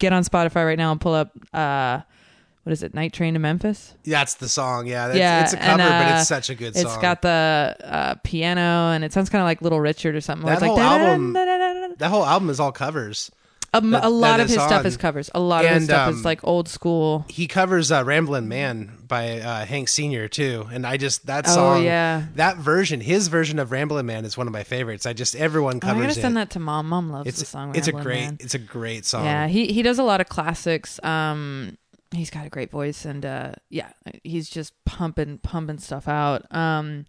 get 0.00 0.12
on 0.12 0.24
Spotify 0.24 0.66
right 0.66 0.78
now 0.78 0.90
and 0.90 1.00
pull 1.00 1.14
up. 1.14 1.30
Uh, 1.54 2.00
what 2.70 2.74
is 2.74 2.84
it? 2.84 2.94
Night 2.94 3.12
Train 3.12 3.34
to 3.34 3.40
Memphis. 3.40 3.96
That's 4.04 4.34
the 4.34 4.48
song. 4.48 4.86
Yeah. 4.86 5.08
That's, 5.08 5.18
Yeah, 5.18 5.42
It's 5.42 5.54
a 5.54 5.58
and, 5.60 5.80
cover, 5.80 5.90
but 5.90 6.12
uh, 6.12 6.18
it's 6.20 6.28
such 6.28 6.50
a 6.50 6.54
good 6.54 6.68
It's 6.68 6.82
song. 6.82 6.92
It's 6.92 7.02
got 7.02 7.20
the 7.20 7.76
uh, 7.82 8.14
piano, 8.22 8.92
and 8.92 9.02
it 9.02 9.12
sounds 9.12 9.28
kind 9.28 9.42
of 9.42 9.46
like 9.46 9.60
Little 9.60 9.80
Richard 9.80 10.14
or 10.14 10.20
something. 10.20 10.46
That 10.46 10.52
it's 10.52 10.62
like 10.62 10.70
whole 10.70 10.78
album- 10.78 11.32
that 11.32 12.08
whole 12.08 12.24
album 12.24 12.48
is 12.48 12.60
all 12.60 12.70
covers. 12.70 13.32
Um, 13.72 13.90
that- 13.92 14.04
a 14.04 14.08
lot 14.08 14.40
of 14.40 14.48
his 14.48 14.56
is 14.56 14.62
stuff 14.62 14.84
is 14.84 14.96
covers. 14.96 15.30
A 15.34 15.38
lot 15.40 15.64
of 15.64 15.70
his 15.72 15.84
stuff 15.84 16.08
um, 16.08 16.14
is 16.14 16.24
like 16.24 16.40
old 16.42 16.68
school. 16.68 17.24
He 17.28 17.46
covers 17.46 17.92
uh, 17.92 18.02
"Ramblin' 18.04 18.48
Man" 18.48 18.92
by 19.06 19.38
uh, 19.40 19.64
Hank 19.64 19.88
Senior 19.88 20.26
too, 20.26 20.66
and 20.72 20.84
I 20.84 20.96
just 20.96 21.26
that 21.26 21.46
song, 21.46 21.78
Oh, 21.78 21.80
yeah. 21.80 22.24
that 22.34 22.56
version, 22.56 23.00
his 23.00 23.28
version 23.28 23.60
of 23.60 23.70
"Ramblin' 23.70 24.04
Man" 24.06 24.24
is 24.24 24.36
one 24.36 24.48
of 24.48 24.52
my 24.52 24.64
favorites. 24.64 25.06
I 25.06 25.12
just 25.12 25.36
everyone 25.36 25.78
covers. 25.78 25.96
Oh, 25.96 26.04
I 26.04 26.06
gotta 26.08 26.18
it. 26.18 26.22
send 26.22 26.36
that 26.36 26.50
to 26.50 26.58
mom. 26.58 26.88
Mom 26.88 27.10
loves 27.10 27.28
it's 27.28 27.38
the 27.38 27.46
song. 27.46 27.76
it's 27.76 27.86
a 27.86 27.92
great 27.92 28.24
Man. 28.24 28.36
it's 28.40 28.54
a 28.54 28.58
great 28.58 29.04
song. 29.04 29.24
Yeah, 29.24 29.46
he 29.46 29.66
he 29.72 29.82
does 29.82 30.00
a 30.00 30.04
lot 30.04 30.20
of 30.20 30.28
classics. 30.28 30.98
Um, 31.04 31.78
he's 32.12 32.30
got 32.30 32.46
a 32.46 32.50
great 32.50 32.70
voice, 32.70 33.04
and 33.04 33.24
uh, 33.24 33.52
yeah, 33.68 33.90
he's 34.24 34.48
just 34.48 34.72
pumping 34.84 35.38
pumping 35.38 35.78
stuff 35.78 36.08
out. 36.08 36.52
Um, 36.54 37.06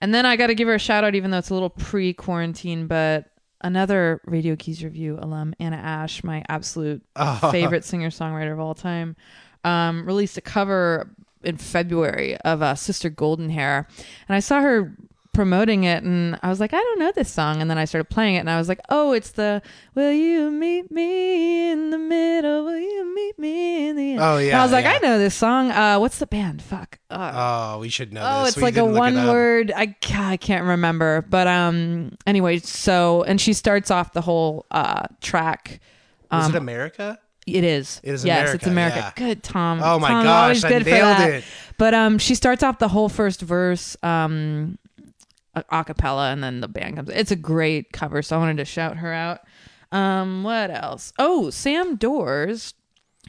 and 0.00 0.14
then 0.14 0.26
I 0.26 0.36
got 0.36 0.48
to 0.48 0.54
give 0.54 0.68
her 0.68 0.74
a 0.74 0.78
shout 0.78 1.04
out, 1.04 1.14
even 1.14 1.30
though 1.30 1.38
it's 1.38 1.50
a 1.50 1.54
little 1.54 1.70
pre 1.70 2.12
quarantine, 2.12 2.86
but 2.86 3.26
another 3.62 4.20
Radio 4.26 4.54
Keys 4.56 4.84
review 4.84 5.18
alum, 5.20 5.54
Anna 5.58 5.76
Ash, 5.76 6.22
my 6.22 6.44
absolute 6.48 7.02
Oh. 7.16 7.48
favorite 7.52 7.84
singer 7.84 8.10
songwriter 8.10 8.52
of 8.52 8.60
all 8.60 8.74
time, 8.74 9.16
um, 9.64 10.04
released 10.06 10.36
a 10.36 10.42
cover 10.42 11.10
in 11.42 11.56
February 11.56 12.36
of 12.38 12.62
uh, 12.62 12.74
Sister 12.74 13.08
Golden 13.08 13.48
Hair, 13.50 13.88
and 14.28 14.36
I 14.36 14.40
saw 14.40 14.60
her 14.60 14.96
promoting 15.36 15.84
it 15.84 16.02
and 16.02 16.38
I 16.42 16.48
was 16.48 16.58
like 16.60 16.72
I 16.72 16.78
don't 16.78 16.98
know 16.98 17.12
this 17.12 17.30
song 17.30 17.60
and 17.60 17.70
then 17.70 17.78
I 17.78 17.84
started 17.84 18.06
playing 18.08 18.34
it 18.36 18.38
and 18.40 18.50
I 18.50 18.56
was 18.58 18.68
like 18.68 18.80
oh 18.88 19.12
it's 19.12 19.30
the 19.32 19.62
will 19.94 20.10
you 20.10 20.50
meet 20.50 20.90
me 20.90 21.70
in 21.70 21.90
the 21.90 21.98
middle 21.98 22.64
will 22.64 22.78
you 22.78 23.14
meet 23.14 23.38
me 23.38 23.88
in 23.88 23.96
the 23.96 24.12
end 24.12 24.20
Oh, 24.22 24.38
And 24.38 24.46
yeah, 24.48 24.60
I 24.60 24.62
was 24.64 24.72
like 24.72 24.84
yeah. 24.86 24.92
I 24.94 24.98
know 24.98 25.18
this 25.18 25.34
song 25.34 25.70
uh 25.70 25.98
what's 25.98 26.18
the 26.18 26.26
band 26.26 26.62
fuck 26.62 26.98
uh, 27.10 27.32
Oh, 27.76 27.78
we 27.80 27.88
should 27.90 28.12
know 28.12 28.22
Oh, 28.24 28.40
this. 28.40 28.48
it's 28.50 28.56
We 28.56 28.62
like 28.64 28.74
a 28.74 28.80
didn't 28.80 28.94
look 28.94 28.96
it 29.12 29.14
one 29.14 29.26
word. 29.28 29.72
I 29.76 29.94
I 30.14 30.36
can't 30.38 30.64
remember, 30.64 31.22
but 31.28 31.46
um. 31.46 32.16
Anyway, 32.26 32.58
so 32.58 33.22
and 33.24 33.40
she 33.40 33.52
starts 33.52 33.90
off 33.92 34.12
the 34.12 34.20
whole 34.22 34.66
uh 34.70 35.04
track. 35.20 35.80
Um, 36.30 36.52
it 36.54 36.56
America? 36.58 37.18
it 37.46 37.62
is. 37.62 38.00
It 38.02 38.12
is 38.14 38.24
yes, 38.24 38.54
it's 38.54 38.66
America, 38.66 38.96
America. 38.98 39.14
yeah. 39.20 39.28
Good, 39.28 39.42
Tom. 39.44 39.80
Oh 39.82 39.98
my 40.00 40.08
Tom, 40.08 40.24
gosh, 40.24 40.42
always 40.42 40.64
I 40.64 40.68
good 40.68 40.82
for 40.84 40.90
nailed 40.90 41.16
that. 41.18 41.30
it. 41.30 41.44
But 41.78 41.94
um, 41.94 42.18
she 42.18 42.34
starts 42.34 42.62
off 42.64 42.78
the 42.80 42.88
whole 42.88 43.08
first 43.08 43.40
verse 43.42 43.96
um, 44.02 44.78
a 45.56 45.64
acapella, 45.64 46.32
and 46.32 46.44
then 46.44 46.60
the 46.60 46.68
band 46.68 46.96
comes. 46.96 47.08
It's 47.08 47.30
a 47.30 47.36
great 47.36 47.92
cover, 47.92 48.22
so 48.22 48.36
I 48.36 48.38
wanted 48.38 48.58
to 48.58 48.64
shout 48.64 48.98
her 48.98 49.12
out. 49.12 49.40
Um, 49.90 50.44
what 50.44 50.70
else? 50.70 51.12
Oh, 51.18 51.50
Sam 51.50 51.96
Doores, 51.96 52.74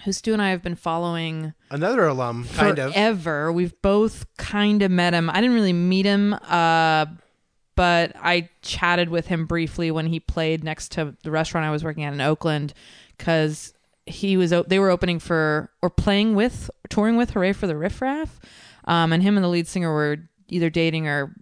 who 0.03 0.11
Stu 0.11 0.33
and 0.33 0.41
I 0.41 0.49
have 0.49 0.61
been 0.61 0.75
following 0.75 1.53
Another 1.71 2.05
alum, 2.05 2.47
kind 2.53 2.79
of. 2.79 2.93
Ever. 2.95 3.51
We've 3.51 3.79
both 3.81 4.25
kind 4.37 4.81
of 4.81 4.91
met 4.91 5.13
him. 5.13 5.29
I 5.29 5.35
didn't 5.35 5.55
really 5.55 5.73
meet 5.73 6.05
him, 6.05 6.33
uh, 6.33 7.05
but 7.75 8.11
I 8.15 8.49
chatted 8.61 9.09
with 9.09 9.27
him 9.27 9.45
briefly 9.45 9.91
when 9.91 10.07
he 10.07 10.19
played 10.19 10.63
next 10.63 10.91
to 10.93 11.15
the 11.23 11.31
restaurant 11.31 11.65
I 11.65 11.71
was 11.71 11.83
working 11.83 12.03
at 12.03 12.13
in 12.13 12.21
Oakland 12.21 12.73
because 13.17 13.73
he 14.05 14.37
was 14.37 14.53
they 14.67 14.79
were 14.79 14.89
opening 14.89 15.19
for 15.19 15.69
or 15.81 15.89
playing 15.89 16.35
with 16.35 16.69
touring 16.89 17.17
with 17.17 17.31
Hurray 17.31 17.53
for 17.53 17.67
the 17.67 17.77
Riff 17.77 18.01
Raff, 18.01 18.39
um, 18.85 19.13
and 19.13 19.21
him 19.21 19.37
and 19.37 19.43
the 19.43 19.49
lead 19.49 19.67
singer 19.67 19.93
were 19.93 20.17
either 20.49 20.69
dating 20.69 21.07
or 21.07 21.35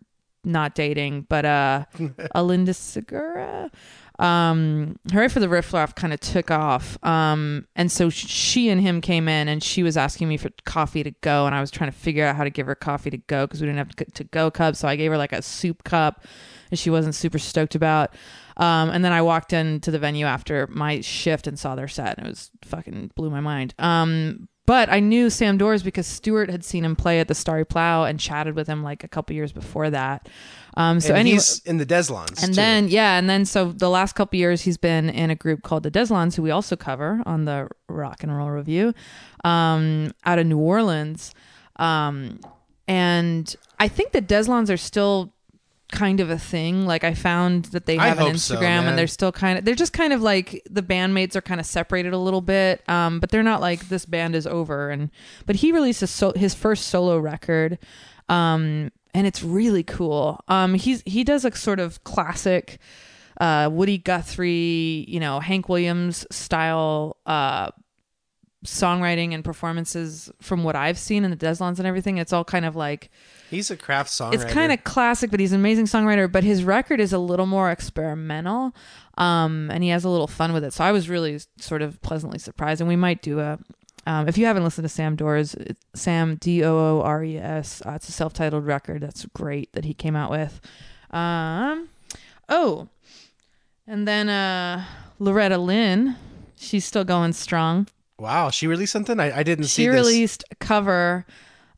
not 0.46 0.76
dating, 0.76 1.26
but 1.30 1.46
uh, 1.46 1.86
Alynda 2.36 2.70
Segarra. 2.70 3.72
Um, 4.18 4.98
Hurray 5.12 5.28
for 5.28 5.40
the 5.40 5.50
Riff 5.50 5.74
Raff 5.74 5.94
kind 5.96 6.14
of 6.14 6.20
took 6.20 6.50
off. 6.50 6.98
Um, 7.04 7.68
and 7.76 7.92
so 7.92 8.10
she 8.10 8.70
and 8.70 8.80
him 8.80 9.02
came 9.02 9.28
in 9.28 9.48
and 9.48 9.62
she 9.62 9.84
was 9.84 9.98
asking 9.98 10.30
me 10.30 10.38
for 10.38 10.50
coffee 10.66 11.04
to 11.04 11.12
go. 11.22 11.46
And 11.46 11.54
I 11.54 11.62
was 11.62 11.72
trying 11.72 11.92
to 11.92 11.98
figure 11.98 12.26
out 12.26 12.36
how 12.36 12.44
to 12.44 12.50
give 12.50 12.68
her 12.68 12.76
coffee 12.76 13.10
to 13.10 13.18
go 13.18 13.46
because 13.46 13.62
we 13.62 13.68
didn't 13.68 13.80
have 13.80 14.14
to 14.14 14.24
go 14.24 14.50
cup. 14.50 14.76
So 14.76 14.88
I 14.88 14.96
gave 14.96 15.12
her 15.12 15.18
like 15.18 15.34
a 15.34 15.42
soup 15.42 15.84
cup 15.84 16.26
and 16.72 16.80
she 16.80 16.90
wasn't 16.90 17.16
super 17.16 17.40
stoked 17.40 17.76
about. 17.76 18.14
Um, 18.58 18.90
and 18.90 19.04
then 19.04 19.12
I 19.12 19.22
walked 19.22 19.52
into 19.52 19.92
the 19.92 20.00
venue 20.00 20.26
after 20.26 20.68
my 20.68 21.02
shift 21.02 21.46
and 21.46 21.60
saw 21.60 21.76
their 21.76 21.90
set 21.90 22.18
and 22.18 22.28
it 22.28 22.30
was 22.30 22.52
fucking 22.64 23.12
blew 23.16 23.30
my 23.30 23.42
mind. 23.42 23.74
Um, 23.80 24.48
but 24.66 24.90
I 24.90 25.00
knew 25.00 25.30
Sam 25.30 25.58
Doores 25.58 25.84
because 25.84 26.08
Stewart 26.08 26.50
had 26.50 26.64
seen 26.64 26.84
him 26.84 26.96
play 26.96 27.20
at 27.20 27.28
the 27.28 27.36
Starry 27.36 27.66
Plough 27.66 28.06
and 28.06 28.20
chatted 28.20 28.56
with 28.56 28.68
him 28.68 28.84
like 28.84 29.04
a 29.04 29.08
couple 29.08 29.36
years 29.36 29.52
before 29.52 29.90
that. 29.92 30.28
Um, 30.76 31.00
so 31.00 31.10
and 31.10 31.20
anyway, 31.20 31.36
he's 31.36 31.60
in 31.66 31.78
the 31.78 31.86
Deslondes. 31.86 32.44
and 32.44 32.54
too. 32.54 32.56
then 32.56 32.88
yeah, 32.88 33.18
and 33.18 33.30
then 33.30 33.46
so 33.46 33.72
the 33.72 33.90
last 33.90 34.14
couple 34.14 34.38
years 34.38 34.62
he's 34.62 34.78
been 34.78 35.10
in 35.10 35.30
a 35.30 35.36
group 35.36 35.62
called 35.62 35.84
the 35.84 35.92
Deslondes, 35.92 36.36
who 36.36 36.42
we 36.42 36.52
also 36.52 36.76
cover 36.76 37.22
on 37.26 37.46
the 37.46 37.70
Rock 37.88 38.24
and 38.24 38.36
Roll 38.36 38.50
Review, 38.50 38.94
um, 39.44 40.12
out 40.26 40.40
of 40.40 40.48
New 40.48 40.58
Orleans, 40.58 41.34
um, 41.78 42.40
and 42.88 43.56
I 43.80 43.88
think 43.88 44.12
the 44.12 44.22
Deslons 44.22 44.70
are 44.70 44.78
still 44.78 45.35
kind 45.92 46.20
of 46.20 46.30
a 46.30 46.38
thing. 46.38 46.86
Like 46.86 47.04
I 47.04 47.14
found 47.14 47.66
that 47.66 47.86
they 47.86 47.98
I 47.98 48.08
have 48.08 48.20
an 48.20 48.28
hope 48.28 48.38
so, 48.38 48.56
Instagram 48.56 48.84
and 48.84 48.98
they're 48.98 49.08
still 49.08 49.32
kind 49.32 49.60
of 49.60 49.66
they're 49.66 49.76
just 49.76 49.94
kind 49.94 50.14
of 50.14 50.22
like 50.22 50.62
the 50.70 50.84
bandmates 50.84 51.36
are 51.36 51.42
kind 51.42 51.60
of 51.60 51.66
separated 51.66 52.14
a 52.14 52.18
little 52.18 52.42
bit, 52.42 52.88
um, 52.90 53.20
but 53.20 53.32
they're 53.32 53.44
not 53.44 53.62
like 53.62 53.90
this 53.90 54.06
band 54.06 54.36
is 54.36 54.48
over. 54.48 54.90
And 54.90 55.10
but 55.46 55.58
he 55.58 55.72
released 55.72 56.02
a 56.02 56.08
so- 56.08 56.34
his 56.36 56.54
first 56.54 56.88
solo 56.88 57.18
record. 57.18 57.78
Um, 58.30 58.92
and 59.14 59.26
it's 59.26 59.44
really 59.44 59.84
cool. 59.84 60.42
Um, 60.48 60.74
he's 60.74 61.02
he 61.06 61.24
does 61.24 61.46
a 61.46 61.56
sort 61.56 61.80
of 61.80 62.04
classic 62.04 62.80
uh, 63.40 63.70
Woody 63.72 63.98
Guthrie, 63.98 65.06
you 65.08 65.20
know, 65.20 65.40
Hank 65.40 65.70
Williams 65.70 66.26
style 66.32 67.18
uh, 67.26 67.72
songwriting 68.66 69.34
and 69.34 69.44
performances 69.44 70.30
from 70.42 70.64
what 70.64 70.76
I've 70.76 70.98
seen 70.98 71.24
in 71.24 71.32
the 71.32 71.38
Deslondes 71.38 71.80
and 71.80 71.88
everything. 71.88 72.18
It's 72.18 72.34
all 72.34 72.44
kind 72.44 72.66
of 72.66 72.76
like 72.76 73.10
He's 73.56 73.72
a 73.72 73.78
craft 73.78 74.12
songwriter. 74.12 74.34
it's 74.36 74.46
kind 74.46 74.72
of 74.72 74.84
classic, 74.84 75.32
but 75.32 75.40
he's 75.40 75.52
an 75.52 75.60
amazing 75.60 75.86
songwriter. 75.86 76.32
But 76.32 76.44
his 76.44 76.64
record 76.64 77.00
is 77.00 77.14
a 77.14 77.18
little 77.20 77.46
more 77.46 77.72
experimental, 77.72 78.76
um, 79.18 79.70
and 79.72 79.84
he 79.84 79.90
has 79.90 80.04
a 80.04 80.10
little 80.10 80.28
fun 80.28 80.54
with 80.54 80.64
it. 80.64 80.74
So 80.74 80.84
I 80.84 80.92
was 80.92 81.10
really 81.10 81.40
sort 81.58 81.82
of 81.82 82.02
pleasantly 82.02 82.40
surprised. 82.40 82.82
And 82.82 82.88
we 82.88 82.96
might 82.96 83.22
do 83.22 83.40
a. 83.40 83.60
Um, 84.08 84.28
if 84.28 84.38
you 84.38 84.46
haven't 84.46 84.64
listened 84.64 84.86
to 84.86 84.90
Sam 84.90 85.16
Doores, 85.16 85.56
Sam 85.96 86.36
D 86.36 86.64
O 86.64 86.78
O 86.78 87.02
R 87.02 87.24
E 87.24 87.38
S, 87.38 87.82
uh, 87.86 87.92
it's 87.92 88.08
a 88.08 88.12
self-titled 88.12 88.66
record. 88.66 89.02
That's 89.02 89.26
great 89.34 89.72
that 89.74 89.84
he 89.84 89.96
came 89.96 90.16
out 90.16 90.30
with. 90.30 90.62
Um, 91.10 91.90
oh, 92.48 92.90
and 93.88 94.08
then 94.08 94.30
uh, 94.30 94.86
Loretta 95.20 95.58
Lynn, 95.58 96.16
she's 96.56 96.86
still 96.86 97.04
going 97.04 97.34
strong. 97.34 97.88
wow. 98.20 98.50
She 98.50 98.68
released 98.68 98.94
something. 98.94 99.20
I, 99.20 99.40
I 99.40 99.44
didn't 99.44 99.66
see 99.66 99.84
She 99.84 99.90
released 99.90 100.44
a 100.52 100.56
cover 100.56 101.26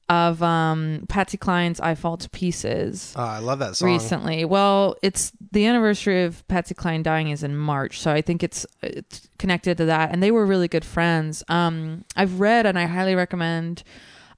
of 0.09 0.41
um, 0.41 1.05
Patsy 1.09 1.37
Cline's 1.37 1.79
"I 1.79 1.95
Fall 1.95 2.17
to 2.17 2.29
Pieces." 2.29 3.13
Oh, 3.15 3.23
I 3.23 3.39
love 3.39 3.59
that 3.59 3.75
song. 3.75 3.89
recently. 3.89 4.45
Well, 4.45 4.95
it's 5.01 5.31
the 5.51 5.65
anniversary 5.65 6.23
of 6.23 6.47
Patsy 6.47 6.75
Cline 6.75 7.03
dying 7.03 7.29
is 7.29 7.43
in 7.43 7.57
March, 7.57 7.99
so 7.99 8.11
I 8.11 8.21
think 8.21 8.43
it's 8.43 8.65
it's 8.81 9.27
connected 9.37 9.77
to 9.77 9.85
that. 9.85 10.11
And 10.11 10.23
they 10.23 10.31
were 10.31 10.45
really 10.45 10.67
good 10.67 10.85
friends. 10.85 11.43
Um, 11.49 12.05
I've 12.15 12.39
read 12.39 12.65
and 12.65 12.79
I 12.79 12.85
highly 12.85 13.15
recommend 13.15 13.83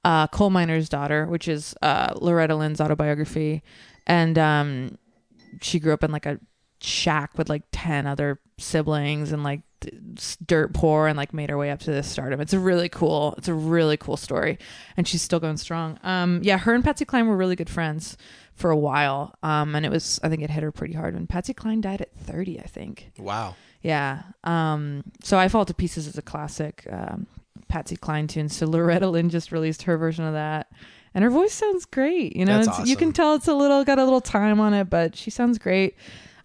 uh, 0.04 0.26
"Coal 0.28 0.50
Miner's 0.50 0.88
Daughter," 0.88 1.26
which 1.26 1.46
is 1.48 1.74
uh, 1.82 2.14
Loretta 2.16 2.56
Lynn's 2.56 2.80
autobiography, 2.80 3.62
and 4.06 4.38
um, 4.38 4.98
she 5.60 5.78
grew 5.78 5.92
up 5.92 6.02
in 6.02 6.10
like 6.10 6.26
a 6.26 6.40
shack 6.80 7.36
with 7.36 7.48
like 7.48 7.62
ten 7.72 8.06
other 8.06 8.40
siblings 8.58 9.32
and 9.32 9.44
like 9.44 9.60
dirt 10.46 10.72
poor 10.72 11.06
and 11.06 11.16
like 11.16 11.32
made 11.32 11.50
her 11.50 11.58
way 11.58 11.70
up 11.70 11.80
to 11.80 11.90
this 11.90 12.08
stardom. 12.08 12.40
It's 12.40 12.52
a 12.52 12.58
really 12.58 12.88
cool. 12.88 13.34
It's 13.38 13.48
a 13.48 13.54
really 13.54 13.96
cool 13.96 14.16
story, 14.16 14.58
and 14.96 15.06
she's 15.06 15.22
still 15.22 15.40
going 15.40 15.56
strong. 15.56 15.98
Um, 16.02 16.40
yeah, 16.42 16.58
her 16.58 16.74
and 16.74 16.84
Patsy 16.84 17.04
Cline 17.04 17.28
were 17.28 17.36
really 17.36 17.56
good 17.56 17.70
friends 17.70 18.16
for 18.54 18.70
a 18.70 18.76
while. 18.76 19.34
Um, 19.42 19.74
and 19.74 19.86
it 19.86 19.90
was 19.90 20.20
I 20.22 20.28
think 20.28 20.42
it 20.42 20.50
hit 20.50 20.62
her 20.62 20.72
pretty 20.72 20.94
hard 20.94 21.14
when 21.14 21.26
Patsy 21.26 21.54
Cline 21.54 21.80
died 21.80 22.00
at 22.00 22.14
thirty. 22.16 22.60
I 22.60 22.66
think. 22.66 23.12
Wow. 23.18 23.56
Yeah. 23.82 24.22
Um, 24.44 25.04
so 25.22 25.38
I 25.38 25.48
Fall 25.48 25.64
to 25.64 25.74
Pieces 25.74 26.06
is 26.06 26.18
a 26.18 26.22
classic 26.22 26.86
um, 26.90 27.26
Patsy 27.68 27.96
Cline 27.96 28.26
tune. 28.26 28.48
So 28.48 28.66
Loretta 28.66 29.08
Lynn 29.08 29.30
just 29.30 29.52
released 29.52 29.82
her 29.82 29.96
version 29.96 30.24
of 30.24 30.34
that. 30.34 30.70
And 31.12 31.24
her 31.24 31.30
voice 31.30 31.52
sounds 31.52 31.86
great. 31.86 32.36
You 32.36 32.44
know, 32.44 32.60
it's, 32.60 32.86
you 32.86 32.94
can 32.94 33.12
tell 33.12 33.34
it's 33.34 33.48
a 33.48 33.54
little, 33.54 33.84
got 33.84 33.98
a 33.98 34.04
little 34.04 34.20
time 34.20 34.60
on 34.60 34.74
it, 34.74 34.88
but 34.88 35.16
she 35.16 35.28
sounds 35.28 35.58
great. 35.58 35.96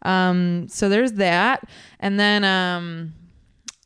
Um, 0.01 0.67
so 0.69 0.89
there's 0.89 1.13
that. 1.13 1.69
And 1.99 2.19
then, 2.19 2.43
um, 2.43 3.13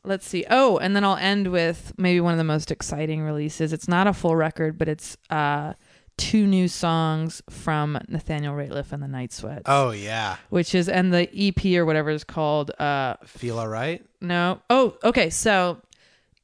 let's 0.04 0.28
see. 0.28 0.46
Oh, 0.50 0.78
and 0.78 0.96
then 0.96 1.04
I'll 1.04 1.18
end 1.18 1.48
with 1.52 1.94
maybe 1.98 2.20
one 2.22 2.34
of 2.34 2.38
the 2.38 2.44
most 2.44 2.72
exciting 2.72 3.22
releases. 3.22 3.74
It's 3.74 3.88
not 3.88 4.08
a 4.08 4.14
full 4.14 4.36
record, 4.36 4.78
but 4.78 4.88
it's, 4.88 5.18
uh, 5.30 5.74
two 6.18 6.46
new 6.46 6.68
songs 6.68 7.42
from 7.50 7.98
Nathaniel 8.10 8.54
Rateliff 8.54 8.92
and 8.92 9.02
the 9.02 9.08
Night 9.08 9.32
Sweats. 9.32 9.62
Oh 9.68 9.92
yeah. 9.92 10.36
Which 10.50 10.76
is, 10.76 10.90
and 10.90 11.14
the 11.14 11.30
EP 11.34 11.66
or 11.78 11.86
whatever 11.86 12.10
is 12.10 12.26
called, 12.26 12.72
uh, 12.80 13.16
Feel 13.26 13.58
alright. 13.58 14.06
no. 14.20 14.60
Oh, 14.70 14.98
okay. 15.04 15.30
So 15.30 15.82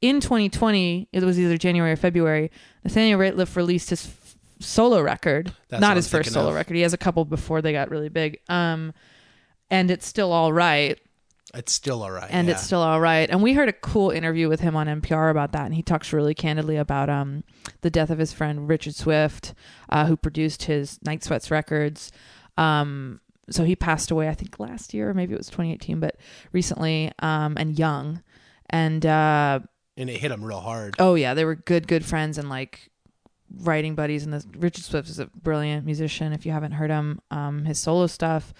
in 0.00 0.20
2020, 0.20 1.08
it 1.12 1.22
was 1.22 1.38
either 1.38 1.58
January 1.58 1.92
or 1.92 1.96
February, 1.96 2.50
Nathaniel 2.84 3.18
Rateliff 3.20 3.54
released 3.54 3.90
his 3.90 4.06
f- 4.06 4.36
solo 4.60 5.02
record. 5.02 5.52
That's 5.68 5.80
Not 5.82 5.96
his 5.96 6.06
I'm 6.12 6.20
first 6.20 6.32
solo 6.32 6.48
of. 6.48 6.54
record. 6.54 6.74
He 6.76 6.82
has 6.82 6.94
a 6.94 6.98
couple 6.98 7.24
before 7.26 7.60
they 7.60 7.72
got 7.72 7.90
really 7.90 8.08
big. 8.08 8.40
Um, 8.48 8.94
and 9.70 9.90
it's 9.90 10.06
still 10.06 10.32
all 10.32 10.52
right. 10.54 10.98
It's 11.56 11.72
still 11.72 12.02
alright. 12.02 12.28
And 12.30 12.46
yeah. 12.46 12.54
it's 12.54 12.62
still 12.62 12.82
all 12.82 13.00
right. 13.00 13.28
And 13.28 13.42
we 13.42 13.52
heard 13.52 13.68
a 13.68 13.72
cool 13.72 14.10
interview 14.10 14.48
with 14.48 14.60
him 14.60 14.76
on 14.76 14.86
NPR 14.86 15.30
about 15.30 15.52
that, 15.52 15.66
and 15.66 15.74
he 15.74 15.82
talks 15.82 16.12
really 16.12 16.34
candidly 16.34 16.76
about 16.76 17.08
um 17.08 17.44
the 17.80 17.90
death 17.90 18.10
of 18.10 18.18
his 18.18 18.32
friend 18.32 18.68
Richard 18.68 18.94
Swift, 18.94 19.54
uh, 19.88 20.06
who 20.06 20.16
produced 20.16 20.64
his 20.64 20.98
Night 21.02 21.24
Sweats 21.24 21.50
records. 21.50 22.12
Um, 22.56 23.20
so 23.50 23.64
he 23.64 23.76
passed 23.76 24.10
away, 24.10 24.28
I 24.28 24.34
think 24.34 24.58
last 24.58 24.92
year, 24.92 25.10
or 25.10 25.14
maybe 25.14 25.34
it 25.34 25.38
was 25.38 25.48
2018, 25.48 26.00
but 26.00 26.16
recently, 26.52 27.12
um, 27.20 27.54
and 27.56 27.78
young. 27.78 28.22
And 28.68 29.06
uh, 29.06 29.60
and 29.96 30.10
it 30.10 30.20
hit 30.20 30.30
him 30.30 30.44
real 30.44 30.60
hard. 30.60 30.96
oh 30.98 31.14
yeah, 31.14 31.34
they 31.34 31.44
were 31.44 31.54
good, 31.54 31.86
good 31.86 32.04
friends 32.04 32.38
and 32.38 32.48
like 32.48 32.90
writing 33.60 33.94
buddies. 33.94 34.24
And 34.24 34.32
the, 34.32 34.44
Richard 34.58 34.84
Swift 34.84 35.08
is 35.08 35.18
a 35.18 35.26
brilliant 35.26 35.86
musician. 35.86 36.32
If 36.32 36.44
you 36.44 36.52
haven't 36.52 36.72
heard 36.72 36.90
him, 36.90 37.20
um, 37.30 37.64
his 37.64 37.78
solo 37.78 38.06
stuff, 38.06 38.52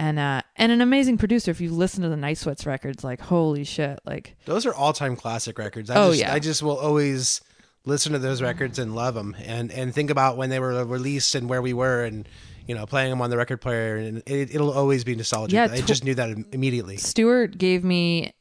and 0.00 0.18
uh, 0.18 0.42
and 0.56 0.72
an 0.72 0.80
amazing 0.80 1.18
producer. 1.18 1.50
If 1.50 1.60
you 1.60 1.70
listen 1.70 2.02
to 2.02 2.08
the 2.08 2.16
Night 2.16 2.38
Sweats 2.38 2.64
records, 2.66 3.04
like 3.04 3.20
holy 3.20 3.64
shit, 3.64 4.00
like 4.06 4.36
Those 4.46 4.64
are 4.66 4.74
all 4.74 4.92
time 4.92 5.14
classic 5.14 5.58
records. 5.58 5.90
I 5.90 5.96
Oh, 5.96 6.08
just, 6.10 6.20
yeah. 6.20 6.32
I 6.32 6.38
just 6.38 6.62
will 6.62 6.78
always 6.78 7.40
listen 7.84 8.12
to 8.12 8.18
those 8.18 8.40
records 8.42 8.78
and 8.78 8.94
love 8.94 9.14
them 9.14 9.36
and 9.44 9.70
and 9.72 9.94
think 9.94 10.10
about 10.10 10.36
when 10.36 10.50
they 10.50 10.58
were 10.58 10.84
released 10.84 11.34
and 11.34 11.48
where 11.48 11.62
we 11.62 11.72
were 11.72 12.04
and 12.04 12.28
you 12.66 12.74
know 12.74 12.86
playing 12.86 13.10
them 13.10 13.20
on 13.22 13.30
the 13.30 13.36
record 13.36 13.58
player 13.60 13.96
and 13.96 14.18
it, 14.26 14.54
it'll 14.54 14.72
always 14.72 15.04
be 15.04 15.14
nostalgic. 15.14 15.54
Yeah, 15.54 15.68
I 15.70 15.80
just 15.82 16.04
knew 16.04 16.14
that 16.14 16.30
im- 16.30 16.46
immediately. 16.52 16.96
Stuart 16.96 17.58
gave 17.58 17.84
me 17.84 18.32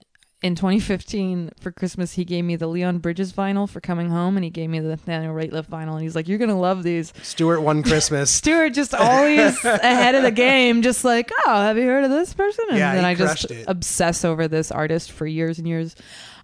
in 0.41 0.55
2015 0.55 1.51
for 1.59 1.71
Christmas. 1.71 2.13
He 2.13 2.23
gave 2.23 2.45
me 2.45 2.55
the 2.55 2.67
Leon 2.67 2.99
Bridges 2.99 3.33
vinyl 3.33 3.67
for 3.69 3.81
coming 3.81 4.09
home, 4.09 4.37
and 4.37 4.43
he 4.43 4.49
gave 4.49 4.69
me 4.69 4.79
the 4.79 4.87
Nathaniel 4.89 5.33
Rateliff 5.33 5.67
vinyl. 5.67 5.93
And 5.93 6.01
he's 6.01 6.15
like, 6.15 6.27
"You're 6.27 6.37
gonna 6.37 6.59
love 6.59 6.83
these." 6.83 7.13
Stuart 7.21 7.61
won 7.61 7.83
Christmas. 7.89 8.31
Stuart 8.31 8.69
just 8.71 8.93
always 8.93 9.63
ahead 9.65 10.15
of 10.15 10.23
the 10.23 10.31
game, 10.31 10.81
just 10.81 11.03
like, 11.03 11.29
"Oh, 11.45 11.55
have 11.61 11.77
you 11.77 11.83
heard 11.85 12.03
of 12.05 12.11
this 12.11 12.33
person?" 12.33 12.65
And 12.69 12.77
Yeah, 12.77 12.95
then 12.95 13.03
he 13.03 13.09
I 13.09 13.15
just 13.15 13.51
it. 13.51 13.65
obsess 13.67 14.23
over 14.23 14.47
this 14.47 14.71
artist 14.71 15.11
for 15.11 15.25
years 15.27 15.57
and 15.59 15.67
years. 15.67 15.95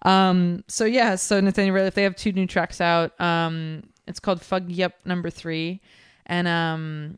Um, 0.02 0.64
so 0.68 0.86
yeah, 0.86 1.16
so 1.16 1.40
Nathaniel 1.40 1.76
Rateliff, 1.76 1.94
they 1.94 2.04
have 2.04 2.16
two 2.16 2.32
new 2.32 2.46
tracks 2.48 2.82
out. 2.82 3.20
Um, 3.20 3.84
it's 4.08 4.20
called 4.20 4.42
"Fug 4.42 4.70
Yup" 4.70 4.94
number 5.06 5.30
three, 5.30 5.82
and 6.26 6.48
um. 6.48 7.18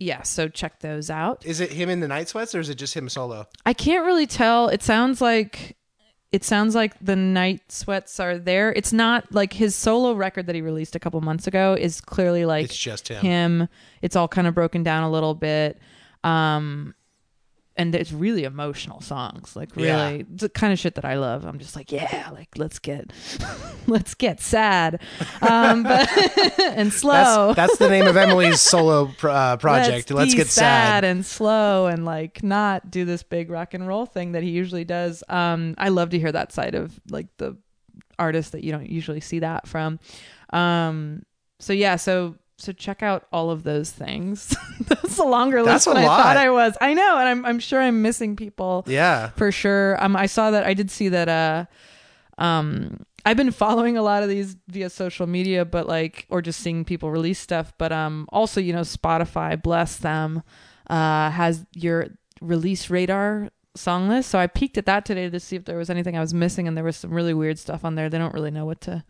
Yeah, 0.00 0.22
so 0.22 0.48
check 0.48 0.80
those 0.80 1.10
out. 1.10 1.44
Is 1.46 1.60
it 1.60 1.70
him 1.70 1.88
in 1.90 2.00
the 2.00 2.08
Night 2.08 2.28
Sweats 2.28 2.54
or 2.54 2.60
is 2.60 2.68
it 2.70 2.76
just 2.76 2.94
him 2.94 3.08
solo? 3.08 3.46
I 3.66 3.74
can't 3.74 4.04
really 4.06 4.26
tell. 4.26 4.68
It 4.68 4.82
sounds 4.82 5.20
like 5.20 5.76
it 6.32 6.42
sounds 6.42 6.74
like 6.74 6.94
the 7.00 7.16
night 7.16 7.72
sweats 7.72 8.18
are 8.20 8.38
there. 8.38 8.72
It's 8.72 8.92
not 8.92 9.32
like 9.34 9.52
his 9.52 9.74
solo 9.74 10.14
record 10.14 10.46
that 10.46 10.54
he 10.54 10.62
released 10.62 10.94
a 10.94 11.00
couple 11.00 11.20
months 11.20 11.46
ago 11.48 11.76
is 11.78 12.00
clearly 12.00 12.44
like 12.46 12.66
It's 12.66 12.76
just 12.78 13.08
him. 13.08 13.20
him. 13.20 13.68
It's 14.00 14.14
all 14.16 14.28
kind 14.28 14.46
of 14.46 14.54
broken 14.54 14.82
down 14.84 15.02
a 15.02 15.10
little 15.10 15.34
bit. 15.34 15.78
Um 16.24 16.94
and 17.76 17.94
it's 17.94 18.12
really 18.12 18.44
emotional 18.44 19.00
songs. 19.00 19.54
Like 19.56 19.74
really 19.76 19.88
Yeah. 19.88 20.08
it's 20.08 20.42
the 20.42 20.48
kind 20.48 20.72
of 20.72 20.78
shit 20.78 20.96
that 20.96 21.04
I 21.04 21.14
love. 21.14 21.44
I'm 21.44 21.58
just 21.58 21.76
like, 21.76 21.90
yeah, 21.92 22.28
like 22.32 22.48
let's 22.56 22.78
get 22.78 23.12
let's 23.86 24.14
get 24.14 24.40
sad. 24.40 25.00
Um 25.40 25.82
but 25.84 26.08
and 26.60 26.92
slow. 26.92 27.54
That's, 27.54 27.72
that's 27.72 27.78
the 27.78 27.88
name 27.88 28.06
of 28.06 28.16
Emily's 28.16 28.60
solo 28.60 29.06
pr- 29.18 29.28
uh, 29.30 29.56
project. 29.56 30.10
Let's, 30.10 30.32
be 30.32 30.38
get 30.38 30.48
sad. 30.48 31.04
and 31.04 31.24
slow 31.24 31.86
and 31.86 32.04
like 32.04 32.42
not 32.42 32.90
do 32.90 33.04
this 33.04 33.22
big 33.22 33.50
rock 33.50 33.72
and 33.74 33.86
roll 33.86 34.04
thing 34.06 34.32
that 34.32 34.42
he 34.42 34.50
usually 34.50 34.84
does. 34.84 35.22
Um, 35.28 35.74
I 35.78 35.88
love 35.88 36.10
to 36.10 36.18
hear 36.18 36.32
that 36.32 36.52
side 36.52 36.74
of 36.74 36.98
like 37.08 37.28
the 37.38 37.56
artist 38.18 38.52
that 38.52 38.64
you 38.64 38.72
don't 38.72 38.90
usually 38.90 39.20
see 39.20 39.38
that 39.38 39.66
from. 39.66 39.98
Um, 40.52 41.22
so 41.58 41.72
yeah, 41.72 41.96
so 41.96 42.36
so 42.60 42.72
check 42.72 43.02
out 43.02 43.26
all 43.32 43.50
of 43.50 43.62
those 43.62 43.90
things. 43.90 44.54
That's 44.86 45.18
a 45.18 45.24
longer 45.24 45.62
That's 45.62 45.86
list 45.86 45.96
a 45.96 46.00
than 46.00 46.04
I 46.04 46.06
lot. 46.06 46.22
thought 46.22 46.36
I 46.36 46.50
was. 46.50 46.76
I 46.80 46.94
know, 46.94 47.18
and 47.18 47.28
I'm 47.28 47.44
I'm 47.46 47.58
sure 47.58 47.80
I'm 47.80 48.02
missing 48.02 48.36
people 48.36 48.84
Yeah. 48.86 49.30
for 49.30 49.50
sure. 49.50 50.02
Um, 50.02 50.14
I 50.16 50.26
saw 50.26 50.50
that. 50.52 50.64
I 50.64 50.74
did 50.74 50.90
see 50.90 51.08
that. 51.08 51.28
Uh, 51.28 51.64
um, 52.42 53.04
I've 53.26 53.36
been 53.36 53.50
following 53.50 53.96
a 53.98 54.02
lot 54.02 54.22
of 54.22 54.28
these 54.28 54.56
via 54.68 54.88
social 54.88 55.26
media, 55.26 55.64
but 55.64 55.86
like, 55.86 56.26
or 56.30 56.40
just 56.40 56.60
seeing 56.60 56.84
people 56.84 57.10
release 57.10 57.38
stuff. 57.38 57.72
But 57.76 57.92
um, 57.92 58.26
also, 58.32 58.60
you 58.60 58.72
know, 58.72 58.80
Spotify, 58.80 59.60
bless 59.60 59.96
them, 59.96 60.42
uh, 60.88 61.30
has 61.30 61.66
your 61.74 62.06
release 62.40 62.88
radar 62.88 63.50
song 63.74 64.08
list. 64.08 64.30
So 64.30 64.38
I 64.38 64.46
peeked 64.46 64.78
at 64.78 64.86
that 64.86 65.04
today 65.04 65.28
to 65.28 65.38
see 65.38 65.54
if 65.56 65.66
there 65.66 65.76
was 65.76 65.90
anything 65.90 66.16
I 66.16 66.20
was 66.20 66.32
missing, 66.32 66.66
and 66.66 66.76
there 66.76 66.84
was 66.84 66.96
some 66.96 67.12
really 67.12 67.34
weird 67.34 67.58
stuff 67.58 67.84
on 67.84 67.94
there. 67.94 68.08
They 68.08 68.18
don't 68.18 68.32
really 68.34 68.50
know 68.50 68.64
what 68.64 68.80
to 68.82 69.04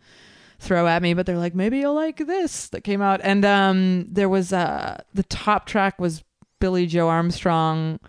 throw 0.61 0.87
at 0.87 1.01
me, 1.01 1.13
but 1.13 1.25
they're 1.25 1.37
like, 1.37 1.55
maybe 1.55 1.79
you'll 1.79 1.95
like 1.95 2.17
this 2.17 2.69
that 2.69 2.81
came 2.81 3.01
out. 3.01 3.19
And 3.23 3.43
um, 3.43 4.05
there 4.09 4.29
was 4.29 4.53
uh, 4.53 5.01
the 5.13 5.23
top 5.23 5.65
track 5.65 5.99
was 5.99 6.23
Billie 6.59 6.85
Joe 6.85 7.09
Armstrong 7.09 7.99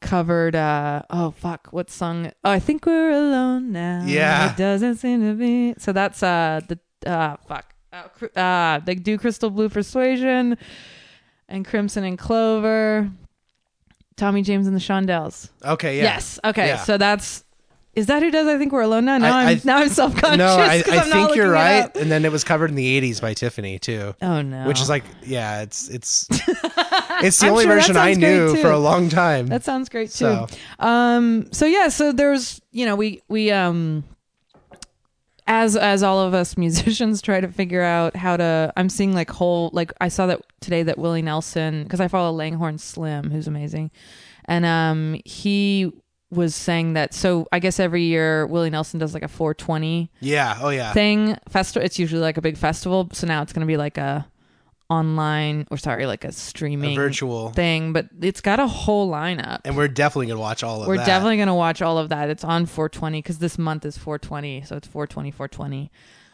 covered 0.00 0.54
uh 0.54 1.02
oh 1.10 1.32
fuck 1.32 1.66
what 1.72 1.90
song 1.90 2.30
oh 2.44 2.50
i 2.52 2.60
think 2.60 2.86
we're 2.86 3.10
alone 3.10 3.72
now 3.72 4.04
Yeah. 4.06 4.52
it 4.52 4.56
doesn't 4.56 4.94
seem 4.94 5.22
to 5.22 5.34
be 5.34 5.74
so 5.76 5.92
that's 5.92 6.22
uh 6.22 6.60
the 6.68 6.78
uh 7.04 7.36
fuck 7.48 7.74
uh, 7.92 8.04
uh 8.38 8.78
they 8.78 8.94
do 8.94 9.18
crystal 9.18 9.50
blue 9.50 9.68
persuasion 9.68 10.56
and 11.48 11.66
crimson 11.66 12.04
and 12.04 12.16
clover 12.16 13.10
tommy 14.14 14.42
james 14.42 14.68
and 14.68 14.76
the 14.76 14.80
shondells 14.80 15.48
Okay. 15.64 15.96
Yeah. 15.96 16.02
yes 16.04 16.38
okay 16.44 16.68
Yeah. 16.68 16.76
so 16.84 16.96
that's 16.96 17.42
is 17.98 18.06
that 18.06 18.22
who 18.22 18.30
does 18.30 18.46
i 18.46 18.56
think 18.56 18.72
we're 18.72 18.80
alone 18.82 19.04
now 19.04 19.18
now 19.18 19.36
I- 19.36 19.52
am 19.52 19.60
now 19.64 19.78
i'm 19.78 19.88
self-conscious 19.88 20.38
No, 20.38 20.56
I, 20.56 20.74
I 20.76 21.00
think 21.00 21.34
you're 21.36 21.50
right. 21.50 21.94
And 21.96 22.10
then 22.10 22.24
it 22.24 22.32
was 22.32 22.44
covered 22.44 22.70
in 22.70 22.76
the 22.76 23.00
'80s 23.00 23.20
by 23.20 23.34
Tiffany 23.34 23.78
too, 23.78 24.14
oh 24.22 24.40
no 24.42 24.66
which 24.66 24.80
is 24.80 24.88
like, 24.88 25.04
yeah, 25.24 25.62
it's 25.62 25.88
it's 25.88 26.26
it's 26.30 27.38
the 27.40 27.48
only 27.48 27.64
sure 27.64 27.74
version 27.74 27.96
I 27.96 28.14
knew 28.14 28.56
for 28.56 28.70
a 28.70 28.78
long 28.78 29.08
time. 29.08 29.46
That 29.48 29.64
sounds 29.64 29.88
great 29.88 30.10
too. 30.10 30.14
So- 30.24 30.46
Um 30.78 31.48
so 31.52 31.66
yeah, 31.66 31.88
so 31.88 32.12
there's 32.12 32.60
you 32.70 32.86
know, 32.86 32.96
we 32.96 33.20
we 33.28 33.50
um 33.50 34.04
as 35.46 35.76
as 35.76 36.02
all 36.02 36.20
of 36.20 36.34
us 36.34 36.56
musicians 36.64 37.22
try 37.22 37.40
to 37.40 37.48
figure 37.48 37.82
out 37.82 38.14
how 38.16 38.36
to 38.36 38.72
i'm 38.76 38.88
seeing 38.88 39.14
like 39.14 39.30
whole 39.30 39.70
like 39.72 39.92
i 40.00 40.08
saw 40.08 40.26
that 40.26 40.40
today 40.60 40.82
that 40.82 40.98
willie 40.98 41.22
nelson 41.22 41.82
because 41.84 42.00
i 42.00 42.08
follow 42.08 42.30
langhorne 42.30 42.76
slim 42.78 43.30
who's 43.30 43.46
amazing 43.48 43.90
and 44.44 44.64
um 44.66 45.18
he 45.24 45.90
was 46.30 46.54
saying 46.54 46.92
that 46.92 47.14
so 47.14 47.46
i 47.52 47.58
guess 47.58 47.80
every 47.80 48.02
year 48.02 48.46
willie 48.46 48.68
nelson 48.70 48.98
does 49.00 49.14
like 49.14 49.22
a 49.22 49.28
420 49.28 50.10
Yeah. 50.20 50.58
Oh 50.60 50.68
yeah. 50.68 50.92
thing 50.92 51.36
festival 51.48 51.84
it's 51.86 51.98
usually 51.98 52.20
like 52.20 52.36
a 52.36 52.42
big 52.42 52.56
festival 52.58 53.08
so 53.12 53.26
now 53.26 53.40
it's 53.42 53.52
going 53.52 53.62
to 53.66 53.66
be 53.66 53.76
like 53.78 53.96
a 53.96 54.26
online 54.90 55.66
or 55.70 55.76
sorry 55.76 56.06
like 56.06 56.24
a 56.24 56.28
A 56.28 56.32
streaming 56.32 56.94
virtual. 56.96 57.50
thing 57.50 57.92
but 57.92 58.08
it's 58.22 58.40
got 58.40 58.58
a 58.58 58.66
whole 58.66 59.10
lineup 59.10 59.60
And 59.64 59.76
we're 59.76 59.88
definitely 59.88 60.26
gonna 60.28 60.40
watch 60.40 60.62
all 60.62 60.76
of 60.76 60.82
that. 60.82 60.88
we're 60.88 60.96
that. 60.96 61.06
definitely 61.06 61.36
going 61.36 61.48
to 61.48 61.54
watch 61.54 61.82
all 61.82 61.98
of 61.98 62.08
that. 62.08 62.30
It's 62.30 62.44
on 62.44 62.64
420 62.66 63.18
because 63.20 63.38
this 63.38 63.58
month 63.58 63.84
is 63.84 63.98
420. 63.98 64.62
So 64.62 64.76
it's 64.76 64.88
420, 64.88 65.30
420. 65.30 65.90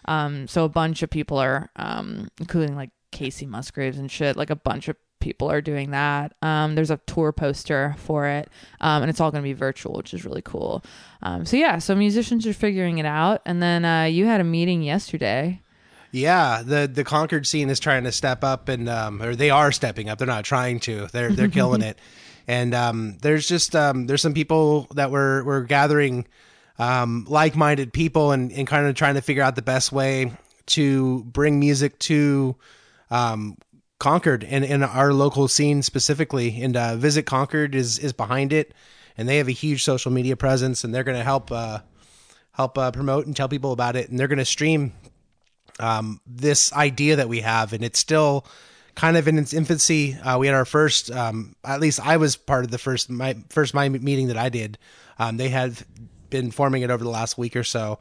Um, 0.06 0.46
so 0.46 0.64
a 0.64 0.68
bunch 0.68 1.02
of 1.02 1.10
people 1.10 1.38
are, 1.38 1.70
um, 1.76 2.28
including 2.38 2.76
like 2.76 2.90
Kacey 3.10 3.46
Musgraves 3.48 3.98
and 3.98 4.10
shit, 4.10 4.36
like 4.36 4.50
a 4.50 4.56
bunch 4.56 4.88
of 4.88 4.96
people 5.24 5.50
are 5.50 5.62
doing 5.62 5.90
that. 5.92 6.34
Um, 6.42 6.74
there's 6.74 6.90
a 6.90 6.98
tour 7.06 7.32
poster 7.32 7.96
for 7.98 8.26
it. 8.26 8.50
Um, 8.82 9.02
and 9.02 9.08
it's 9.08 9.20
all 9.20 9.30
going 9.30 9.42
to 9.42 9.48
be 9.48 9.54
virtual, 9.54 9.94
which 9.94 10.12
is 10.12 10.26
really 10.26 10.42
cool. 10.42 10.84
Um, 11.22 11.46
so 11.46 11.56
yeah, 11.56 11.78
so 11.78 11.94
musicians 11.94 12.46
are 12.46 12.52
figuring 12.52 12.98
it 12.98 13.06
out. 13.06 13.40
And 13.46 13.62
then, 13.62 13.86
uh, 13.86 14.04
you 14.04 14.26
had 14.26 14.42
a 14.42 14.44
meeting 14.44 14.82
yesterday. 14.82 15.62
Yeah, 16.10 16.62
the 16.64 16.86
the 16.86 17.02
Concord 17.02 17.44
scene 17.44 17.70
is 17.70 17.80
trying 17.80 18.04
to 18.04 18.12
step 18.12 18.44
up, 18.44 18.68
and 18.68 18.88
um, 18.88 19.20
or 19.20 19.34
they 19.34 19.50
are 19.50 19.72
stepping 19.72 20.08
up. 20.08 20.18
They're 20.18 20.28
not 20.28 20.44
trying 20.44 20.78
to. 20.80 21.08
They're 21.10 21.32
they're 21.32 21.48
killing 21.60 21.82
it. 21.82 21.98
And 22.46 22.72
um, 22.72 23.16
there's 23.20 23.48
just 23.48 23.74
um, 23.74 24.06
there's 24.06 24.22
some 24.22 24.34
people 24.34 24.86
that 24.94 25.10
we're 25.10 25.42
we're 25.42 25.62
gathering 25.62 26.26
um, 26.78 27.26
like 27.28 27.56
minded 27.56 27.92
people, 27.92 28.30
and, 28.30 28.52
and 28.52 28.64
kind 28.64 28.86
of 28.86 28.94
trying 28.94 29.14
to 29.14 29.22
figure 29.22 29.42
out 29.42 29.56
the 29.56 29.62
best 29.62 29.90
way 29.90 30.30
to 30.66 31.24
bring 31.24 31.58
music 31.58 31.98
to 32.00 32.54
um, 33.10 33.56
Concord 34.04 34.44
and 34.44 34.66
in 34.66 34.82
our 34.82 35.14
local 35.14 35.48
scene 35.48 35.82
specifically. 35.82 36.62
And 36.62 36.76
uh, 36.76 36.96
Visit 36.96 37.24
Concord 37.24 37.74
is 37.74 37.98
is 37.98 38.12
behind 38.12 38.52
it, 38.52 38.74
and 39.16 39.26
they 39.26 39.38
have 39.38 39.48
a 39.48 39.52
huge 39.52 39.82
social 39.82 40.12
media 40.12 40.36
presence, 40.36 40.84
and 40.84 40.94
they're 40.94 41.04
going 41.04 41.16
to 41.16 41.24
help 41.24 41.50
uh, 41.50 41.78
help 42.52 42.76
uh, 42.76 42.90
promote 42.90 43.24
and 43.24 43.34
tell 43.34 43.48
people 43.48 43.72
about 43.72 43.96
it. 43.96 44.10
And 44.10 44.20
they're 44.20 44.28
going 44.28 44.38
to 44.38 44.44
stream 44.44 44.92
um, 45.80 46.20
this 46.26 46.70
idea 46.74 47.16
that 47.16 47.30
we 47.30 47.40
have, 47.40 47.72
and 47.72 47.82
it's 47.82 47.98
still 47.98 48.44
kind 48.94 49.16
of 49.16 49.26
in 49.26 49.38
its 49.38 49.54
infancy. 49.54 50.12
Uh, 50.12 50.38
we 50.38 50.48
had 50.48 50.54
our 50.54 50.66
first, 50.66 51.10
um, 51.10 51.56
at 51.64 51.80
least 51.80 51.98
I 51.98 52.18
was 52.18 52.36
part 52.36 52.66
of 52.66 52.70
the 52.70 52.78
first 52.78 53.08
my 53.08 53.36
first 53.48 53.72
my 53.72 53.88
meeting 53.88 54.28
that 54.28 54.36
I 54.36 54.50
did. 54.50 54.76
Um, 55.18 55.38
they 55.38 55.48
had 55.48 55.82
been 56.28 56.50
forming 56.50 56.82
it 56.82 56.90
over 56.90 57.02
the 57.02 57.10
last 57.10 57.38
week 57.38 57.56
or 57.56 57.64
so, 57.64 58.00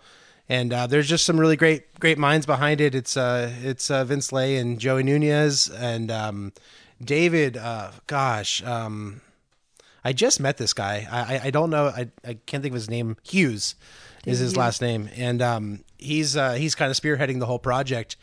and 0.49 0.73
uh, 0.73 0.87
there's 0.87 1.07
just 1.07 1.25
some 1.25 1.39
really 1.39 1.55
great 1.55 1.99
great 1.99 2.17
minds 2.17 2.45
behind 2.45 2.81
it. 2.81 2.95
It's 2.95 3.15
uh, 3.15 3.51
it's 3.61 3.89
uh, 3.89 4.03
Vince 4.03 4.31
Lay 4.31 4.57
and 4.57 4.79
Joey 4.79 5.03
Nunez 5.03 5.69
and 5.69 6.11
um, 6.11 6.53
David. 7.03 7.57
Uh, 7.57 7.91
gosh. 8.07 8.63
Um, 8.63 9.21
I 10.05 10.11
just 10.11 10.39
met 10.39 10.57
this 10.57 10.73
guy. 10.73 11.07
I, 11.09 11.35
I, 11.35 11.41
I 11.45 11.49
don't 11.51 11.69
know. 11.69 11.87
I, 11.87 12.09
I 12.25 12.33
can't 12.45 12.61
think 12.61 12.73
of 12.73 12.75
his 12.75 12.89
name. 12.89 13.15
Hughes 13.23 13.75
is 14.25 14.39
his 14.39 14.55
last 14.55 14.81
name, 14.81 15.09
and 15.15 15.41
um, 15.41 15.83
he's 15.97 16.35
uh, 16.35 16.53
he's 16.53 16.75
kind 16.75 16.91
of 16.91 16.97
spearheading 16.97 17.39
the 17.39 17.45
whole 17.45 17.59
project. 17.59 18.17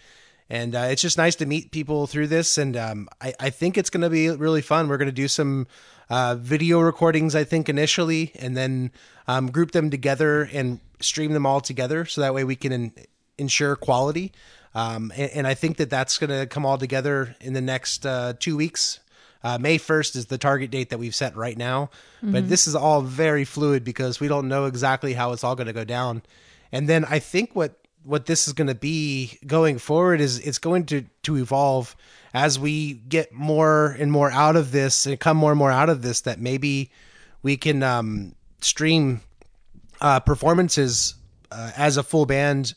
And 0.49 0.75
uh, 0.75 0.89
it's 0.91 1.01
just 1.01 1.17
nice 1.17 1.37
to 1.37 1.47
meet 1.47 1.71
people 1.71 2.09
through 2.09 2.27
this, 2.27 2.59
and 2.59 2.77
um, 2.77 3.09
I, 3.21 3.35
I 3.39 3.51
think 3.51 3.79
it's 3.79 3.89
going 3.89 4.01
to 4.01 4.11
be 4.11 4.29
really 4.31 4.63
fun. 4.63 4.89
We're 4.89 4.97
going 4.97 5.07
to 5.07 5.13
do 5.13 5.29
some 5.29 5.69
uh, 6.11 6.35
video 6.35 6.81
recordings, 6.81 7.35
I 7.35 7.45
think, 7.45 7.69
initially, 7.69 8.33
and 8.39 8.57
then 8.57 8.91
um, 9.29 9.51
group 9.51 9.71
them 9.71 9.91
together 9.91 10.43
and 10.53 10.81
stream 11.01 11.33
them 11.33 11.47
all 11.47 11.61
together, 11.61 12.05
so 12.05 12.21
that 12.21 12.35
way 12.35 12.45
we 12.45 12.57
can 12.57 12.73
in, 12.73 12.93
ensure 13.39 13.77
quality. 13.77 14.33
Um, 14.75 15.13
and, 15.17 15.31
and 15.33 15.47
I 15.47 15.55
think 15.55 15.79
that 15.79 15.89
that's 15.89 16.19
going 16.19 16.31
to 16.31 16.47
come 16.47 16.67
all 16.67 16.79
together 16.79 17.37
in 17.41 17.55
the 17.55 17.61
next 17.61 18.05
uh, 18.05 18.35
two 18.39 18.57
weeks. 18.57 19.01
Uh, 19.43 19.57
May 19.59 19.79
1st 19.79 20.17
is 20.17 20.27
the 20.27 20.37
target 20.37 20.71
date 20.71 20.91
that 20.91 20.99
we've 20.99 21.15
set 21.15 21.35
right 21.35 21.57
now. 21.57 21.91
But 22.33 22.49
this 22.49 22.67
is 22.67 22.75
all 22.75 23.01
very 23.01 23.45
fluid 23.45 23.85
because 23.85 24.21
we 24.21 24.29
don't 24.29 24.49
know 24.49 24.67
exactly 24.67 25.15
how 25.15 25.33
it's 25.33 25.43
all 25.43 25.57
going 25.57 25.67
to 25.67 25.73
go 25.73 25.85
down. 25.85 26.23
And 26.73 26.89
then 26.89 27.05
I 27.07 27.19
think 27.21 27.55
what 27.55 27.77
what 28.03 28.27
this 28.27 28.49
is 28.49 28.55
going 28.55 28.69
to 28.69 28.75
be 28.75 29.39
going 29.47 29.79
forward 29.79 30.21
is 30.21 30.39
it's 30.39 30.59
going 30.59 30.87
to 30.87 31.05
to 31.23 31.37
evolve 31.37 31.97
as 32.33 32.59
we 32.59 32.95
get 32.95 33.33
more 33.33 33.97
and 33.99 34.11
more 34.13 34.31
out 34.31 34.57
of 34.57 34.73
this 34.73 35.07
and 35.07 35.19
come 35.19 35.37
more 35.37 35.51
and 35.53 35.59
more 35.59 35.71
out 35.71 35.89
of 35.91 36.03
this 36.03 36.21
that 36.23 36.41
maybe 36.41 36.91
we 37.43 37.57
can 37.57 37.83
um, 37.83 38.35
stream 38.61 39.21
uh, 40.01 40.21
performances 40.21 41.15
uh, 41.51 41.73
as 41.77 41.97
a 41.97 42.03
full 42.03 42.27
band 42.27 42.75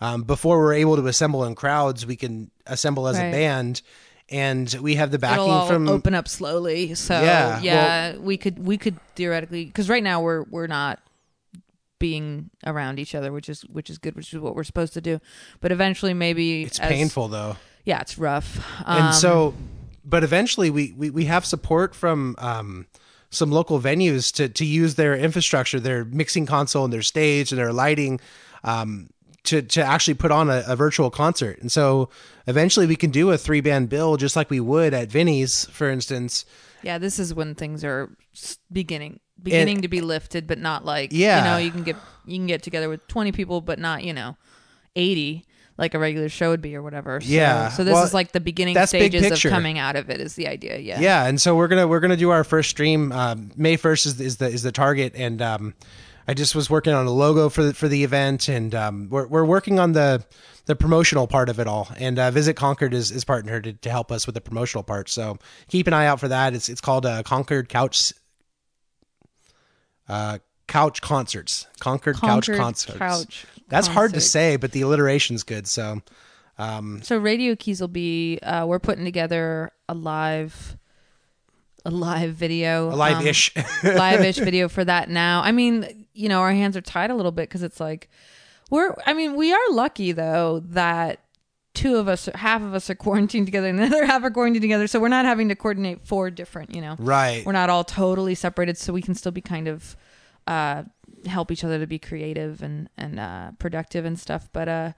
um, 0.00 0.22
before 0.22 0.58
we're 0.58 0.74
able 0.74 0.96
to 0.96 1.06
assemble 1.06 1.44
in 1.44 1.54
crowds 1.54 2.04
we 2.06 2.16
can 2.16 2.50
assemble 2.66 3.06
as 3.08 3.16
Right. 3.18 3.26
a 3.26 3.30
band 3.32 3.82
and 4.28 4.72
we 4.80 4.94
have 4.94 5.10
the 5.10 5.18
backing 5.18 5.42
It'll 5.44 5.50
all 5.56 5.66
from 5.66 5.88
open 5.88 6.14
up 6.14 6.28
slowly. 6.28 6.94
So 6.94 7.20
Yeah, 7.20 7.60
yeah, 7.60 8.16
we 8.16 8.36
could 8.36 8.64
we 8.64 8.78
could 8.78 8.96
theoretically 9.16 9.64
because 9.64 9.88
right 9.88 10.02
now 10.04 10.22
we're 10.22 10.44
we're 10.44 10.68
not 10.68 11.00
being 11.98 12.48
around 12.64 12.98
each 12.98 13.14
other, 13.14 13.32
which 13.32 13.48
is 13.48 13.62
which 13.62 13.90
is 13.90 13.98
good, 13.98 14.14
which 14.14 14.32
is 14.32 14.38
what 14.38 14.54
we're 14.54 14.62
supposed 14.64 14.92
to 14.94 15.00
do. 15.00 15.20
But 15.60 15.72
eventually, 15.72 16.14
maybe 16.14 16.62
it's 16.62 16.78
as- 16.78 16.88
painful 16.88 17.26
though 17.28 17.56
Yeah, 17.84 18.00
it's 18.00 18.18
rough. 18.18 18.58
Um, 18.84 19.06
and 19.06 19.14
so 19.14 19.54
but 20.04 20.24
eventually 20.24 20.70
we, 20.70 20.92
we 20.96 21.10
we 21.10 21.24
have 21.26 21.44
support 21.44 21.94
from 21.94 22.34
um 22.38 22.86
some 23.30 23.50
local 23.50 23.80
venues 23.80 24.32
to 24.34 24.48
to 24.48 24.64
use 24.64 24.94
their 24.96 25.14
infrastructure 25.14 25.78
their 25.78 26.04
mixing 26.04 26.46
console 26.46 26.84
and 26.84 26.92
their 26.92 27.02
stage 27.02 27.52
and 27.52 27.58
their 27.58 27.72
lighting 27.72 28.18
um 28.64 29.08
to 29.44 29.62
to 29.62 29.82
actually 29.82 30.14
put 30.14 30.30
on 30.32 30.50
a, 30.50 30.64
a 30.66 30.74
virtual 30.74 31.10
concert 31.10 31.58
and 31.60 31.70
so 31.70 32.08
eventually 32.46 32.86
we 32.86 32.96
can 32.96 33.10
do 33.10 33.30
a 33.30 33.38
three 33.38 33.60
band 33.60 33.88
bill 33.88 34.16
just 34.16 34.36
like 34.36 34.50
we 34.50 34.58
would 34.60 34.92
at 34.94 35.08
Vinny's 35.08 35.66
for 35.66 35.88
instance 35.90 36.44
yeah, 36.82 36.96
this 36.96 37.18
is 37.18 37.34
when 37.34 37.54
things 37.54 37.84
are 37.84 38.10
beginning 38.72 39.20
beginning 39.42 39.82
to 39.82 39.88
be 39.88 40.00
lifted, 40.00 40.46
but 40.46 40.58
not 40.58 40.84
like 40.84 41.10
Yeah. 41.12 41.38
you 41.38 41.44
know 41.44 41.56
you 41.58 41.70
can 41.70 41.82
get 41.82 41.96
you 42.26 42.38
can 42.38 42.46
get 42.46 42.62
together 42.62 42.88
with 42.88 43.06
twenty 43.06 43.32
people, 43.32 43.60
but 43.60 43.78
not 43.78 44.02
you 44.02 44.12
know 44.14 44.36
eighty 44.96 45.44
like 45.80 45.94
a 45.94 45.98
regular 45.98 46.28
show 46.28 46.50
would 46.50 46.60
be 46.60 46.76
or 46.76 46.82
whatever. 46.82 47.20
So, 47.20 47.26
Yeah. 47.28 47.70
So 47.70 47.82
this 47.82 47.94
Well, 47.94 48.04
is 48.04 48.14
like 48.14 48.32
the 48.32 48.40
beginning 48.40 48.76
stages 48.86 49.44
of 49.44 49.50
coming 49.50 49.78
out 49.78 49.96
of 49.96 50.10
it. 50.10 50.20
Is 50.20 50.34
the 50.34 50.46
idea? 50.46 50.78
Yeah. 50.78 51.00
yeah 51.00 51.26
and 51.26 51.40
so 51.40 51.56
we're 51.56 51.68
gonna 51.68 51.88
we're 51.88 52.00
gonna 52.00 52.16
do 52.16 52.30
our 52.30 52.44
first 52.44 52.70
stream 52.70 53.10
um, 53.12 53.50
may 53.56 53.76
1st 53.76 54.06
is, 54.06 54.20
is 54.20 54.36
the 54.36 54.46
is 54.46 54.62
the 54.62 54.72
target 54.72 55.14
and 55.16 55.40
um 55.40 55.74
i 56.28 56.34
just 56.34 56.54
was 56.54 56.68
working 56.68 56.92
on 56.92 57.06
a 57.06 57.10
logo 57.10 57.48
for 57.48 57.62
the, 57.64 57.74
for 57.74 57.88
the 57.88 58.04
event 58.04 58.48
and 58.48 58.74
um 58.74 59.08
we're, 59.08 59.26
we're 59.26 59.44
working 59.44 59.78
on 59.78 59.92
the 59.92 60.22
the 60.66 60.76
promotional 60.76 61.26
part 61.26 61.48
of 61.48 61.58
it 61.58 61.66
all 61.66 61.88
and 61.96 62.18
uh, 62.18 62.30
visit 62.30 62.54
concord 62.54 62.92
is, 62.92 63.10
is 63.10 63.24
partnered 63.24 63.64
to, 63.64 63.72
to 63.72 63.90
help 63.90 64.12
us 64.12 64.26
with 64.26 64.34
the 64.34 64.40
promotional 64.40 64.82
part 64.82 65.08
so 65.08 65.38
keep 65.68 65.86
an 65.86 65.94
eye 65.94 66.06
out 66.06 66.20
for 66.20 66.28
that 66.28 66.54
it's 66.54 66.68
it's 66.68 66.80
called 66.80 67.06
uh, 67.06 67.22
concord 67.22 67.68
couch 67.68 68.12
uh 70.08 70.38
couch 70.66 71.00
concerts 71.00 71.66
concord, 71.80 72.16
Concord 72.16 72.44
couch 72.44 72.58
concerts 72.58 72.98
Couch 72.98 73.46
that's 73.70 73.86
hard 73.86 74.12
to 74.12 74.20
say 74.20 74.56
but 74.56 74.72
the 74.72 74.82
alliteration's 74.82 75.42
good 75.42 75.66
so 75.66 76.02
um 76.58 77.00
So 77.02 77.16
Radio 77.16 77.56
Keys 77.56 77.80
will 77.80 77.88
be 77.88 78.38
uh, 78.42 78.66
we're 78.66 78.78
putting 78.78 79.04
together 79.04 79.70
a 79.88 79.94
live 79.94 80.76
a 81.84 81.90
live 81.90 82.34
video 82.34 82.92
a 82.92 82.96
live-ish 82.96 83.56
um, 83.56 83.64
live-ish 83.96 84.36
video 84.36 84.68
for 84.68 84.84
that 84.84 85.08
now. 85.08 85.40
I 85.42 85.52
mean, 85.52 86.06
you 86.12 86.28
know, 86.28 86.40
our 86.40 86.52
hands 86.52 86.76
are 86.76 86.82
tied 86.82 87.10
a 87.10 87.14
little 87.14 87.32
bit 87.32 87.48
because 87.48 87.62
it's 87.62 87.80
like 87.80 88.10
we're. 88.70 88.94
I 89.06 89.14
mean, 89.14 89.34
we 89.36 89.52
are 89.52 89.70
lucky 89.70 90.12
though 90.12 90.60
that 90.66 91.20
two 91.72 91.96
of 91.96 92.08
us, 92.08 92.28
half 92.34 92.60
of 92.60 92.74
us 92.74 92.90
are 92.90 92.94
quarantined 93.06 93.46
together, 93.46 93.68
and 93.68 93.78
the 93.78 93.84
other 93.84 94.04
half 94.04 94.22
are 94.22 94.30
quarantined 94.30 94.62
together. 94.62 94.86
So 94.86 95.00
we're 95.00 95.08
not 95.08 95.24
having 95.24 95.48
to 95.48 95.54
coordinate 95.56 96.06
four 96.06 96.30
different. 96.30 96.74
You 96.74 96.82
know, 96.82 96.96
right 96.98 97.44
we're 97.46 97.52
not 97.52 97.70
all 97.70 97.84
totally 97.84 98.34
separated, 98.34 98.76
so 98.76 98.92
we 98.92 99.00
can 99.02 99.14
still 99.14 99.32
be 99.32 99.40
kind 99.40 99.66
of 99.68 99.96
uh, 100.46 100.82
help 101.26 101.50
each 101.50 101.64
other 101.64 101.78
to 101.78 101.86
be 101.86 101.98
creative 101.98 102.62
and 102.62 102.88
and 102.96 103.18
uh, 103.18 103.52
productive 103.58 104.04
and 104.04 104.18
stuff. 104.18 104.48
But 104.52 104.68
uh, 104.68 104.92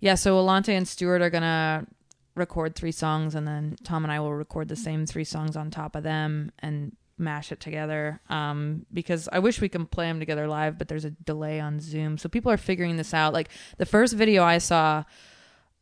yeah, 0.00 0.14
so 0.14 0.36
Alante 0.36 0.70
and 0.70 0.86
Stuart 0.86 1.22
are 1.22 1.30
gonna 1.30 1.86
record 2.34 2.74
three 2.74 2.92
songs, 2.92 3.34
and 3.34 3.46
then 3.46 3.76
Tom 3.84 4.04
and 4.04 4.12
I 4.12 4.20
will 4.20 4.34
record 4.34 4.68
the 4.68 4.76
same 4.76 5.06
three 5.06 5.24
songs 5.24 5.56
on 5.56 5.70
top 5.70 5.96
of 5.96 6.02
them 6.02 6.52
and 6.58 6.96
mash 7.18 7.52
it 7.52 7.60
together. 7.60 8.20
Um, 8.28 8.86
because 8.92 9.28
I 9.30 9.38
wish 9.40 9.60
we 9.60 9.68
can 9.68 9.86
play 9.86 10.06
them 10.06 10.20
together 10.20 10.48
live, 10.48 10.78
but 10.78 10.88
there's 10.88 11.04
a 11.04 11.10
delay 11.10 11.60
on 11.60 11.80
Zoom, 11.80 12.18
so 12.18 12.28
people 12.28 12.50
are 12.50 12.56
figuring 12.56 12.96
this 12.96 13.14
out. 13.14 13.32
Like 13.32 13.50
the 13.78 13.86
first 13.86 14.14
video 14.14 14.44
I 14.44 14.58
saw. 14.58 15.04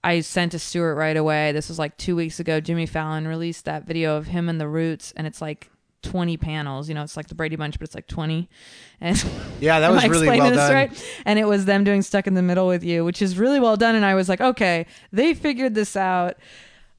I 0.05 0.21
sent 0.21 0.53
to 0.53 0.61
Stuart 0.61 0.95
right 0.95 1.17
away. 1.17 1.51
This 1.51 1.69
was 1.69 1.79
like 1.81 1.97
two 1.97 2.15
weeks 2.15 2.39
ago. 2.39 2.61
Jimmy 2.61 2.87
Fallon 2.87 3.27
released 3.27 3.65
that 3.65 3.85
video 3.85 4.17
of 4.17 4.29
him 4.29 4.49
and 4.49 4.61
the 4.61 4.69
Roots, 4.69 5.13
and 5.17 5.27
it's 5.27 5.43
like 5.43 5.73
20 6.03 6.37
panels. 6.37 6.89
You 6.89 6.95
know, 6.95 7.03
it's 7.03 7.17
like 7.17 7.29
the 7.29 7.35
Brady 7.35 7.57
Bunch, 7.57 7.79
but 7.79 7.85
it's 7.89 7.95
like 7.95 8.07
20. 8.07 8.49
And 9.01 9.25
yeah 9.61 9.81
that 9.81 9.91
was 9.93 10.07
really 10.09 10.27
well 10.39 10.49
this 10.51 10.57
done 10.59 10.73
right? 10.73 11.21
And 11.25 11.39
it 11.39 11.45
was 11.47 11.65
them 11.65 11.85
doing 11.85 12.03
Stuck 12.03 12.27
in 12.27 12.35
the 12.35 12.43
Middle 12.43 12.67
with 12.67 12.85
You, 12.85 13.05
which 13.05 13.21
is 13.23 13.39
really 13.39 13.61
well 13.61 13.77
done. 13.77 13.95
And 13.95 14.05
I 14.05 14.15
was 14.15 14.29
like, 14.29 14.41
okay, 14.41 14.87
they 15.13 15.35
figured 15.35 15.75
this 15.75 15.97
out. 15.97 16.37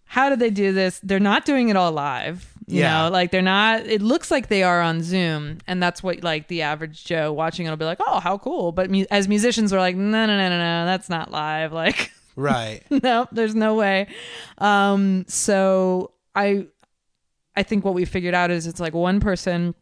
How 0.05 0.29
did 0.29 0.39
they 0.39 0.49
do 0.49 0.73
this? 0.73 0.99
They're 1.03 1.19
not 1.19 1.45
doing 1.45 1.69
it 1.69 1.75
all 1.75 1.91
live. 1.91 2.53
You 2.65 2.81
Yeah. 2.81 3.03
know, 3.03 3.09
like 3.11 3.31
they're 3.31 3.41
not. 3.41 3.85
It 3.87 4.01
looks 4.01 4.29
like 4.31 4.47
they 4.47 4.61
are 4.63 4.81
on 4.81 5.01
Zoom, 5.01 5.57
and 5.65 5.81
that's 5.81 6.03
what 6.03 6.23
like 6.23 6.47
the 6.49 6.61
average 6.63 7.03
Joe 7.03 7.31
watching 7.33 7.65
it'll 7.65 7.77
be 7.77 7.85
like, 7.85 7.99
oh, 8.05 8.19
how 8.19 8.37
cool. 8.37 8.71
But 8.71 8.89
mu- 8.91 9.05
as 9.09 9.27
musicians, 9.27 9.71
we're 9.71 9.79
like, 9.79 9.95
no, 9.95 10.25
no, 10.25 10.37
no, 10.37 10.49
no, 10.49 10.57
no, 10.57 10.85
that's 10.85 11.09
not 11.09 11.31
live. 11.31 11.73
Like, 11.79 12.11
Right. 12.35 12.81
no, 12.91 13.27
there's 13.31 13.55
no 13.55 13.73
way. 13.75 14.07
Um, 14.59 15.25
so 15.27 16.11
I, 16.35 16.67
I 17.55 17.63
think 17.63 17.83
what 17.83 17.93
we 17.93 18.05
figured 18.05 18.33
out 18.33 18.51
is 18.51 18.67
it's 18.67 18.79
like 18.79 18.93
one 18.93 19.19
person, 19.19 19.75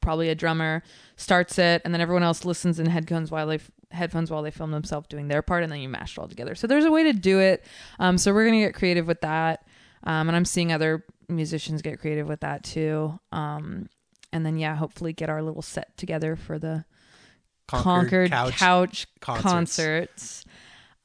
probably 0.00 0.28
a 0.28 0.34
drummer, 0.34 0.82
starts 1.16 1.58
it, 1.58 1.82
and 1.84 1.92
then 1.92 2.00
everyone 2.00 2.22
else 2.22 2.44
listens 2.44 2.78
in 2.78 2.86
headphones 2.86 3.30
while 3.30 3.46
they 3.46 3.60
headphones 3.92 4.30
while 4.30 4.42
they 4.42 4.50
film 4.50 4.72
themselves 4.72 5.06
doing 5.08 5.28
their 5.28 5.42
part, 5.42 5.62
and 5.62 5.72
then 5.72 5.80
you 5.80 5.88
mash 5.88 6.16
it 6.16 6.20
all 6.20 6.28
together. 6.28 6.54
So 6.54 6.66
there's 6.66 6.84
a 6.84 6.90
way 6.90 7.04
to 7.04 7.12
do 7.12 7.40
it. 7.40 7.64
Um, 7.98 8.18
so 8.18 8.32
we're 8.32 8.44
gonna 8.44 8.60
get 8.60 8.74
creative 8.74 9.06
with 9.06 9.20
that, 9.22 9.64
um, 10.04 10.28
and 10.28 10.36
I'm 10.36 10.44
seeing 10.44 10.72
other 10.72 11.04
musicians 11.28 11.82
get 11.82 12.00
creative 12.00 12.28
with 12.28 12.40
that 12.40 12.62
too. 12.62 13.18
Um, 13.32 13.88
and 14.32 14.44
then 14.44 14.58
yeah, 14.58 14.76
hopefully 14.76 15.12
get 15.12 15.30
our 15.30 15.42
little 15.42 15.62
set 15.62 15.96
together 15.96 16.36
for 16.36 16.58
the 16.58 16.84
Concord, 17.66 18.30
couch, 18.30 19.06
concerts. 19.20 19.42
concerts. 19.42 20.44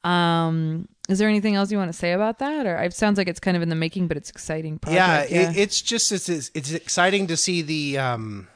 Um, 0.04 0.88
is 1.12 1.18
there 1.18 1.28
anything 1.28 1.54
else 1.54 1.70
you 1.70 1.78
want 1.78 1.92
to 1.92 1.98
say 1.98 2.12
about 2.12 2.38
that, 2.38 2.66
or 2.66 2.76
it 2.78 2.94
sounds 2.94 3.18
like 3.18 3.28
it's 3.28 3.38
kind 3.38 3.56
of 3.56 3.62
in 3.62 3.68
the 3.68 3.76
making, 3.76 4.08
but 4.08 4.16
it's 4.16 4.30
exciting. 4.30 4.80
yeah, 4.88 5.26
Project. 5.26 5.32
It, 5.32 5.60
it's 5.60 5.82
just 5.82 6.10
it's, 6.10 6.28
it's 6.28 6.50
it's 6.54 6.72
exciting 6.72 7.26
to 7.28 7.36
see 7.36 7.62
the 7.62 7.98
um, 7.98 8.48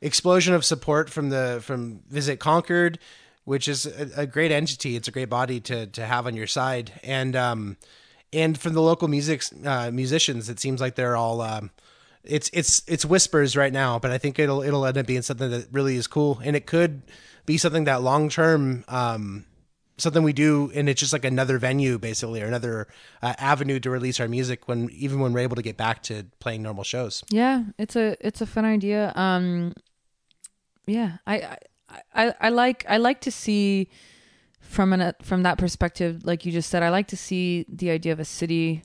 explosion 0.00 0.54
of 0.54 0.64
support 0.64 1.10
from 1.10 1.30
the 1.30 1.60
from 1.62 2.00
Visit 2.08 2.38
Concord, 2.38 2.98
which 3.44 3.68
is 3.68 3.86
a, 3.86 4.22
a 4.22 4.26
great 4.26 4.52
entity. 4.52 4.96
It's 4.96 5.08
a 5.08 5.10
great 5.10 5.28
body 5.28 5.60
to 5.60 5.86
to 5.88 6.06
have 6.06 6.26
on 6.26 6.36
your 6.36 6.46
side, 6.46 6.92
and 7.02 7.34
um, 7.34 7.76
and 8.32 8.58
from 8.58 8.74
the 8.74 8.82
local 8.82 9.08
music 9.08 9.42
uh, 9.64 9.90
musicians, 9.90 10.48
it 10.48 10.60
seems 10.60 10.80
like 10.80 10.94
they're 10.94 11.16
all. 11.16 11.40
Um, 11.40 11.70
it's 12.22 12.50
it's 12.52 12.82
it's 12.86 13.04
whispers 13.04 13.56
right 13.56 13.72
now, 13.72 13.98
but 13.98 14.10
I 14.10 14.18
think 14.18 14.38
it'll 14.38 14.62
it'll 14.62 14.86
end 14.86 14.96
up 14.96 15.06
being 15.06 15.22
something 15.22 15.50
that 15.50 15.68
really 15.72 15.96
is 15.96 16.06
cool, 16.06 16.40
and 16.44 16.54
it 16.54 16.66
could 16.66 17.02
be 17.46 17.58
something 17.58 17.84
that 17.84 18.02
long 18.02 18.28
term 18.28 18.84
um, 18.88 19.44
something 20.00 20.22
we 20.22 20.32
do 20.32 20.70
and 20.74 20.88
it's 20.88 21.00
just 21.00 21.12
like 21.12 21.24
another 21.24 21.58
venue 21.58 21.98
basically 21.98 22.42
or 22.42 22.46
another 22.46 22.86
uh, 23.22 23.34
avenue 23.38 23.80
to 23.80 23.90
release 23.90 24.20
our 24.20 24.28
music 24.28 24.68
when 24.68 24.88
even 24.90 25.20
when 25.20 25.32
we're 25.32 25.40
able 25.40 25.56
to 25.56 25.62
get 25.62 25.76
back 25.76 26.02
to 26.02 26.26
playing 26.38 26.62
normal 26.62 26.84
shows 26.84 27.22
yeah, 27.30 27.64
it's 27.78 27.96
a 27.96 28.16
it's 28.20 28.40
a 28.40 28.46
fun 28.46 28.64
idea. 28.64 29.12
Um, 29.14 29.72
yeah, 30.86 31.18
I 31.26 31.58
I, 32.14 32.34
I, 32.40 32.48
like 32.50 32.84
I 32.88 32.96
like 32.96 33.20
to 33.22 33.30
see 33.30 33.88
from 34.60 34.92
an 34.92 35.14
from 35.22 35.42
that 35.44 35.58
perspective, 35.58 36.24
like 36.24 36.44
you 36.44 36.52
just 36.52 36.70
said, 36.70 36.82
I 36.82 36.90
like 36.90 37.08
to 37.08 37.16
see 37.16 37.66
the 37.68 37.90
idea 37.90 38.12
of 38.12 38.20
a 38.20 38.24
city 38.24 38.84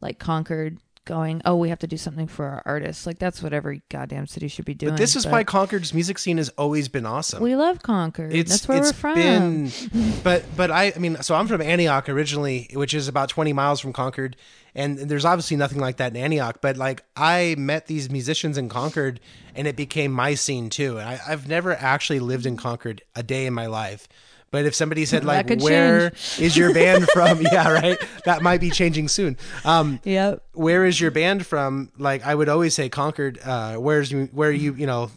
like 0.00 0.18
Concord 0.18 0.78
going, 1.10 1.42
oh, 1.44 1.56
we 1.56 1.68
have 1.70 1.80
to 1.80 1.86
do 1.88 1.96
something 1.96 2.28
for 2.28 2.46
our 2.46 2.62
artists. 2.64 3.04
Like 3.04 3.18
that's 3.18 3.42
what 3.42 3.52
every 3.52 3.82
goddamn 3.88 4.28
city 4.28 4.46
should 4.46 4.64
be 4.64 4.74
doing. 4.74 4.92
but 4.92 4.98
this 4.98 5.16
is 5.16 5.26
why 5.26 5.42
concord's 5.42 5.92
music 5.92 6.18
scene 6.18 6.36
has 6.36 6.48
always 6.50 6.88
been 6.88 7.04
awesome 7.04 7.42
we 7.42 7.56
love 7.56 7.82
Concord. 7.82 8.32
it's 8.32 8.50
that's 8.50 8.68
where 8.68 8.78
it's 8.78 8.92
we're 8.92 9.14
from. 9.14 9.14
been 9.14 9.70
but 10.22 10.44
but 10.56 10.70
i 10.70 10.92
i 10.94 10.98
mean 10.98 11.16
so 11.22 11.34
i'm 11.34 11.48
from 11.48 11.60
antioch 11.60 12.08
originally 12.08 12.68
which 12.74 12.94
is 12.94 13.08
about 13.08 13.28
20 13.28 13.52
miles 13.52 13.80
from 13.80 13.92
concord 13.92 14.36
and 14.74 14.98
there's 14.98 15.24
obviously 15.24 15.56
nothing 15.56 15.80
like 15.80 15.96
that 15.96 16.14
in 16.14 16.22
antioch 16.22 16.58
but 16.60 16.76
like 16.76 17.02
i 17.16 17.54
met 17.58 17.86
these 17.86 18.08
musicians 18.10 18.56
in 18.56 18.68
concord 18.68 19.18
and 19.56 19.66
it 19.66 19.74
became 19.76 20.12
my 20.12 20.34
scene 20.34 20.70
too 20.70 20.98
and 20.98 21.08
I, 21.08 21.18
i've 21.26 21.48
never 21.48 21.74
actually 21.74 22.20
lived 22.20 22.46
in 22.46 22.56
concord 22.56 23.02
a 23.16 23.22
day 23.22 23.46
in 23.46 23.54
my 23.54 23.66
life 23.66 24.06
but 24.50 24.64
if 24.64 24.74
somebody 24.74 25.04
said 25.04 25.24
like 25.34 25.48
where 25.60 26.12
is 26.38 26.56
your 26.56 26.74
band 26.74 27.08
from 27.12 27.40
yeah 27.52 27.70
right 27.70 27.98
that 28.24 28.42
might 28.42 28.60
be 28.60 28.70
changing 28.70 29.08
soon 29.08 29.36
um 29.64 30.00
Yep. 30.04 30.42
where 30.54 30.84
is 30.84 31.00
your 31.00 31.10
band 31.10 31.46
from? 31.46 31.90
Like 31.98 32.24
I 32.24 32.34
would 32.34 32.48
always 32.48 32.74
say 32.74 32.88
Concord. 32.88 33.38
Uh, 33.44 33.76
where's 33.76 34.10
you? 34.10 34.28
Where 34.32 34.50
you? 34.50 34.74
You 34.74 34.86
know, 34.86 35.10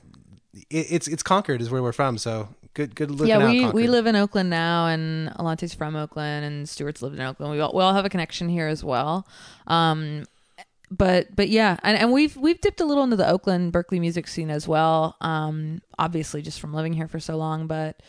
it, 0.69 0.87
it's 0.91 1.07
it's 1.07 1.23
Concord 1.23 1.61
is 1.61 1.69
where 1.69 1.81
we're 1.81 1.91
from. 1.91 2.17
So 2.17 2.49
good 2.73 2.95
good 2.95 3.11
looking 3.11 3.27
yeah, 3.27 3.39
out. 3.39 3.49
we, 3.49 3.59
Concord. 3.59 3.75
we 3.75 3.87
live 3.87 4.05
in 4.07 4.15
Oakland 4.15 4.49
now, 4.49 4.87
and 4.87 5.29
Alante's 5.37 5.73
from 5.73 5.95
Oakland, 5.95 6.45
and 6.45 6.67
Stuart's 6.69 7.01
lived 7.01 7.15
in 7.15 7.21
Oakland. 7.21 7.53
We 7.53 7.59
all, 7.59 7.73
we 7.73 7.81
all 7.81 7.93
have 7.93 8.05
a 8.05 8.09
connection 8.09 8.49
here 8.49 8.67
as 8.67 8.83
well. 8.83 9.27
Um, 9.67 10.25
but 10.91 11.35
but 11.35 11.49
yeah, 11.49 11.77
and, 11.83 11.97
and 11.97 12.11
we've 12.11 12.35
we've 12.37 12.61
dipped 12.61 12.81
a 12.81 12.85
little 12.85 13.03
into 13.03 13.15
the 13.15 13.27
Oakland 13.27 13.71
Berkeley 13.71 13.99
music 13.99 14.27
scene 14.27 14.49
as 14.51 14.67
well. 14.67 15.15
Um, 15.21 15.81
obviously 15.97 16.41
just 16.41 16.59
from 16.59 16.73
living 16.73 16.93
here 16.93 17.07
for 17.07 17.19
so 17.19 17.35
long, 17.37 17.67
but. 17.67 18.01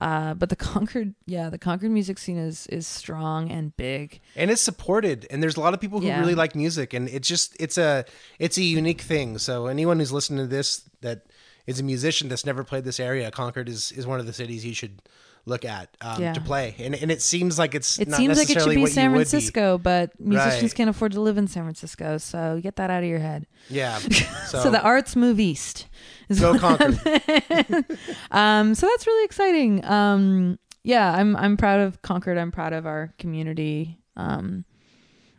Uh, 0.00 0.32
but 0.34 0.48
the 0.48 0.56
Concord, 0.70 1.14
yeah, 1.26 1.50
the 1.50 1.58
Concord 1.58 1.90
music 1.90 2.18
scene 2.18 2.38
is 2.38 2.66
is 2.68 2.86
strong 2.86 3.50
and 3.50 3.76
big. 3.76 4.20
and 4.36 4.50
it's 4.50 4.62
supported 4.62 5.26
and 5.30 5.42
there's 5.42 5.56
a 5.56 5.60
lot 5.60 5.74
of 5.74 5.80
people 5.80 6.00
who 6.00 6.06
Yeah. 6.06 6.20
really 6.20 6.34
like 6.34 6.54
music 6.56 6.94
and 6.94 7.08
it's 7.08 7.28
just 7.28 7.54
it's 7.60 7.76
a 7.78 8.04
it's 8.38 8.56
a 8.56 8.62
unique 8.62 9.00
thing 9.02 9.36
so 9.38 9.66
anyone 9.66 9.98
who's 9.98 10.12
listening 10.12 10.38
to 10.44 10.46
this 10.46 10.88
that 11.02 11.26
is 11.66 11.78
a 11.80 11.82
musician 11.82 12.28
that's 12.28 12.46
never 12.46 12.64
played 12.64 12.84
this 12.84 12.98
area 13.00 13.30
concord 13.30 13.68
is 13.68 13.92
is 13.92 14.06
one 14.06 14.20
of 14.20 14.26
the 14.26 14.32
cities 14.32 14.64
you 14.64 14.74
should 14.74 15.02
look 15.50 15.64
at 15.66 15.94
um, 16.00 16.22
Yeah. 16.22 16.32
to 16.32 16.40
play 16.40 16.74
and 16.78 16.94
and 16.94 17.10
it 17.10 17.20
seems 17.20 17.58
like 17.58 17.74
it's 17.74 17.98
It 17.98 18.08
not 18.08 18.16
seems 18.16 18.38
like 18.38 18.48
it 18.48 18.60
should 18.62 18.74
be 18.74 18.86
San 18.86 19.10
Francisco, 19.12 19.76
but 19.78 20.18
musicians 20.18 20.62
Right. 20.72 20.74
can't 20.74 20.90
afford 20.90 21.12
to 21.12 21.20
live 21.20 21.36
in 21.36 21.46
San 21.48 21.64
Francisco, 21.64 22.16
so 22.18 22.60
get 22.62 22.76
that 22.76 22.88
out 22.90 23.02
of 23.02 23.08
your 23.08 23.18
head. 23.18 23.46
yeah 23.68 23.98
so, 24.50 24.62
So, 24.62 24.70
the 24.70 24.80
arts 24.80 25.14
move 25.16 25.38
east. 25.38 25.86
is 26.30 26.40
go 26.40 26.56
concord 26.58 26.94
um 28.30 28.74
so 28.74 28.86
that's 28.86 29.06
really 29.06 29.24
exciting 29.24 29.84
um 29.84 30.58
yeah 30.84 31.12
i'm 31.14 31.36
i'm 31.36 31.56
proud 31.56 31.80
of 31.80 32.00
concord 32.02 32.38
i'm 32.38 32.52
proud 32.52 32.72
of 32.72 32.86
our 32.86 33.12
community 33.18 33.98
um 34.16 34.64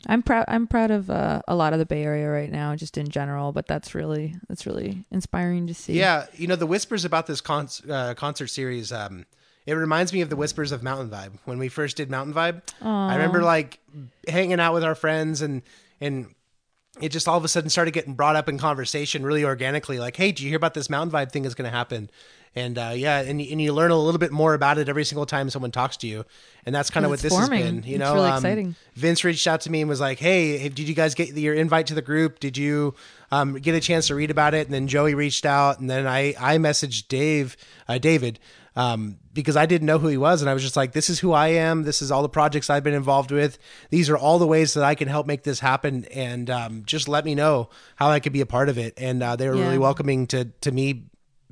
i'm 0.07 0.21
proud 0.21 0.45
i'm 0.47 0.67
proud 0.67 0.91
of 0.91 1.09
uh, 1.09 1.41
a 1.47 1.55
lot 1.55 1.73
of 1.73 1.79
the 1.79 1.85
bay 1.85 2.03
area 2.03 2.27
right 2.29 2.51
now 2.51 2.75
just 2.75 2.97
in 2.97 3.07
general 3.07 3.51
but 3.51 3.67
that's 3.67 3.95
really 3.95 4.35
that's 4.49 4.65
really 4.65 5.05
inspiring 5.11 5.67
to 5.67 5.73
see 5.73 5.93
Yeah, 5.97 6.25
you 6.35 6.47
know 6.47 6.55
the 6.57 6.67
whispers 6.67 7.05
about 7.05 7.25
this 7.27 7.41
con- 7.41 7.69
uh, 7.89 8.13
concert 8.15 8.47
series. 8.47 8.91
Um, 8.91 9.25
it 9.65 9.73
reminds 9.73 10.11
me 10.13 10.21
of 10.21 10.29
the 10.29 10.35
whispers 10.35 10.71
of 10.71 10.83
Mountain 10.83 11.09
Vibe 11.09 11.33
when 11.45 11.59
we 11.59 11.69
first 11.69 11.97
did 11.97 12.09
Mountain 12.09 12.33
Vibe. 12.33 12.61
I 12.81 13.15
remember 13.15 13.41
like 13.43 13.79
hanging 14.27 14.59
out 14.59 14.73
with 14.73 14.83
our 14.83 14.95
friends 14.95 15.41
and 15.41 15.61
and 15.99 16.33
it 16.99 17.09
just 17.09 17.27
all 17.27 17.37
of 17.37 17.45
a 17.45 17.47
sudden 17.47 17.69
started 17.69 17.91
getting 17.91 18.13
brought 18.15 18.35
up 18.35 18.49
in 18.49 18.57
conversation 18.57 19.23
really 19.23 19.45
organically. 19.45 19.97
Like, 19.97 20.17
hey, 20.17 20.31
do 20.31 20.43
you 20.43 20.49
hear 20.49 20.57
about 20.57 20.73
this 20.73 20.89
Mountain 20.89 21.11
Vibe 21.11 21.31
thing 21.31 21.45
is 21.45 21.55
going 21.55 21.69
to 21.69 21.75
happen? 21.75 22.09
And 22.53 22.77
uh, 22.77 22.91
yeah, 22.93 23.21
and 23.21 23.39
and 23.39 23.61
you 23.61 23.71
learn 23.71 23.91
a 23.91 23.97
little 23.97 24.19
bit 24.19 24.33
more 24.33 24.53
about 24.53 24.77
it 24.77 24.89
every 24.89 25.05
single 25.05 25.25
time 25.25 25.49
someone 25.49 25.71
talks 25.71 25.95
to 25.97 26.07
you, 26.07 26.25
and 26.65 26.75
that's 26.75 26.89
kind 26.89 27.05
of 27.05 27.09
what 27.09 27.21
this 27.21 27.31
forming. 27.31 27.61
has 27.61 27.71
been. 27.71 27.83
You 27.83 27.95
It's 27.95 27.99
know, 27.99 28.13
really 28.13 28.29
um, 28.29 28.35
exciting. 28.35 28.75
Vince 28.95 29.23
reached 29.23 29.47
out 29.47 29.61
to 29.61 29.71
me 29.71 29.79
and 29.79 29.87
was 29.87 30.01
like, 30.01 30.19
"Hey, 30.19 30.67
did 30.67 30.79
you 30.79 30.93
guys 30.93 31.15
get 31.15 31.29
your 31.29 31.53
invite 31.53 31.87
to 31.87 31.93
the 31.93 32.01
group? 32.01 32.41
Did 32.41 32.57
you 32.57 32.93
um, 33.31 33.53
get 33.53 33.73
a 33.73 33.79
chance 33.79 34.07
to 34.07 34.15
read 34.15 34.31
about 34.31 34.53
it?" 34.53 34.67
And 34.67 34.73
then 34.73 34.89
Joey 34.89 35.13
reached 35.15 35.45
out, 35.45 35.79
and 35.79 35.89
then 35.89 36.05
I 36.05 36.35
I 36.37 36.57
messaged 36.57 37.07
Dave, 37.07 37.55
uh, 37.87 37.99
David, 37.99 38.37
um, 38.75 39.17
because 39.33 39.55
I 39.57 39.65
didn't 39.65 39.85
know 39.85 39.97
who 39.99 40.07
he 40.07 40.17
was, 40.17 40.41
and 40.41 40.49
I 40.49 40.53
was 40.53 40.63
just 40.63 40.75
like, 40.77 40.91
"This 40.93 41.09
is 41.09 41.19
who 41.19 41.31
I 41.33 41.49
am. 41.49 41.83
This 41.83 42.01
is 42.01 42.11
all 42.11 42.21
the 42.21 42.29
projects 42.29 42.69
I've 42.69 42.83
been 42.83 42.93
involved 42.93 43.31
with. 43.31 43.57
These 43.89 44.09
are 44.09 44.17
all 44.17 44.39
the 44.39 44.47
ways 44.47 44.73
that 44.75 44.83
I 44.83 44.95
can 44.95 45.07
help 45.07 45.27
make 45.27 45.43
this 45.43 45.59
happen, 45.59 46.05
and 46.05 46.49
um, 46.49 46.83
just 46.85 47.07
let 47.09 47.25
me 47.25 47.35
know 47.35 47.69
how 47.97 48.09
I 48.09 48.19
could 48.19 48.33
be 48.33 48.41
a 48.41 48.45
part 48.45 48.69
of 48.69 48.77
it." 48.77 48.93
And 48.97 49.21
uh, 49.21 49.35
they 49.35 49.47
were 49.49 49.55
Yeah. 49.55 49.63
really 49.65 49.77
welcoming 49.77 50.27
to 50.27 50.45
to 50.61 50.71
me 50.71 51.05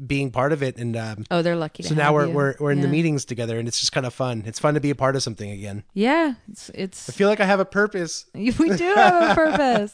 being 0.07 0.32
part 0.32 0.53
of 0.53 0.63
it, 0.63 0.78
and 0.78 0.95
um, 0.95 1.26
oh 1.30 1.41
they're 1.41 1.57
lucky 1.57 1.84
so 1.84 1.93
now 1.93 2.13
we're 2.13 2.28
you. 2.28 2.34
we're 2.34 2.55
we're 2.61 2.72
in 2.72 2.80
the 2.80 2.88
meetings 2.88 3.26
together, 3.26 3.59
and 3.59 3.67
it's 3.67 3.80
just 3.82 3.91
kind 3.91 4.05
of 4.05 4.13
fun. 4.13 4.43
It's 4.45 4.57
fun 4.59 4.76
to 4.76 4.80
be 4.80 4.89
a 4.91 4.95
part 4.95 5.17
of 5.17 5.24
something 5.24 5.51
again. 5.51 5.84
yeah 5.93 6.36
it's 6.49 6.70
it's 6.74 7.09
I 7.09 7.11
feel 7.11 7.28
like 7.28 7.41
I 7.41 7.45
have 7.45 7.59
a 7.59 7.65
purpose. 7.65 8.26
we 8.34 8.49
do 8.53 8.93
have 8.95 9.32
a 9.32 9.36
purpose 9.36 9.93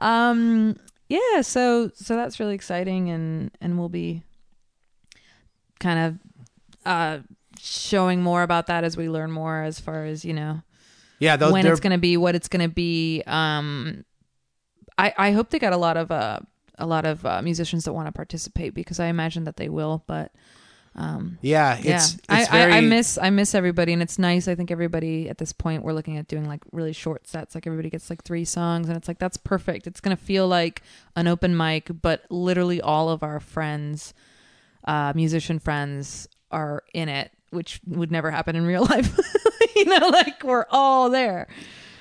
um 0.00 0.76
yeah 1.08 1.40
so 1.42 1.88
so 1.94 2.16
that's 2.16 2.40
really 2.40 2.56
exciting 2.56 3.10
and 3.10 3.52
and 3.60 3.78
we'll 3.78 3.88
be 3.88 4.24
kind 5.78 5.98
of 6.00 6.18
uh 6.86 7.18
showing 7.60 8.22
more 8.22 8.42
about 8.42 8.66
that 8.66 8.84
as 8.84 8.96
we 8.96 9.08
learn 9.08 9.30
more 9.30 9.62
as 9.62 9.78
far 9.80 10.04
as 10.04 10.24
you 10.24 10.32
know 10.32 10.60
Yeah, 11.18 11.36
those, 11.36 11.52
when 11.52 11.66
it's 11.66 11.80
going 11.80 11.92
to 11.92 11.98
be 11.98 12.16
what 12.16 12.34
it's 12.34 12.48
going 12.48 12.62
to 12.68 12.74
be 12.74 13.22
um 13.26 14.04
i 14.98 15.12
i 15.16 15.30
hope 15.32 15.50
they 15.50 15.58
got 15.58 15.72
a 15.72 15.76
lot 15.78 15.96
of 15.96 16.10
uh 16.10 16.40
a 16.78 16.86
lot 16.86 17.06
of 17.06 17.24
uh, 17.24 17.40
musicians 17.40 17.84
that 17.84 17.92
want 17.92 18.06
to 18.08 18.12
participate 18.12 18.74
because 18.74 18.98
i 18.98 19.06
imagine 19.06 19.44
that 19.44 19.56
they 19.56 19.68
will 19.68 20.02
but 20.06 20.32
um 20.96 21.38
Yeah, 21.42 21.76
yeah. 21.80 21.96
it's, 21.96 22.14
it's 22.14 22.28
I, 22.28 22.44
very 22.46 22.72
I 22.72 22.76
i 22.78 22.80
miss 22.80 23.18
i 23.18 23.30
miss 23.30 23.54
everybody 23.54 23.92
and 23.92 24.00
it's 24.00 24.16
nice. 24.18 24.46
I 24.46 24.54
think 24.54 24.70
everybody 24.70 25.28
at 25.28 25.38
this 25.38 25.52
point 25.52 25.82
we're 25.82 25.92
looking 25.92 26.18
at 26.18 26.28
doing 26.28 26.46
like 26.46 26.62
really 26.70 26.92
short 26.92 27.26
sets. 27.26 27.54
Like 27.56 27.66
everybody 27.66 27.90
gets 27.90 28.10
like 28.10 28.22
three 28.22 28.44
songs 28.44 28.88
and 28.88 28.96
it's 28.96 29.08
like 29.08 29.18
that's 29.18 29.36
perfect. 29.36 29.88
It's 29.88 30.00
gonna 30.00 30.16
feel 30.16 30.46
like 30.46 30.82
an 31.16 31.26
open 31.26 31.56
mic 31.56 31.90
but 32.00 32.22
literally 32.30 32.80
all 32.80 33.08
of 33.08 33.22
our 33.24 33.40
friends 33.40 34.14
uh 34.84 35.12
musician 35.16 35.58
friends 35.58 36.28
are 36.54 36.82
in 36.94 37.08
it 37.08 37.30
which 37.50 37.80
would 37.86 38.10
never 38.10 38.30
happen 38.30 38.56
in 38.56 38.64
real 38.64 38.84
life 38.94 39.16
you 39.76 39.84
know 39.86 40.08
like 40.08 40.42
we're 40.42 40.66
all 40.70 41.10
there 41.10 41.46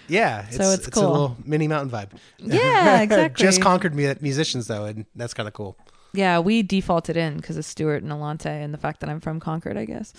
yeah. 0.10 0.46
It's, 0.48 0.58
So 0.58 0.64
it's 0.72 0.88
a 0.88 0.92
cool. 0.92 1.04
little 1.12 1.38
mini 1.46 1.68
mountain 1.68 1.90
vibe. 1.90 2.10
yeah 2.40 3.02
exactly 3.08 3.42
Just 3.44 3.62
Concord 3.62 3.96
mu- 3.96 4.14
musicians 4.22 4.68
though, 4.68 4.84
and 4.86 5.06
that's 5.16 5.34
kind 5.34 5.48
of 5.48 5.54
cool. 5.54 5.78
yeah 6.14 6.40
we 6.40 6.62
defaulted 6.62 7.16
in 7.18 7.38
because 7.38 7.58
of 7.58 7.64
stuart 7.66 8.04
and 8.04 8.12
alante 8.12 8.46
and 8.48 8.74
the 8.74 8.78
fact 8.78 9.00
that 9.00 9.10
i'm 9.10 9.20
from 9.22 9.40
concord 9.40 9.78
i 9.78 9.86
guess 9.86 10.14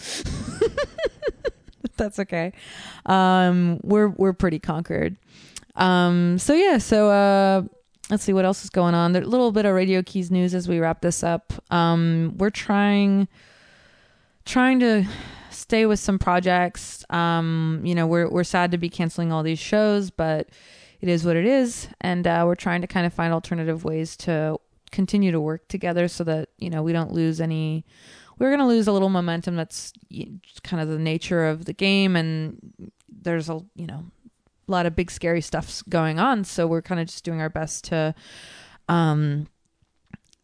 that's 1.96 2.18
okay 2.18 2.52
um 3.06 3.78
we're 3.82 4.08
we're 4.08 4.32
pretty 4.32 4.58
Concord. 4.58 5.16
um 5.76 6.38
so 6.38 6.54
yeah 6.54 6.78
so 6.78 7.10
uh 7.10 7.62
let's 8.10 8.24
see 8.24 8.32
what 8.32 8.44
else 8.44 8.64
is 8.64 8.70
going 8.70 8.94
on. 8.94 9.16
A 9.16 9.20
little 9.20 9.50
bit 9.50 9.64
of 9.64 9.74
Radio 9.74 10.02
Keys 10.02 10.30
news 10.30 10.54
as 10.54 10.68
we 10.68 10.78
wrap 10.78 11.00
this 11.00 11.24
up. 11.24 11.54
Um, 11.70 12.34
we're 12.36 12.50
trying 12.50 13.28
trying 14.44 14.80
to 14.80 15.04
stay 15.50 15.86
with 15.86 15.98
some 15.98 16.18
projects. 16.18 17.04
Um, 17.10 17.80
you 17.84 17.94
know, 17.94 18.06
we're 18.06 18.28
we're 18.28 18.44
sad 18.44 18.70
to 18.72 18.78
be 18.78 18.88
canceling 18.88 19.32
all 19.32 19.42
these 19.42 19.58
shows, 19.58 20.10
but 20.10 20.48
it 21.00 21.08
is 21.08 21.24
what 21.24 21.36
it 21.36 21.46
is, 21.46 21.88
and 22.00 22.26
uh, 22.26 22.44
we're 22.46 22.54
trying 22.54 22.80
to 22.80 22.86
kind 22.86 23.06
of 23.06 23.12
find 23.12 23.32
alternative 23.32 23.84
ways 23.84 24.16
to 24.18 24.58
continue 24.90 25.32
to 25.32 25.40
work 25.40 25.66
together 25.68 26.06
so 26.08 26.24
that 26.24 26.48
you 26.58 26.70
know 26.70 26.82
we 26.82 26.92
don't 26.92 27.12
lose 27.12 27.40
any. 27.40 27.84
We're 28.38 28.50
going 28.50 28.60
to 28.60 28.66
lose 28.66 28.88
a 28.88 28.92
little 28.92 29.10
momentum. 29.10 29.54
That's 29.56 29.92
kind 30.64 30.82
of 30.82 30.88
the 30.88 30.98
nature 30.98 31.46
of 31.46 31.66
the 31.66 31.72
game, 31.72 32.16
and 32.16 32.58
there's 33.08 33.48
a 33.48 33.60
you 33.74 33.86
know 33.86 34.04
a 34.66 34.70
lot 34.70 34.86
of 34.86 34.96
big 34.96 35.10
scary 35.10 35.40
stuff's 35.40 35.82
going 35.82 36.18
on. 36.18 36.44
So 36.44 36.66
we're 36.66 36.82
kind 36.82 37.00
of 37.00 37.06
just 37.06 37.24
doing 37.24 37.40
our 37.40 37.50
best 37.50 37.84
to 37.84 38.14
um 38.88 39.46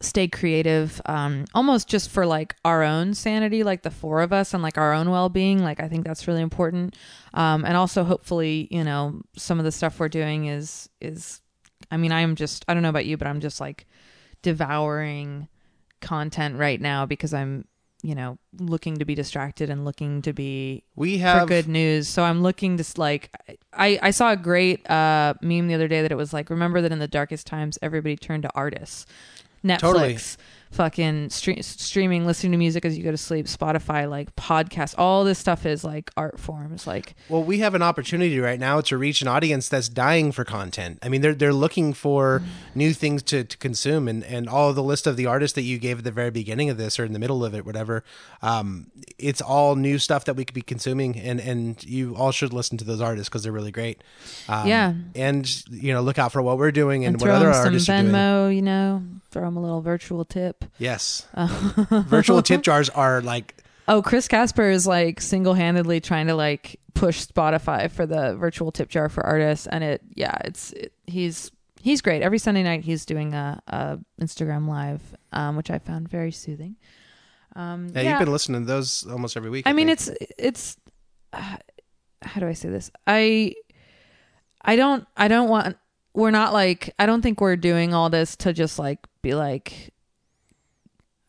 stay 0.02 0.26
creative 0.26 1.00
um 1.06 1.44
almost 1.54 1.86
just 1.86 2.08
for 2.08 2.24
like 2.24 2.56
our 2.64 2.82
own 2.82 3.12
sanity 3.12 3.62
like 3.62 3.82
the 3.82 3.90
four 3.90 4.22
of 4.22 4.32
us 4.32 4.54
and 4.54 4.62
like 4.62 4.78
our 4.78 4.94
own 4.94 5.10
well-being 5.10 5.62
like 5.62 5.78
i 5.78 5.88
think 5.88 6.06
that's 6.06 6.26
really 6.26 6.40
important 6.40 6.96
um 7.34 7.64
and 7.66 7.76
also 7.76 8.02
hopefully 8.02 8.66
you 8.70 8.82
know 8.82 9.20
some 9.36 9.58
of 9.58 9.64
the 9.64 9.72
stuff 9.72 10.00
we're 10.00 10.08
doing 10.08 10.46
is 10.46 10.88
is 11.02 11.42
i 11.90 11.98
mean 11.98 12.12
i'm 12.12 12.34
just 12.34 12.64
i 12.66 12.72
don't 12.72 12.82
know 12.82 12.88
about 12.88 13.04
you 13.04 13.18
but 13.18 13.26
i'm 13.26 13.40
just 13.40 13.60
like 13.60 13.86
devouring 14.40 15.46
content 16.00 16.56
right 16.56 16.80
now 16.80 17.04
because 17.04 17.34
i'm 17.34 17.66
you 18.02 18.14
know 18.14 18.38
looking 18.58 18.96
to 18.96 19.04
be 19.04 19.14
distracted 19.14 19.68
and 19.68 19.84
looking 19.84 20.22
to 20.22 20.32
be 20.32 20.82
We 20.96 21.18
for 21.18 21.24
have 21.24 21.48
good 21.48 21.68
news. 21.68 22.08
So 22.08 22.22
I'm 22.22 22.42
looking 22.42 22.78
to 22.78 22.84
like 22.96 23.30
I 23.72 23.98
I 24.02 24.10
saw 24.10 24.32
a 24.32 24.36
great 24.36 24.88
uh 24.90 25.34
meme 25.42 25.68
the 25.68 25.74
other 25.74 25.88
day 25.88 26.02
that 26.02 26.12
it 26.12 26.16
was 26.16 26.32
like 26.32 26.50
remember 26.50 26.80
that 26.80 26.92
in 26.92 26.98
the 26.98 27.08
darkest 27.08 27.46
times 27.46 27.78
everybody 27.82 28.16
turned 28.16 28.44
to 28.44 28.50
artists. 28.54 29.06
Netflix, 29.64 29.78
Totally. 29.80 30.16
Fucking 30.70 31.28
stre- 31.28 31.62
streaming, 31.64 32.24
listening 32.24 32.52
to 32.52 32.58
music 32.58 32.84
as 32.84 32.96
you 32.96 33.02
go 33.02 33.10
to 33.10 33.16
sleep, 33.16 33.46
Spotify, 33.46 34.08
like 34.08 34.34
podcasts, 34.36 34.94
all 34.96 35.24
this 35.24 35.38
stuff 35.38 35.66
is 35.66 35.82
like 35.84 36.10
art 36.16 36.38
forms. 36.38 36.86
Like 36.86 37.14
Well, 37.28 37.42
we 37.42 37.58
have 37.58 37.74
an 37.74 37.82
opportunity 37.82 38.38
right 38.38 38.58
now 38.60 38.80
to 38.82 38.96
reach 38.96 39.20
an 39.22 39.28
audience 39.28 39.68
that's 39.68 39.88
dying 39.88 40.32
for 40.32 40.44
content. 40.44 40.98
I 41.02 41.08
mean, 41.08 41.20
they're 41.20 41.34
they're 41.34 41.52
looking 41.52 41.92
for 41.92 42.42
new 42.74 42.92
things 42.92 43.22
to, 43.24 43.44
to 43.44 43.56
consume, 43.58 44.06
and 44.08 44.22
and 44.24 44.48
all 44.48 44.72
the 44.72 44.82
list 44.82 45.06
of 45.06 45.16
the 45.16 45.26
artists 45.26 45.54
that 45.56 45.62
you 45.62 45.78
gave 45.78 45.98
at 45.98 46.04
the 46.04 46.12
very 46.12 46.30
beginning 46.30 46.70
of 46.70 46.76
this 46.76 46.98
or 47.00 47.04
in 47.04 47.12
the 47.12 47.18
middle 47.18 47.44
of 47.44 47.54
it, 47.54 47.66
whatever. 47.66 48.04
Um, 48.42 48.90
it's 49.18 49.40
all 49.40 49.74
new 49.76 49.98
stuff 49.98 50.24
that 50.26 50.34
we 50.36 50.44
could 50.44 50.54
be 50.54 50.62
consuming, 50.62 51.18
and 51.18 51.40
and 51.40 51.82
you 51.84 52.14
all 52.16 52.32
should 52.32 52.52
listen 52.52 52.78
to 52.78 52.84
those 52.84 53.00
artists 53.00 53.28
because 53.28 53.42
they're 53.42 53.52
really 53.52 53.72
great. 53.72 54.02
Um, 54.48 54.66
Yeah. 54.68 54.94
and 55.14 55.64
you 55.70 55.92
know, 55.92 56.00
look 56.00 56.18
out 56.18 56.32
for 56.32 56.40
what 56.42 56.58
we're 56.58 56.70
doing 56.70 57.04
and, 57.04 57.14
and 57.16 57.20
what 57.20 57.30
other 57.30 57.50
artists 57.50 57.88
are 57.88 58.00
doing. 58.00 58.12
Venmo, 58.12 58.54
you 58.54 58.62
know, 58.62 59.02
throw 59.30 59.44
them 59.44 59.56
a 59.56 59.60
little 59.60 59.80
virtual 59.82 60.24
tip. 60.24 60.59
Yes, 60.78 61.26
virtual 61.36 62.42
tip 62.42 62.62
jars 62.62 62.88
are 62.88 63.20
like 63.20 63.60
Oh, 63.90 64.02
Chris 64.02 64.28
Casper 64.28 64.70
is 64.70 64.86
like 64.86 65.20
single-handedly 65.20 66.00
trying 66.00 66.28
to 66.28 66.36
like 66.36 66.78
push 66.94 67.26
Spotify 67.26 67.90
for 67.90 68.06
the 68.06 68.36
virtual 68.36 68.70
tip 68.70 68.88
jar 68.88 69.08
for 69.08 69.26
artists, 69.26 69.66
and 69.66 69.82
it, 69.82 70.00
yeah, 70.14 70.36
it's 70.44 70.72
it, 70.74 70.92
he's 71.08 71.50
he's 71.80 72.00
great. 72.00 72.22
Every 72.22 72.38
Sunday 72.38 72.62
night 72.62 72.84
he's 72.84 73.04
doing 73.04 73.34
a, 73.34 73.60
a 73.66 73.98
Instagram 74.20 74.68
live, 74.68 75.02
um, 75.32 75.56
which 75.56 75.72
I 75.72 75.80
found 75.80 76.08
very 76.08 76.30
soothing. 76.30 76.76
Um, 77.56 77.88
yeah, 77.92 78.02
yeah, 78.02 78.10
you've 78.10 78.18
been 78.20 78.32
listening 78.32 78.60
to 78.60 78.66
those 78.66 79.04
almost 79.10 79.36
every 79.36 79.50
week. 79.50 79.66
I 79.66 79.72
mean, 79.72 79.88
think. 79.88 80.16
it's 80.20 80.34
it's 80.38 80.76
uh, 81.32 81.56
how 82.22 82.40
do 82.40 82.46
I 82.46 82.52
say 82.52 82.68
this? 82.68 82.92
I 83.08 83.54
I 84.62 84.76
don't 84.76 85.04
I 85.16 85.26
don't 85.26 85.48
want 85.48 85.76
we're 86.14 86.30
not 86.30 86.52
like 86.52 86.94
I 86.98 87.06
don't 87.06 87.22
think 87.22 87.40
we're 87.40 87.56
doing 87.56 87.92
all 87.92 88.08
this 88.08 88.36
to 88.36 88.52
just 88.52 88.78
like 88.78 89.00
be 89.20 89.34
like 89.34 89.92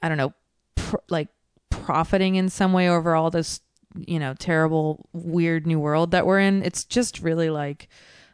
I 0.01 0.09
don't 0.09 0.17
know 0.17 0.33
pr- 0.75 0.97
like 1.09 1.29
profiting 1.69 2.35
in 2.35 2.49
some 2.49 2.73
way 2.73 2.89
over 2.89 3.15
all 3.15 3.31
this 3.31 3.61
you 3.95 4.19
know 4.19 4.33
terrible 4.33 5.09
weird 5.13 5.67
new 5.67 5.79
world 5.79 6.11
that 6.11 6.25
we're 6.25 6.39
in. 6.39 6.63
It's 6.63 6.83
just 6.83 7.19
really 7.19 7.49
like 7.49 7.87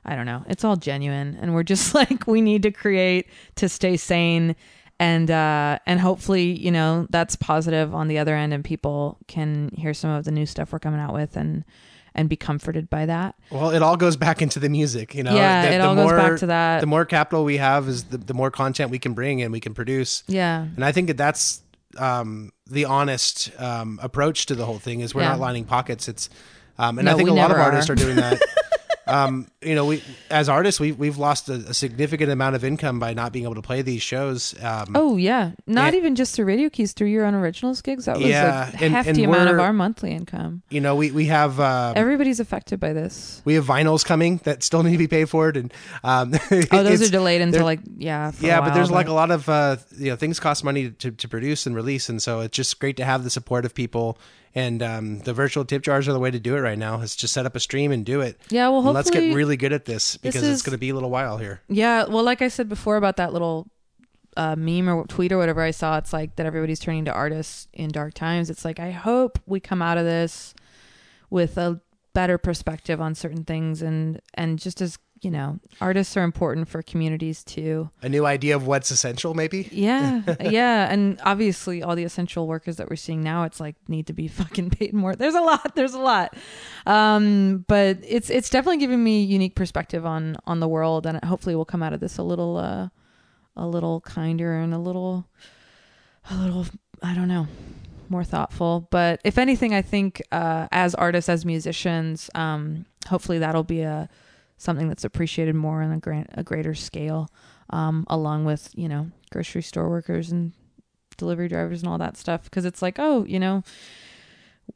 I 0.06 0.16
don't 0.16 0.26
know. 0.26 0.44
It's 0.48 0.64
all 0.64 0.76
genuine 0.76 1.38
and 1.42 1.54
we're 1.54 1.64
just 1.64 1.94
like 1.96 2.28
we 2.28 2.42
need 2.42 2.64
to 2.64 2.72
create 2.72 3.28
to 3.56 3.70
stay 3.70 3.98
sane 3.98 4.56
and 5.00 5.30
uh 5.30 5.80
and 5.86 6.00
hopefully, 6.00 6.58
you 6.58 6.72
know, 6.72 7.08
that's 7.10 7.36
positive 7.36 7.94
on 7.94 8.08
the 8.08 8.18
other 8.18 8.36
end 8.36 8.54
and 8.54 8.64
people 8.64 9.18
can 9.28 9.70
hear 9.76 9.94
some 9.94 10.10
of 10.10 10.26
the 10.26 10.32
new 10.32 10.46
stuff 10.46 10.72
we're 10.72 10.80
coming 10.80 11.00
out 11.00 11.14
with 11.14 11.36
and 11.36 11.64
and 12.18 12.28
be 12.28 12.36
comforted 12.36 12.90
by 12.90 13.06
that. 13.06 13.36
Well, 13.52 13.70
it 13.70 13.82
all 13.84 13.96
goes 13.96 14.18
back 14.18 14.42
into 14.42 14.60
the 14.60 14.70
music, 14.70 15.14
you 15.16 15.24
know. 15.24 15.36
Yeah, 15.36 15.62
The- 15.62 15.76
it 15.76 15.78
the 15.78 15.86
all 15.86 15.96
goes 15.96 16.12
back 16.12 16.40
to 16.40 16.48
that. 16.48 16.82
The 16.82 16.88
more 16.88 17.06
capital 17.06 17.46
we 17.46 17.58
have, 17.58 17.88
is 17.88 18.06
the, 18.06 18.18
the 18.18 18.34
more 18.34 18.50
content 18.52 18.90
we 18.92 19.00
can 19.00 19.14
bring 19.14 19.42
and 19.42 19.52
we 19.54 19.60
can 19.60 19.74
produce. 19.74 20.24
Yeah. 20.28 20.62
And 20.76 20.84
I 20.84 20.92
think 20.92 21.08
that 21.08 21.18
that's 21.18 21.62
um, 21.98 22.52
the 22.66 22.86
honest 22.86 23.52
um, 23.60 24.00
approach 24.02 24.48
to 24.48 24.56
the 24.56 24.66
whole 24.66 24.80
thing. 24.80 25.00
Is 25.02 25.14
we're 25.16 25.22
Yeah. 25.22 25.30
not 25.30 25.40
lining 25.40 25.64
pockets. 25.66 26.08
It's 26.08 26.30
um, 26.80 26.98
and 27.00 27.06
No, 27.06 27.14
I 27.14 27.16
think 27.16 27.30
a 27.30 27.34
lot 27.34 27.52
of 27.52 27.58
artists 27.58 27.90
are. 27.90 27.94
are 27.94 27.96
doing 27.96 28.16
that. 28.18 28.42
um, 29.08 29.48
you 29.62 29.76
know, 29.76 29.86
we 29.86 30.04
as 30.30 30.50
artists, 30.50 30.80
we 30.80 30.92
we've 30.92 31.18
lost 31.18 31.50
a, 31.50 31.54
a 31.54 31.74
significant 31.74 32.32
amount 32.32 32.56
of 32.56 32.64
income 32.64 33.00
by 33.00 33.14
not 33.14 33.34
being 33.34 33.46
able 33.46 33.56
to 33.56 33.62
play 33.62 33.82
these 33.82 34.02
shows. 34.02 34.54
Um, 34.64 34.94
Oh 34.96 35.18
yeah, 35.18 35.52
not 35.66 35.94
Yeah. 35.94 36.00
even 36.00 36.16
just 36.16 36.36
through 36.36 36.46
radio 36.46 36.70
keys, 36.70 36.94
through 36.94 37.08
your 37.08 37.26
own 37.26 37.34
originals 37.36 37.82
gigs. 37.82 38.06
That 38.06 38.18
was 38.18 38.26
Yeah, 38.28 38.70
a 38.70 38.84
and- 38.84 38.94
hefty 38.94 39.24
and 39.24 39.34
amount 39.34 39.50
of 39.50 39.60
our 39.60 39.74
monthly 39.74 40.12
income. 40.12 40.62
you 40.70 40.82
know, 40.82 40.96
we 40.96 41.12
we 41.12 41.26
have. 41.26 41.60
Uh, 41.60 41.94
Everybody's 41.96 42.40
affected 42.40 42.80
by 42.80 42.94
this. 42.94 43.42
we 43.46 43.56
have 43.56 43.66
vinyls 43.66 44.06
coming 44.06 44.38
that 44.44 44.64
still 44.64 44.84
need 44.84 44.92
to 44.94 44.98
be 44.98 45.08
paid 45.08 45.30
for, 45.30 45.50
it, 45.50 45.58
and 45.58 45.74
um, 46.04 46.34
Oh, 46.72 46.84
those 46.84 47.02
are 47.02 47.12
delayed 47.12 47.42
until 47.42 47.64
like 47.66 47.80
yeah. 47.98 48.32
yeah, 48.40 48.60
but 48.60 48.68
while, 48.68 48.76
there's 48.76 48.92
like 48.92 49.08
a 49.08 49.14
lot 49.14 49.32
of 49.32 49.48
uh, 49.50 49.78
you 49.98 50.10
know 50.12 50.16
things 50.16 50.40
cost 50.40 50.64
money 50.64 50.92
to, 50.92 51.12
to 51.12 51.28
produce 51.28 51.66
and 51.66 51.76
release, 51.76 52.10
and 52.10 52.22
so 52.22 52.42
it's 52.42 52.56
just 52.56 52.80
great 52.80 52.98
to 52.98 53.06
have 53.06 53.24
the 53.24 53.30
support 53.30 53.66
of 53.66 53.74
people. 53.74 54.18
And 54.58 54.82
um, 54.82 55.20
the 55.20 55.34
virtual 55.34 55.66
tip 55.66 55.84
jars 55.84 56.08
are 56.08 56.14
the 56.14 56.20
way 56.20 56.32
to 56.32 56.40
do 56.40 56.56
it 56.56 56.62
right 56.62 56.78
now. 56.78 57.00
Is 57.02 57.16
just 57.16 57.34
set 57.34 57.46
up 57.46 57.56
a 57.56 57.60
stream 57.60 57.92
and 57.92 58.04
do 58.06 58.22
it. 58.22 58.40
yeah. 58.50 58.70
Well, 58.70 58.80
And 58.84 58.94
let's 58.94 59.12
get 59.12 59.36
really 59.36 59.56
good 59.58 59.72
at 59.72 59.86
this 59.86 60.18
because 60.18 60.42
is- 60.44 60.50
it's 60.50 60.62
going 60.64 60.72
to 60.72 60.78
be 60.80 60.90
a 60.90 60.94
little 60.96 61.10
while 61.12 61.38
here. 61.38 61.62
Yeah, 61.70 62.06
well, 62.06 62.24
like 62.24 62.42
I 62.42 62.48
said 62.48 62.68
before 62.68 62.98
about 62.98 63.18
that 63.18 63.34
little 63.34 63.68
uh, 64.36 64.56
meme 64.56 64.90
or 64.90 65.06
tweet 65.08 65.32
or 65.32 65.38
whatever 65.38 65.62
I 65.62 65.72
saw, 65.72 65.98
it's 65.98 66.12
like 66.14 66.36
that 66.38 66.46
everybody's 66.46 66.80
turning 66.80 67.06
to 67.06 67.12
artists 67.14 67.68
in 67.74 67.90
dark 67.90 68.14
times. 68.16 68.50
It's 68.50 68.66
like 68.66 68.80
I 68.80 68.92
hope 68.92 69.40
we 69.46 69.60
come 69.60 69.82
out 69.82 69.98
of 70.00 70.06
this 70.06 70.54
with 71.30 71.58
a 71.58 71.80
better 72.14 72.38
perspective 72.40 73.00
on 73.00 73.14
certain 73.16 73.44
things, 73.44 73.82
and 73.84 74.20
and 74.34 74.58
just 74.58 74.82
as 74.82 74.98
you 75.22 75.32
know, 75.32 75.60
artists 75.82 76.16
are 76.18 76.24
important 76.24 76.68
for 76.68 76.82
communities 76.82 77.44
too. 77.44 77.90
A 78.02 78.10
new 78.10 78.26
idea 78.26 78.56
of 78.56 78.68
what's 78.68 78.92
essential, 78.92 79.34
maybe. 79.34 79.70
Yeah, 79.78 80.22
yeah, 80.42 80.92
and 80.92 81.20
obviously 81.24 81.84
all 81.84 81.96
the 81.96 82.04
essential 82.04 82.48
workers 82.48 82.78
that 82.78 82.90
we're 82.90 82.96
seeing 82.96 83.22
now, 83.22 83.44
it's 83.44 83.60
like 83.60 83.76
need 83.88 84.08
to 84.08 84.14
be 84.14 84.28
fucking 84.40 84.72
paid 84.72 84.94
more. 84.94 85.16
There's 85.16 85.36
a 85.36 85.42
lot. 85.42 85.76
There's 85.76 85.94
a 85.94 86.00
lot. 86.00 86.36
Um, 86.86 87.66
but 87.68 88.00
it's 88.04 88.30
it's 88.30 88.50
definitely 88.50 88.78
giving 88.78 89.04
me 89.04 89.24
unique 89.24 89.56
perspective 89.56 90.06
on 90.06 90.36
on 90.46 90.60
the 90.60 90.68
world, 90.68 91.06
and 91.06 91.24
hopefully 91.24 91.56
we'll 91.56 91.66
come 91.66 91.84
out 91.84 91.94
of 91.94 92.00
this 92.00 92.18
a 92.18 92.24
little 92.24 92.58
uh 92.58 92.90
a 93.56 93.68
little 93.68 94.02
kinder 94.02 94.60
and 94.60 94.74
a 94.74 94.78
little 94.78 95.28
a 96.30 96.36
little 96.36 96.66
I 97.02 97.14
don't 97.14 97.28
know 97.28 97.48
more 98.10 98.24
thoughtful. 98.24 98.88
But 98.90 99.22
if 99.24 99.38
anything, 99.38 99.74
I 99.74 99.82
think 99.82 100.22
uh, 100.32 100.68
as 100.72 100.96
artists, 100.96 101.30
as 101.30 101.46
musicians, 101.46 102.30
um, 102.36 102.86
hopefully 103.08 103.40
that'll 103.40 103.64
be 103.64 103.82
a 103.82 104.10
something 104.58 104.88
that's 104.88 105.04
appreciated 105.04 105.56
more 105.56 105.82
on 105.82 105.92
a, 105.92 106.00
grand, 106.00 106.28
a 106.34 106.44
greater 106.44 106.74
scale, 106.74 107.30
um, 107.70 108.06
along 108.10 108.46
with 108.46 108.70
you 108.76 108.90
know 108.90 109.12
grocery 109.32 109.62
store 109.62 109.90
workers 109.90 110.32
and 110.32 110.54
delivery 111.18 111.48
drivers 111.48 111.82
and 111.82 111.90
all 111.90 111.98
that 111.98 112.18
stuff. 112.18 112.44
Because 112.44 112.66
it's 112.66 112.82
like, 112.82 112.98
oh, 113.00 113.26
you 113.26 113.40
know, 113.40 113.64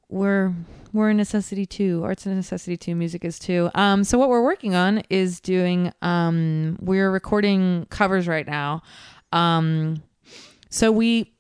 we're 0.10 0.54
we're 0.94 1.10
a 1.10 1.14
necessity 1.14 1.66
too. 1.66 2.02
Art's 2.04 2.26
a 2.26 2.30
necessity 2.30 2.78
too. 2.78 2.96
Music 2.96 3.24
is 3.24 3.40
too. 3.40 3.70
Um, 3.76 4.04
so 4.04 4.18
what 4.18 4.30
we're 4.30 4.44
working 4.44 4.76
on 4.76 5.04
is 5.10 5.40
doing. 5.40 5.92
Um, 6.02 6.78
we're 6.82 7.12
recording 7.12 7.88
covers 7.90 8.28
right 8.28 8.48
now. 8.48 8.84
Um, 9.32 10.04
so 10.70 10.92
we 10.92 11.34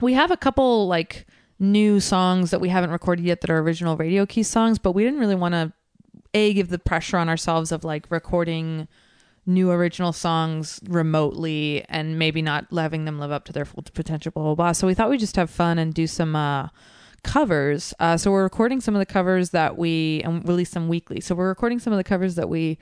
we 0.00 0.14
have 0.14 0.30
a 0.30 0.36
couple 0.36 0.86
like 0.86 1.26
new 1.58 2.00
songs 2.00 2.50
that 2.50 2.60
we 2.60 2.70
haven't 2.70 2.90
recorded 2.90 3.24
yet 3.24 3.42
that 3.42 3.50
are 3.50 3.58
original 3.58 3.96
radio 3.96 4.24
key 4.26 4.42
songs, 4.42 4.78
but 4.78 4.92
we 4.92 5.04
didn't 5.04 5.20
really 5.20 5.34
want 5.34 5.52
to 5.54 5.72
a 6.34 6.52
give 6.54 6.68
the 6.68 6.78
pressure 6.78 7.16
on 7.16 7.28
ourselves 7.28 7.72
of 7.72 7.84
like 7.84 8.06
recording 8.10 8.88
new 9.46 9.70
original 9.70 10.12
songs 10.12 10.80
remotely 10.88 11.84
and 11.88 12.18
maybe 12.18 12.42
not 12.42 12.66
having 12.72 13.04
them 13.04 13.18
live 13.18 13.30
up 13.30 13.44
to 13.44 13.52
their 13.52 13.64
full 13.64 13.82
potential 13.94 14.30
blah 14.32 14.42
blah 14.42 14.54
blah. 14.54 14.72
So 14.72 14.86
we 14.86 14.94
thought 14.94 15.10
we'd 15.10 15.20
just 15.20 15.36
have 15.36 15.50
fun 15.50 15.78
and 15.78 15.92
do 15.92 16.06
some 16.06 16.36
uh 16.36 16.68
covers. 17.22 17.92
Uh 17.98 18.16
so 18.16 18.30
we're 18.30 18.42
recording 18.42 18.80
some 18.80 18.94
of 18.94 18.98
the 19.00 19.06
covers 19.06 19.50
that 19.50 19.76
we 19.76 20.22
and 20.24 20.46
release 20.46 20.70
them 20.70 20.88
weekly. 20.88 21.20
So 21.20 21.34
we're 21.34 21.48
recording 21.48 21.78
some 21.78 21.92
of 21.92 21.96
the 21.96 22.04
covers 22.04 22.34
that 22.36 22.48
we 22.48 22.78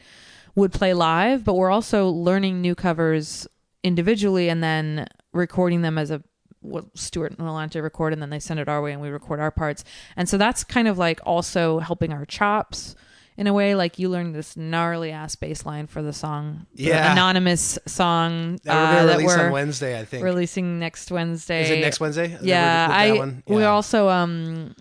would 0.54 0.72
play 0.72 0.92
live 0.92 1.44
but 1.44 1.54
we're 1.54 1.70
also 1.70 2.08
learning 2.08 2.60
new 2.60 2.74
covers 2.74 3.46
individually 3.84 4.48
and 4.50 4.62
then 4.62 5.06
recording 5.32 5.82
them 5.82 5.96
as 5.96 6.10
a 6.10 6.22
what 6.60 6.84
Stuart 6.98 7.38
and 7.38 7.48
Alante 7.48 7.80
record 7.80 8.12
and 8.12 8.20
then 8.20 8.30
they 8.30 8.40
send 8.40 8.58
it 8.58 8.68
our 8.68 8.82
way 8.82 8.92
and 8.92 9.00
we 9.00 9.08
record 9.08 9.38
our 9.38 9.52
parts. 9.52 9.84
And 10.16 10.28
so 10.28 10.36
that's 10.36 10.64
kind 10.64 10.88
of 10.88 10.98
like 10.98 11.20
also 11.24 11.78
helping 11.78 12.12
our 12.12 12.26
chops 12.26 12.96
in 13.38 13.46
a 13.46 13.52
way. 13.54 13.74
Like 13.74 13.98
you 13.98 14.10
learned 14.10 14.34
this 14.34 14.54
gnarly 14.56 15.10
ass 15.12 15.34
bass 15.36 15.64
line 15.64 15.86
for 15.86 16.02
the 16.02 16.12
song, 16.12 16.66
the 16.74 16.82
Yeah. 16.84 17.12
anonymous 17.12 17.78
song 17.86 18.58
That 18.64 18.74
we're 18.74 19.00
uh, 19.00 19.06
that 19.16 19.24
we're 19.24 19.46
on 19.46 19.52
Wednesday, 19.52 19.98
I 19.98 20.04
think. 20.04 20.22
releasing 20.22 20.78
next 20.78 21.10
Wednesday. 21.10 21.62
Is 21.62 21.70
it 21.70 21.80
next 21.80 22.00
Wednesday? 22.00 22.36
Yeah, 22.42 22.88
I 22.90 23.12
one? 23.12 23.42
we 23.46 23.62
Yeah. 23.62 23.68
also 23.70 24.08
um 24.10 24.74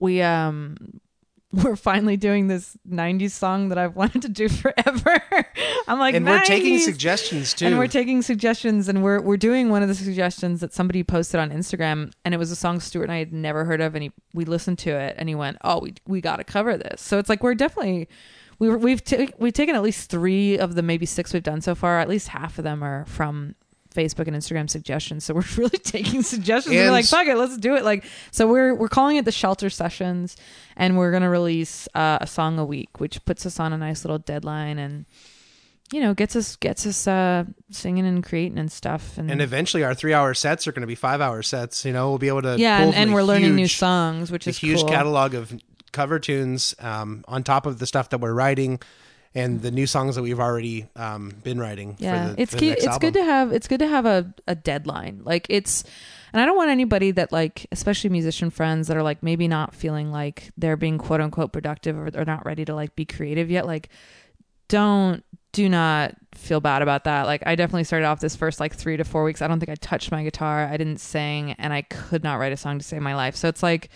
we 0.00 0.20
um 0.20 0.76
we're 1.64 1.76
finally 1.76 2.16
doing 2.16 2.46
this 2.46 2.76
90s 2.88 3.32
song 3.32 3.70
that 3.70 3.78
I've 3.78 3.96
wanted 4.02 4.22
to 4.22 4.28
do 4.28 4.48
forever. 4.48 5.22
I'm 5.88 5.98
like 5.98 6.14
and 6.14 6.24
we're 6.24 6.42
taking 6.44 6.78
suggestions 6.78 7.54
too. 7.54 7.66
and 7.66 7.78
we're 7.78 7.88
taking 7.88 8.22
suggestions 8.22 8.88
and 8.88 9.02
we're 9.02 9.20
we're 9.20 9.36
doing 9.36 9.68
one 9.70 9.82
of 9.82 9.88
the 9.88 9.94
suggestions 9.94 10.60
that 10.60 10.72
somebody 10.72 11.02
posted 11.02 11.40
on 11.40 11.50
Instagram 11.50 12.12
and 12.24 12.34
it 12.34 12.38
was 12.38 12.50
a 12.52 12.56
song 12.56 12.78
Stuart 12.78 13.04
and 13.04 13.12
I 13.12 13.18
had 13.18 13.32
never 13.32 13.64
heard 13.64 13.80
of 13.80 13.94
and 13.94 14.04
he 14.04 14.12
we 14.32 14.44
listened 14.44 14.78
to 14.80 14.90
it 14.90 15.16
and 15.18 15.28
he 15.28 15.34
went, 15.34 15.56
"Oh, 15.64 15.80
we 15.80 15.94
we 16.06 16.20
got 16.20 16.36
to 16.36 16.44
cover 16.44 16.76
this." 16.76 17.00
So 17.00 17.18
it's 17.18 17.28
like 17.28 17.42
we're 17.42 17.56
definitely 17.56 18.08
we 18.60 18.68
we've 18.76 19.02
ta- 19.02 19.26
we've 19.38 19.52
taken 19.52 19.74
at 19.74 19.82
least 19.82 20.08
3 20.10 20.58
of 20.58 20.76
the 20.76 20.82
maybe 20.82 21.06
6 21.06 21.32
we've 21.32 21.42
done 21.42 21.60
so 21.60 21.74
far. 21.74 21.98
At 21.98 22.08
least 22.08 22.28
half 22.28 22.58
of 22.58 22.64
them 22.64 22.82
are 22.84 23.04
from 23.06 23.56
Facebook 23.94 24.26
and 24.26 24.36
Instagram 24.36 24.68
suggestions. 24.68 25.24
So 25.24 25.34
we're 25.34 25.44
really 25.56 25.78
taking 25.78 26.22
suggestions. 26.22 26.74
we're 26.74 26.90
like, 26.90 27.06
fuck 27.06 27.26
it, 27.26 27.36
let's 27.36 27.56
do 27.56 27.76
it. 27.76 27.84
Like, 27.84 28.04
so 28.30 28.46
we're 28.48 28.74
we're 28.74 28.88
calling 28.88 29.16
it 29.16 29.24
the 29.24 29.32
Shelter 29.32 29.70
Sessions, 29.70 30.36
and 30.76 30.96
we're 30.96 31.12
gonna 31.12 31.30
release 31.30 31.88
uh, 31.94 32.18
a 32.20 32.26
song 32.26 32.58
a 32.58 32.64
week, 32.64 33.00
which 33.00 33.24
puts 33.24 33.46
us 33.46 33.60
on 33.60 33.72
a 33.72 33.78
nice 33.78 34.04
little 34.04 34.18
deadline 34.18 34.78
and 34.78 35.06
you 35.92 36.00
know 36.00 36.14
gets 36.14 36.36
us 36.36 36.56
gets 36.56 36.86
us 36.86 37.06
uh, 37.06 37.44
singing 37.70 38.06
and 38.06 38.24
creating 38.24 38.58
and 38.58 38.70
stuff. 38.70 39.18
And, 39.18 39.30
and 39.30 39.42
eventually, 39.42 39.82
our 39.82 39.94
three-hour 39.94 40.34
sets 40.34 40.66
are 40.66 40.72
going 40.72 40.82
to 40.82 40.86
be 40.86 40.94
five-hour 40.94 41.42
sets. 41.42 41.84
You 41.84 41.92
know, 41.92 42.10
we'll 42.10 42.18
be 42.18 42.28
able 42.28 42.42
to 42.42 42.56
yeah, 42.58 42.78
pull 42.78 42.88
and, 42.88 42.96
and 42.96 43.14
we're 43.14 43.22
learning 43.22 43.56
new 43.56 43.68
songs, 43.68 44.30
which 44.30 44.46
is 44.46 44.56
a 44.56 44.60
huge 44.60 44.80
cool. 44.80 44.88
catalog 44.88 45.34
of 45.34 45.52
cover 45.92 46.20
tunes 46.20 46.74
um, 46.78 47.24
on 47.26 47.42
top 47.42 47.66
of 47.66 47.78
the 47.78 47.86
stuff 47.86 48.10
that 48.10 48.20
we're 48.20 48.32
writing 48.32 48.80
and 49.34 49.62
the 49.62 49.70
new 49.70 49.86
songs 49.86 50.16
that 50.16 50.22
we've 50.22 50.40
already 50.40 50.88
um, 50.96 51.30
been 51.42 51.58
writing. 51.58 51.96
yeah 51.98 52.30
for 52.30 52.34
the, 52.34 52.42
it's 52.42 52.52
for 52.52 52.56
the 52.56 52.60
key 52.60 52.70
next 52.70 52.84
it's 52.86 52.98
good 52.98 53.14
to 53.14 53.24
have 53.24 53.52
it's 53.52 53.68
good 53.68 53.78
to 53.80 53.86
have 53.86 54.06
a, 54.06 54.32
a 54.46 54.54
deadline. 54.54 55.20
Like 55.24 55.46
it's 55.48 55.84
and 56.32 56.40
i 56.40 56.44
don't 56.44 56.56
want 56.56 56.70
anybody 56.70 57.10
that 57.12 57.32
like 57.32 57.66
especially 57.72 58.10
musician 58.10 58.50
friends 58.50 58.88
that 58.88 58.96
are 58.96 59.02
like 59.02 59.22
maybe 59.22 59.48
not 59.48 59.74
feeling 59.74 60.10
like 60.10 60.50
they're 60.56 60.76
being 60.76 60.98
quote 60.98 61.20
unquote 61.20 61.52
productive 61.52 61.98
or 61.98 62.10
they're 62.10 62.24
not 62.24 62.44
ready 62.44 62.64
to 62.64 62.74
like 62.74 62.94
be 62.96 63.04
creative 63.04 63.50
yet. 63.50 63.66
Like 63.66 63.88
don't 64.68 65.24
do 65.52 65.68
not 65.68 66.14
feel 66.34 66.60
bad 66.60 66.82
about 66.82 67.04
that. 67.04 67.26
Like 67.26 67.42
i 67.46 67.54
definitely 67.54 67.84
started 67.84 68.06
off 68.06 68.20
this 68.20 68.36
first 68.36 68.58
like 68.60 68.74
three 68.74 68.96
to 68.96 69.04
four 69.04 69.24
weeks 69.24 69.42
i 69.42 69.48
don't 69.48 69.60
think 69.60 69.70
i 69.70 69.74
touched 69.76 70.10
my 70.10 70.22
guitar 70.22 70.64
i 70.66 70.76
didn't 70.76 70.98
sing 70.98 71.52
and 71.52 71.72
i 71.72 71.82
could 71.82 72.22
not 72.22 72.36
write 72.36 72.52
a 72.52 72.56
song 72.56 72.78
to 72.78 72.84
save 72.84 73.02
my 73.02 73.14
life. 73.14 73.36
So 73.36 73.48
it's 73.48 73.62
like 73.62 73.90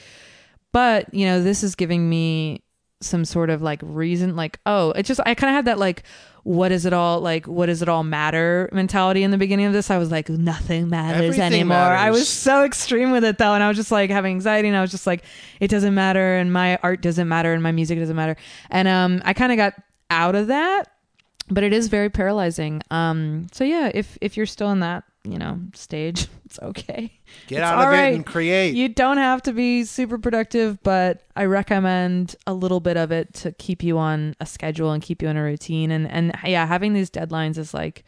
but 0.73 1.13
you 1.15 1.27
know 1.27 1.43
this 1.43 1.63
is 1.63 1.75
giving 1.75 2.09
me 2.09 2.63
some 3.01 3.25
sort 3.25 3.51
of 3.51 3.61
like 3.61 3.81
reason 3.83 4.35
like 4.35 4.59
oh 4.67 4.91
it 4.93 5.05
just 5.05 5.21
i 5.27 5.35
kind 5.35 5.51
of 5.51 5.55
had 5.55 5.65
that 5.67 5.79
like 5.79 6.05
what 6.43 6.71
is 6.73 6.85
it 6.85 6.93
all 6.93 7.21
like 7.21 7.47
what 7.47 7.67
does 7.67 7.83
it 7.83 7.89
all 7.89 8.05
matter 8.05 8.69
mentality 8.73 9.23
in 9.23 9.31
the 9.31 9.39
beginning 9.39 9.65
of 9.65 9.73
this. 9.73 9.91
I 9.91 9.97
was 9.97 10.11
like 10.11 10.29
nothing 10.29 10.91
matters 10.91 11.23
Everything 11.23 11.41
anymore. 11.41 11.77
I 11.77 12.11
was 12.11 12.29
so 12.29 12.65
extreme 12.65 13.11
with 13.13 13.25
it 13.25 13.39
though 13.39 13.55
and 13.55 13.63
i 13.63 13.69
was 13.69 13.77
just 13.77 13.91
like 13.91 14.11
having 14.11 14.33
anxiety 14.33 14.69
and 14.69 14.77
i 14.77 14.83
was 14.83 14.91
just 14.91 15.07
like 15.07 15.25
it 15.59 15.69
doesn't 15.69 15.95
matter 15.95 16.37
and 16.37 16.53
my 16.53 16.79
art 16.83 17.01
doesn't 17.01 17.29
matter 17.29 17.53
and 17.53 17.63
my 17.63 17.73
music 17.73 17.99
doesn't 17.99 18.17
matter. 18.17 18.37
And 18.71 18.87
um 18.89 19.23
i 19.25 19.33
kind 19.33 19.53
of 19.53 19.57
got 19.57 19.75
out 20.11 20.35
of 20.35 20.49
that 20.49 20.94
but 21.51 21.63
it 21.63 21.73
is 21.73 21.89
very 21.89 22.09
paralyzing 22.11 22.81
um 22.91 23.47
so 23.53 23.65
yeah 23.65 23.91
if 23.95 24.17
if 24.21 24.37
you're 24.37 24.47
still 24.47 24.71
in 24.71 24.81
that 24.81 25.05
you 25.25 25.39
know 25.39 25.59
stage 25.75 26.27
it's 26.45 26.59
okay 26.61 27.13
Get 27.49 27.57
It's 27.59 27.63
out 27.65 27.85
of 27.85 27.91
right. 27.91 28.13
it 28.13 28.15
and 28.17 28.27
create. 28.27 28.75
you 28.75 28.89
don't 28.89 29.17
have 29.17 29.43
to 29.43 29.53
be 29.53 29.83
super 29.85 30.19
productive, 30.19 30.81
but 30.85 31.23
I 31.35 31.47
recommend 31.47 32.37
a 32.47 32.55
little 32.55 32.79
bit 32.79 32.97
of 32.97 33.11
it 33.11 33.35
to 33.35 33.51
keep 33.53 33.83
you 33.83 33.99
on 33.99 34.37
a 34.41 34.47
schedule 34.47 34.93
and 34.93 35.03
keep 35.03 35.21
you 35.21 35.27
in 35.29 35.37
a 35.37 35.43
routine. 35.43 35.91
And 35.91 36.09
and 36.09 36.33
yeah, 36.45 36.65
having 36.65 36.93
these 36.93 37.11
deadlines 37.11 37.59
is 37.59 37.75
like, 37.75 38.05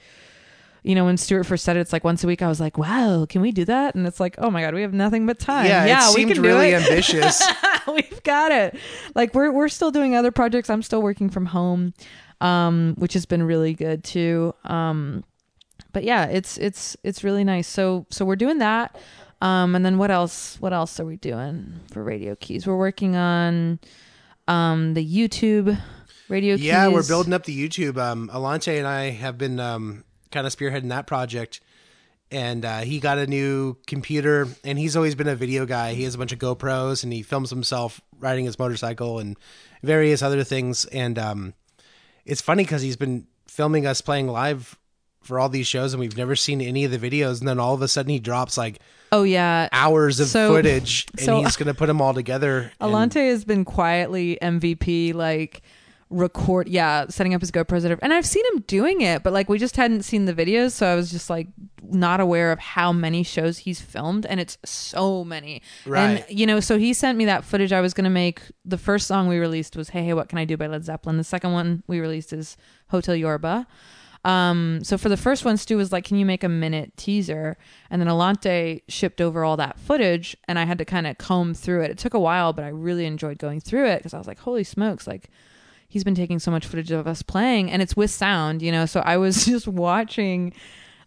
you 0.85 0.95
know, 0.95 1.05
when 1.07 1.17
Stuart 1.17 1.43
first 1.45 1.65
said 1.65 1.77
it, 1.77 1.81
it's 1.81 1.93
like 1.93 2.05
once 2.05 2.23
a 2.23 2.29
week. 2.29 2.41
I 2.41 2.47
was 2.47 2.61
like, 2.61 2.79
wow, 2.79 3.27
can 3.29 3.41
we 3.43 3.51
do 3.51 3.65
that? 3.65 3.97
And 3.97 4.07
it's 4.07 4.21
like, 4.21 4.37
oh 4.39 4.49
my 4.51 4.61
god, 4.63 4.75
we 4.75 4.83
have 4.83 4.93
nothing 4.95 5.27
but 5.27 5.41
time. 5.41 5.67
yeah, 5.67 5.85
yeah 5.87 6.05
it 6.09 6.15
we 6.15 6.21
seemed 6.21 6.35
can 6.35 6.43
really 6.43 6.71
do 6.71 6.77
it. 6.77 6.83
ambitious. 6.89 7.43
We've 7.89 8.23
got 8.23 8.53
it. 8.53 8.77
Like 9.17 9.35
we're 9.35 9.51
we're 9.51 9.69
still 9.69 9.91
doing 9.91 10.15
other 10.15 10.31
projects. 10.31 10.71
I'm 10.71 10.83
still 10.83 11.03
working 11.03 11.31
from 11.31 11.47
home, 11.47 11.95
um, 12.41 12.95
which 12.99 13.15
has 13.15 13.27
been 13.27 13.43
really 13.43 13.75
good 13.75 14.05
too. 14.05 14.55
Um, 14.65 15.25
but 15.93 16.05
yeah, 16.05 16.27
it's 16.27 16.59
it's 16.59 16.97
it's 17.03 17.25
really 17.25 17.45
nice. 17.45 17.67
So 17.67 18.07
so 18.11 18.25
we're 18.25 18.37
doing 18.37 18.59
that. 18.59 18.97
Um, 19.43 19.75
and 19.75 19.85
then 19.85 19.99
what 19.99 20.11
else? 20.11 20.57
What 20.61 20.73
else 20.73 20.99
are 20.99 21.05
we 21.05 21.17
doing 21.17 21.81
for 21.93 22.03
Radio 22.03 22.35
Keys? 22.37 22.67
We're 22.67 22.77
working 22.77 23.17
on 23.17 23.79
um 24.49 24.95
the 24.95 25.05
YouTube 25.05 25.79
Radio 26.29 26.57
Keys. 26.57 26.65
yeah, 26.65 26.89
we're 26.89 27.07
building 27.07 27.33
up 27.33 27.45
the 27.45 27.69
YouTube. 27.69 27.99
Um, 27.99 28.31
Alante 28.33 28.77
and 28.79 28.87
I 28.87 29.11
have 29.11 29.39
been 29.39 29.61
um, 29.61 30.05
kind 30.31 30.47
of 30.47 30.55
spearheading 30.55 30.89
that 30.89 31.07
project. 31.07 31.61
And 32.29 32.65
uh, 32.65 32.81
he 32.81 32.99
got 32.99 33.19
a 33.19 33.27
new 33.29 33.77
computer, 33.87 34.49
and 34.65 34.77
he's 34.77 34.97
always 34.97 35.15
been 35.15 35.29
a 35.29 35.37
video 35.37 35.65
guy. 35.65 35.95
He 35.95 36.03
has 36.03 36.17
a 36.17 36.19
bunch 36.19 36.33
of 36.33 36.41
GoPros, 36.41 37.05
and 37.05 37.13
he 37.13 37.23
films 37.23 37.51
himself 37.51 38.01
riding 38.19 38.47
his 38.47 38.59
motorcycle 38.59 39.21
and 39.21 39.37
various 39.85 40.23
other 40.23 40.43
things. 40.43 40.87
And 40.87 41.21
um, 41.21 41.55
it's 42.27 42.41
funny 42.43 42.65
because 42.65 42.83
he's 42.83 42.97
been 42.97 43.27
filming 43.47 43.87
us 43.87 44.01
playing 44.01 44.29
live 44.29 44.79
for 45.23 45.41
all 45.41 45.49
these 45.49 45.67
shows, 45.67 45.93
and 45.93 46.01
we've 46.01 46.17
never 46.17 46.37
seen 46.37 46.61
any 46.61 46.85
of 46.85 46.91
the 46.93 46.99
videos. 46.99 47.41
And 47.41 47.49
then 47.49 47.59
all 47.59 47.75
of 47.75 47.83
a 47.83 47.89
sudden, 47.89 48.11
he 48.11 48.19
drops 48.21 48.57
like 48.59 48.79
Oh 49.13 49.23
yeah. 49.23 49.69
hours 49.73 50.21
of 50.21 50.29
So- 50.29 50.55
footage, 50.55 51.07
and 51.17 51.21
so- 51.27 51.43
he's 51.43 51.57
going 51.57 51.67
to 51.69 51.75
put 51.75 51.87
them 51.87 52.01
all 52.01 52.15
together. 52.15 52.71
and- 52.81 52.93
Alante 52.93 53.29
has 53.31 53.45
been 53.45 53.65
quietly 53.65 54.39
MVP, 54.43 55.13
like 55.15 55.63
record, 56.09 56.69
yeah, 56.69 57.07
setting 57.09 57.35
up 57.35 57.41
his 57.41 57.51
gopro 57.51 57.83
and- 57.85 57.99
And 58.03 58.13
I've 58.15 58.27
seen 58.27 58.45
him 58.55 58.61
doing 58.67 59.01
it, 59.01 59.23
but 59.23 59.33
like 59.33 59.49
we 59.49 59.59
just 59.59 59.77
hadn't 59.77 60.03
seen 60.03 60.25
the 60.27 60.33
videos, 60.35 60.73
so 60.73 60.87
I 60.87 60.95
was 60.95 61.11
just 61.11 61.29
like 61.29 61.49
not 61.89 62.21
aware 62.21 62.53
of 62.53 62.59
how 62.59 62.93
many 62.93 63.23
shows 63.23 63.59
he's 63.59 63.81
filmed, 63.81 64.25
and 64.27 64.39
it's 64.41 64.57
so 64.65 65.25
many. 65.25 65.63
Right. 65.85 66.25
And 66.29 66.39
you 66.39 66.47
know, 66.47 66.61
so 66.61 66.79
he 66.79 66.93
sent 66.93 67.19
me 67.19 67.25
that 67.25 67.45
footage. 67.45 67.73
I 67.73 67.81
was 67.81 67.93
gonna 67.95 68.11
make 68.11 68.41
the 68.65 68.79
first 68.79 69.07
song 69.07 69.27
we 69.29 69.39
released 69.39 69.77
was 69.77 69.89
"Hey 69.91 70.05
Hey 70.05 70.13
What 70.15 70.29
Can 70.29 70.39
I 70.39 70.45
Do" 70.45 70.57
by 70.57 70.67
Led 70.69 70.85
Zeppelin. 70.85 71.17
The 71.17 71.25
second 71.25 71.53
one 71.53 71.83
we 71.89 71.99
released 72.01 72.33
is 72.33 72.57
"Hotel 72.89 73.17
Yorba." 73.17 73.67
Um, 74.25 74.81
so 74.83 74.99
for 74.99 75.09
the 75.09 75.17
first 75.17 75.45
one, 75.45 75.57
Stu 75.57 75.77
was 75.77 75.93
like, 75.93 76.05
"Can 76.05 76.17
you 76.19 76.27
make 76.27 76.43
a 76.43 76.49
minute 76.49 76.97
teaser?" 76.97 77.57
And 77.91 78.01
then 78.03 78.09
Alante 78.09 78.83
shipped 78.89 79.21
over 79.21 79.45
all 79.45 79.57
that 79.57 79.79
footage, 79.79 80.37
and 80.49 80.59
I 80.59 80.65
had 80.65 80.79
to 80.79 80.85
kind 80.85 81.07
of 81.07 81.19
comb 81.19 81.55
through 81.55 81.83
it. 81.83 81.91
It 81.93 81.99
took 81.99 82.15
a 82.15 82.19
while, 82.21 82.53
but 82.53 82.65
I 82.65 82.69
really 82.69 83.07
enjoyed 83.07 83.39
going 83.39 83.61
through 83.61 83.87
it 83.87 83.99
because 83.99 84.15
I 84.15 84.19
was 84.19 84.27
like, 84.27 84.41
"Holy 84.41 84.65
smokes!" 84.65 85.07
Like 85.07 85.31
he's 85.89 86.05
been 86.05 86.15
taking 86.15 86.39
so 86.39 86.51
much 86.51 86.67
footage 86.67 86.91
of 86.91 87.07
us 87.07 87.23
playing, 87.23 87.71
and 87.71 87.83
it's 87.83 87.97
with 87.97 88.11
sound, 88.11 88.63
you 88.63 88.73
know. 88.73 88.87
So 88.87 89.01
I 89.01 89.17
was 89.17 89.45
just 89.47 89.69
watching 89.69 90.53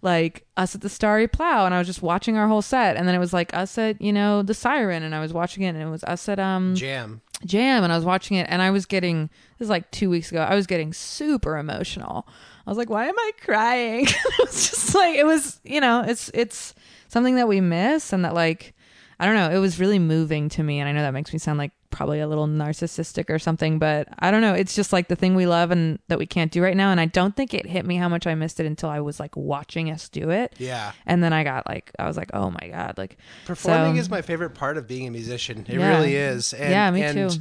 like 0.01 0.45
us 0.55 0.75
at 0.75 0.81
the 0.81 0.89
Starry 0.89 1.27
Plough, 1.27 1.65
and 1.65 1.73
I 1.73 1.77
was 1.77 1.87
just 1.87 2.01
watching 2.01 2.37
our 2.37 2.47
whole 2.47 2.61
set, 2.61 2.95
and 2.95 3.07
then 3.07 3.15
it 3.15 3.19
was 3.19 3.33
like 3.33 3.53
us 3.53 3.77
at 3.77 4.01
you 4.01 4.13
know 4.13 4.41
the 4.41 4.53
Siren, 4.53 5.03
and 5.03 5.13
I 5.13 5.19
was 5.19 5.33
watching 5.33 5.63
it, 5.63 5.69
and 5.69 5.81
it 5.81 5.89
was 5.89 6.03
us 6.05 6.29
at 6.29 6.39
um 6.39 6.75
jam. 6.75 7.21
jam 7.45 7.83
and 7.83 7.91
I 7.91 7.95
was 7.95 8.05
watching 8.05 8.37
it 8.37 8.47
and 8.49 8.61
I 8.61 8.71
was 8.71 8.85
getting 8.85 9.29
this 9.57 9.65
is 9.65 9.69
like 9.69 9.89
two 9.91 10.09
weeks 10.09 10.29
ago 10.31 10.41
I 10.41 10.55
was 10.55 10.67
getting 10.67 10.91
super 10.93 11.57
emotional 11.57 12.27
I 12.67 12.69
was 12.69 12.77
like 12.77 12.89
why 12.89 13.07
am 13.07 13.17
I 13.17 13.31
crying 13.41 14.05
it 14.07 14.39
was 14.39 14.69
just 14.69 14.93
like 14.95 15.15
it 15.15 15.25
was 15.25 15.59
you 15.63 15.79
know 15.79 16.03
it's 16.05 16.29
it's 16.33 16.75
something 17.07 17.35
that 17.35 17.47
we 17.47 17.61
miss 17.61 18.11
and 18.11 18.25
that 18.25 18.33
like 18.33 18.73
I 19.19 19.25
don't 19.25 19.35
know 19.35 19.49
it 19.49 19.59
was 19.59 19.79
really 19.79 19.99
moving 19.99 20.47
to 20.49 20.63
me 20.63 20.79
and 20.79 20.87
I 20.87 20.91
know 20.93 21.01
that 21.01 21.13
makes 21.13 21.33
me 21.33 21.39
sound 21.39 21.57
like 21.57 21.71
probably 21.89 22.19
a 22.19 22.27
little 22.27 22.47
narcissistic 22.47 23.29
or 23.29 23.39
something 23.39 23.79
but 23.79 24.07
I 24.19 24.31
don't 24.31 24.41
know 24.41 24.53
it's 24.53 24.75
just 24.75 24.93
like 24.93 25.07
the 25.07 25.15
thing 25.15 25.35
we 25.35 25.45
love 25.47 25.71
and 25.71 25.99
that 26.07 26.19
we 26.19 26.25
can't 26.25 26.51
do 26.51 26.61
right 26.63 26.77
now 26.77 26.91
and 26.91 26.99
I 27.01 27.05
don't 27.07 27.35
think 27.35 27.53
it 27.53 27.65
hit 27.65 27.85
me 27.85 27.95
how 27.97 28.07
much 28.07 28.27
I 28.27 28.35
missed 28.35 28.59
it 28.59 28.65
until 28.65 28.89
I 28.89 28.99
was 29.01 29.19
like 29.19 29.35
watching 29.35 29.89
us 29.91 30.07
do 30.07 30.29
it 30.29 30.53
Yeah. 30.57 30.91
and 31.05 31.23
then 31.23 31.33
I 31.33 31.43
got 31.43 31.67
like 31.67 31.91
I 31.99 32.07
was 32.07 32.15
like 32.15 32.29
oh 32.33 32.51
my 32.51 32.67
god 32.69 32.97
like 32.97 33.17
Performing 33.45 33.95
So- 33.95 33.99
is 34.01 34.09
my 34.09 34.21
favorite 34.21 34.51
part 34.51 34.77
of 34.77 34.87
being 34.87 35.07
a 35.07 35.11
musician. 35.11 35.65
It 35.67 35.79
Yeah. 35.79 35.89
really 35.97 36.15
is. 36.15 36.53
And, 36.53 36.71
Yeah, 36.71 36.91
me 36.91 37.01
and 37.03 37.31
too. 37.31 37.39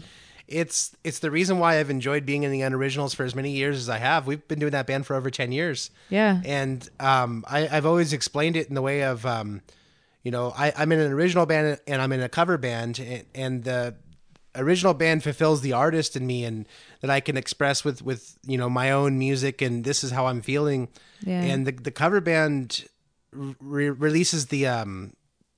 It's 0.48 0.96
it's 1.04 1.18
the 1.18 1.30
reason 1.30 1.58
why 1.58 1.78
I've 1.78 1.90
enjoyed 1.90 2.24
being 2.24 2.42
in 2.42 2.50
the 2.50 2.62
unoriginals 2.62 3.14
for 3.14 3.22
as 3.24 3.34
many 3.34 3.50
years 3.50 3.76
as 3.76 3.90
I 3.90 3.98
have. 3.98 4.26
We've 4.26 4.46
been 4.48 4.58
doing 4.58 4.72
that 4.72 4.86
band 4.86 5.06
for 5.06 5.14
over 5.14 5.30
ten 5.30 5.52
years, 5.52 5.90
yeah 6.08 6.40
and 6.44 6.88
um, 6.98 7.44
I, 7.46 7.68
I've 7.68 7.84
always 7.84 8.14
explained 8.14 8.56
it 8.56 8.66
in 8.68 8.74
the 8.74 8.80
way 8.80 9.02
of, 9.02 9.26
um, 9.26 9.60
you 10.28 10.32
know, 10.32 10.52
I, 10.54 10.74
I'm 10.76 10.92
in 10.92 10.98
an 11.00 11.10
original 11.10 11.46
band 11.46 11.80
and 11.86 12.02
I'm 12.02 12.12
in 12.12 12.20
a 12.20 12.28
cover 12.28 12.58
band, 12.58 12.98
and, 12.98 13.24
and 13.34 13.64
the 13.64 13.94
original 14.54 14.92
band 14.92 15.22
fulfills 15.22 15.62
the 15.62 15.72
artist 15.72 16.16
in 16.16 16.26
me, 16.26 16.44
and 16.44 16.66
that 17.00 17.08
I 17.08 17.20
can 17.20 17.38
express 17.38 17.82
with 17.82 18.02
with 18.02 18.36
you 18.46 18.58
know 18.58 18.68
my 18.68 18.90
own 18.90 19.18
music, 19.18 19.62
and 19.62 19.84
this 19.84 20.04
is 20.04 20.10
how 20.10 20.26
I'm 20.26 20.42
feeling. 20.42 20.88
Yeah. 21.24 21.40
And 21.40 21.66
the 21.66 21.72
the 21.72 21.90
cover 21.90 22.20
band 22.20 22.84
re- 23.32 23.88
releases 23.88 24.48
the 24.48 24.66
um 24.66 25.14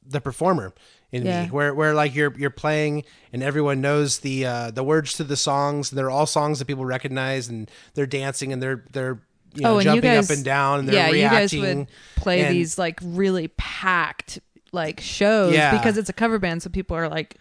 the 0.07 0.21
performer 0.21 0.73
in 1.11 1.27
Yeah. 1.27 1.45
me 1.47 1.51
where 1.51 1.75
where 1.75 1.95
like 1.95 2.15
you're 2.15 2.33
you're 2.39 2.51
playing 2.51 3.03
and 3.33 3.43
everyone 3.43 3.81
knows 3.81 4.21
the 4.21 4.47
uh 4.47 4.71
the 4.71 4.85
words 4.85 5.15
to 5.15 5.25
the 5.25 5.37
songs 5.37 5.91
and 5.91 5.99
they're 5.99 6.11
all 6.11 6.27
songs 6.27 6.61
that 6.61 6.67
people 6.67 6.85
recognize 6.85 7.49
and 7.49 7.69
they're 7.95 8.07
dancing 8.07 8.53
and 8.53 8.63
they're 8.63 8.85
they're 8.93 9.19
you 9.55 9.63
know 9.63 9.75
oh, 9.75 9.79
and 9.79 9.85
you 9.87 9.91
jumping 9.95 10.11
guys, 10.13 10.31
up 10.31 10.37
and 10.37 10.45
down 10.45 10.79
and 10.79 10.89
they're 10.89 10.95
yeah, 10.95 11.11
reacting 11.11 11.59
you 11.61 11.67
guys 11.67 11.77
would 11.77 11.89
play 12.23 12.41
and- 12.43 12.55
these 12.55 12.79
like 12.79 13.01
really 13.03 13.49
packed 13.57 14.39
like 14.73 15.01
shows 15.01 15.53
Yeah. 15.53 15.77
because 15.77 15.97
it's 15.99 16.09
a 16.09 16.13
cover 16.13 16.39
band, 16.39 16.63
so 16.63 16.71
people 16.71 16.97
are 16.97 17.09
like 17.09 17.37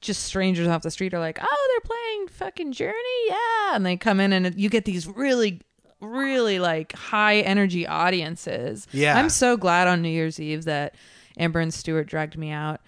just 0.00 0.22
strangers 0.24 0.66
off 0.66 0.82
the 0.82 0.90
street 0.90 1.12
are 1.12 1.18
like, 1.18 1.38
"Oh, 1.42 1.68
they're 1.70 1.96
playing 1.96 2.28
fucking 2.28 2.72
Journey, 2.72 2.94
yeah," 3.28 3.74
and 3.74 3.84
they 3.84 3.96
come 3.96 4.18
in 4.20 4.32
and 4.32 4.54
you 4.58 4.70
get 4.70 4.86
these 4.86 5.06
really, 5.06 5.60
really 6.00 6.58
like 6.58 6.92
high 6.92 7.40
energy 7.40 7.86
audiences. 7.86 8.86
Yeah. 8.92 9.18
I'm 9.18 9.28
so 9.28 9.56
glad 9.58 9.88
on 9.88 10.00
New 10.02 10.08
Year's 10.08 10.40
Eve 10.40 10.64
that 10.64 10.94
Amber 11.36 11.60
and 11.60 11.72
Stuart 11.72 12.04
dragged 12.04 12.38
me 12.38 12.50
out 12.50 12.80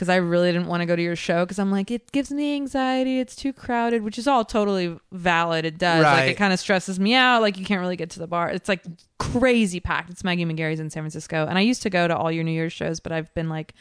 because 0.00 0.08
I 0.08 0.16
really 0.16 0.50
didn't 0.50 0.66
want 0.66 0.80
to 0.80 0.86
go 0.86 0.96
to 0.96 1.02
your 1.02 1.14
show 1.14 1.44
because 1.44 1.58
I'm 1.58 1.70
like, 1.70 1.90
it 1.90 2.10
gives 2.10 2.30
me 2.30 2.54
anxiety. 2.54 3.20
It's 3.20 3.36
too 3.36 3.52
crowded, 3.52 4.02
which 4.02 4.16
is 4.16 4.26
all 4.26 4.46
totally 4.46 4.98
valid. 5.12 5.66
It 5.66 5.76
does. 5.76 6.04
Right. 6.04 6.20
Like, 6.22 6.30
it 6.30 6.36
kind 6.38 6.54
of 6.54 6.58
stresses 6.58 6.98
me 6.98 7.12
out. 7.12 7.42
Like, 7.42 7.58
you 7.58 7.66
can't 7.66 7.82
really 7.82 7.96
get 7.96 8.08
to 8.12 8.18
the 8.18 8.26
bar. 8.26 8.48
It's 8.48 8.66
like 8.66 8.82
crazy 9.18 9.78
packed. 9.78 10.08
It's 10.08 10.24
Maggie 10.24 10.46
McGarry's 10.46 10.80
in 10.80 10.88
San 10.88 11.02
Francisco. 11.02 11.44
And 11.46 11.58
I 11.58 11.60
used 11.60 11.82
to 11.82 11.90
go 11.90 12.08
to 12.08 12.16
all 12.16 12.32
your 12.32 12.44
New 12.44 12.50
Year's 12.50 12.72
shows, 12.72 12.98
but 12.98 13.12
I've 13.12 13.34
been 13.34 13.50
like 13.50 13.74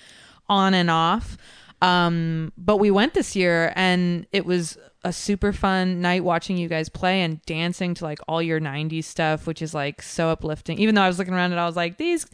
on 0.49 0.73
and 0.73 0.91
off. 0.91 1.37
Um, 1.81 2.51
but 2.57 2.79
we 2.79 2.91
went 2.91 3.13
this 3.13 3.37
year 3.37 3.71
and 3.77 4.27
it 4.33 4.45
was 4.45 4.77
a 5.03 5.13
super 5.13 5.53
fun 5.53 6.01
night 6.01 6.23
watching 6.23 6.57
you 6.57 6.67
guys 6.67 6.89
play 6.89 7.21
and 7.21 7.41
dancing 7.43 7.93
to 7.93 8.03
like 8.03 8.19
all 8.27 8.41
your 8.41 8.59
90s 8.59 9.05
stuff, 9.05 9.47
which 9.47 9.61
is 9.61 9.73
like 9.73 10.01
so 10.01 10.29
uplifting. 10.29 10.77
Even 10.79 10.95
though 10.95 11.01
I 11.01 11.07
was 11.07 11.17
looking 11.17 11.33
around 11.33 11.51
and 11.51 11.59
I 11.59 11.65
was 11.65 11.77
like, 11.77 11.97
these 11.97 12.25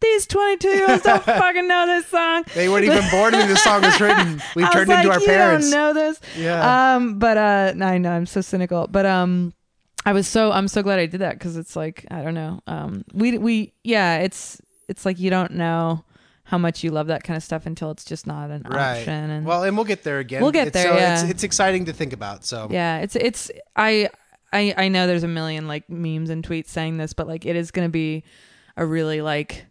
these 0.00 0.26
22 0.26 0.68
year 0.68 0.90
olds 0.90 1.02
don't 1.02 1.22
fucking 1.24 1.68
know 1.68 1.86
this 1.86 2.06
song. 2.06 2.44
They 2.54 2.68
weren't 2.68 2.86
even 2.86 3.04
born 3.10 3.34
when 3.34 3.48
this 3.48 3.62
song 3.62 3.82
was 3.82 4.00
written. 4.00 4.42
We've 4.56 4.66
I 4.66 4.72
turned 4.72 4.90
into 4.90 5.08
like, 5.08 5.16
our 5.16 5.20
you 5.20 5.26
parents. 5.26 5.70
don't 5.70 5.78
know 5.78 6.00
this. 6.00 6.20
Yeah. 6.36 6.94
Um, 6.94 7.18
but 7.18 7.36
uh, 7.36 7.74
I 7.84 7.98
know 7.98 8.12
I'm 8.12 8.26
so 8.26 8.40
cynical. 8.40 8.86
But 8.86 9.04
um, 9.04 9.52
I 10.06 10.12
was 10.12 10.26
so 10.26 10.50
I'm 10.50 10.68
so 10.68 10.82
glad 10.82 10.98
I 10.98 11.06
did 11.06 11.20
that 11.20 11.38
because 11.38 11.58
it's 11.58 11.76
like 11.76 12.06
I 12.10 12.22
don't 12.22 12.34
know. 12.34 12.62
Um, 12.66 13.04
we 13.12 13.36
we 13.36 13.74
yeah, 13.82 14.18
it's 14.18 14.62
it's 14.88 15.04
like 15.04 15.18
you 15.18 15.28
don't 15.28 15.52
know 15.52 16.04
how 16.44 16.58
much 16.58 16.84
you 16.84 16.90
love 16.90 17.06
that 17.06 17.24
kind 17.24 17.36
of 17.36 17.42
stuff 17.42 17.64
until 17.66 17.90
it's 17.90 18.04
just 18.04 18.26
not 18.26 18.50
an 18.50 18.62
Right. 18.68 18.98
option. 18.98 19.30
And 19.30 19.46
well, 19.46 19.62
and 19.64 19.76
we'll 19.76 19.86
get 19.86 20.02
there 20.04 20.18
again. 20.18 20.42
We'll 20.42 20.52
get 20.52 20.66
It's- 20.68 20.82
there, 20.84 20.92
So 20.92 20.98
yeah. 20.98 21.14
it's, 21.22 21.30
it's 21.30 21.42
exciting 21.44 21.86
to 21.86 21.92
think 21.92 22.12
about. 22.12 22.44
So 22.44 22.68
yeah, 22.70 22.98
it's 22.98 23.16
it's 23.16 23.50
I 23.76 24.10
I 24.52 24.74
I 24.76 24.88
know 24.88 25.06
there's 25.06 25.22
a 25.24 25.28
million 25.28 25.66
like 25.66 25.88
memes 25.88 26.30
and 26.30 26.46
tweets 26.46 26.68
saying 26.68 26.98
this, 26.98 27.12
but 27.14 27.26
like 27.26 27.46
it 27.46 27.56
is 27.56 27.70
gonna 27.70 27.88
be 27.88 28.24
a 28.76 28.84
really 28.84 29.20
like 29.22 29.66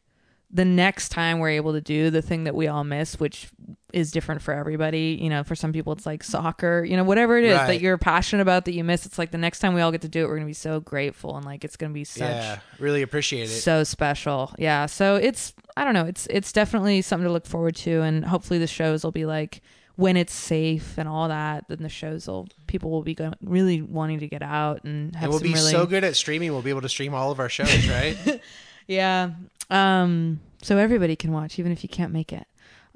the 0.55 0.63
next 0.65 1.09
time 1.09 1.39
we're 1.39 1.49
able 1.49 1.73
to 1.73 1.81
do 1.81 2.11
the 2.11 2.21
thing 2.21 2.43
that 2.43 2.53
we 2.53 2.67
all 2.67 2.83
miss, 2.83 3.19
which 3.19 3.49
is 3.91 4.11
different 4.11 4.41
for 4.41 4.53
everybody. 4.53 5.17
You 5.19 5.29
know, 5.29 5.43
for 5.43 5.55
some 5.55 5.73
people 5.73 5.93
it's 5.93 6.05
like 6.05 6.23
soccer, 6.23 6.83
you 6.83 6.95
know, 6.95 7.03
whatever 7.03 7.37
it 7.37 7.43
is 7.45 7.55
Right. 7.55 7.67
that 7.67 7.81
you're 7.81 7.97
passionate 7.97 8.41
about 8.43 8.65
that 8.65 8.73
you 8.73 8.83
miss. 8.83 9.05
It's 9.05 9.17
like 9.17 9.31
the 9.31 9.37
next 9.37 9.59
time 9.59 9.73
we 9.73 9.81
all 9.81 9.91
get 9.91 10.01
to 10.01 10.07
do 10.07 10.23
it, 10.23 10.27
we're 10.27 10.35
gonna 10.35 10.45
be 10.45 10.53
so 10.53 10.79
grateful 10.79 11.35
and 11.35 11.45
like 11.45 11.63
it's 11.65 11.75
gonna 11.75 11.93
be 11.93 12.03
such 12.03 12.21
yeah, 12.29 12.59
really 12.79 13.01
appreciate 13.01 13.43
it. 13.43 13.47
so 13.49 13.83
special. 13.83 14.53
Yeah. 14.59 14.85
So 14.85 15.15
it's 15.15 15.53
I 15.75 15.83
don't 15.83 15.93
know, 15.95 16.05
it's 16.05 16.27
it's 16.29 16.51
definitely 16.51 17.01
something 17.01 17.25
to 17.27 17.31
look 17.33 17.47
forward 17.47 17.75
to 17.77 18.01
and 18.01 18.23
hopefully 18.23 18.59
the 18.59 18.67
shows 18.67 19.03
will 19.03 19.11
be 19.11 19.25
like 19.25 19.61
when 19.95 20.17
it's 20.17 20.33
safe 20.33 20.97
and 20.97 21.07
all 21.07 21.27
that, 21.27 21.65
then 21.67 21.83
the 21.83 21.89
shows 21.89 22.27
will 22.27 22.47
people 22.65 22.89
will 22.89 23.03
be 23.03 23.13
going, 23.13 23.33
really 23.41 23.81
wanting 23.81 24.19
to 24.19 24.27
get 24.27 24.41
out 24.41 24.83
and 24.85 25.15
have 25.15 25.25
and 25.25 25.31
we'll 25.31 25.39
be 25.39 25.53
really 25.53 25.71
so 25.71 25.85
good 25.85 26.03
at 26.03 26.15
streaming. 26.15 26.51
We'll 26.51 26.63
be 26.63 26.71
able 26.71 26.81
to 26.81 26.89
stream 26.89 27.13
all 27.13 27.29
of 27.31 27.39
our 27.39 27.49
shows, 27.49 27.87
right? 27.87 28.17
Yeah. 28.87 29.31
Um 29.69 30.39
so 30.61 30.77
everybody 30.77 31.15
can 31.15 31.31
watch 31.31 31.59
even 31.59 31.71
if 31.71 31.83
you 31.83 31.89
can't 31.89 32.11
make 32.13 32.31
it. 32.33 32.45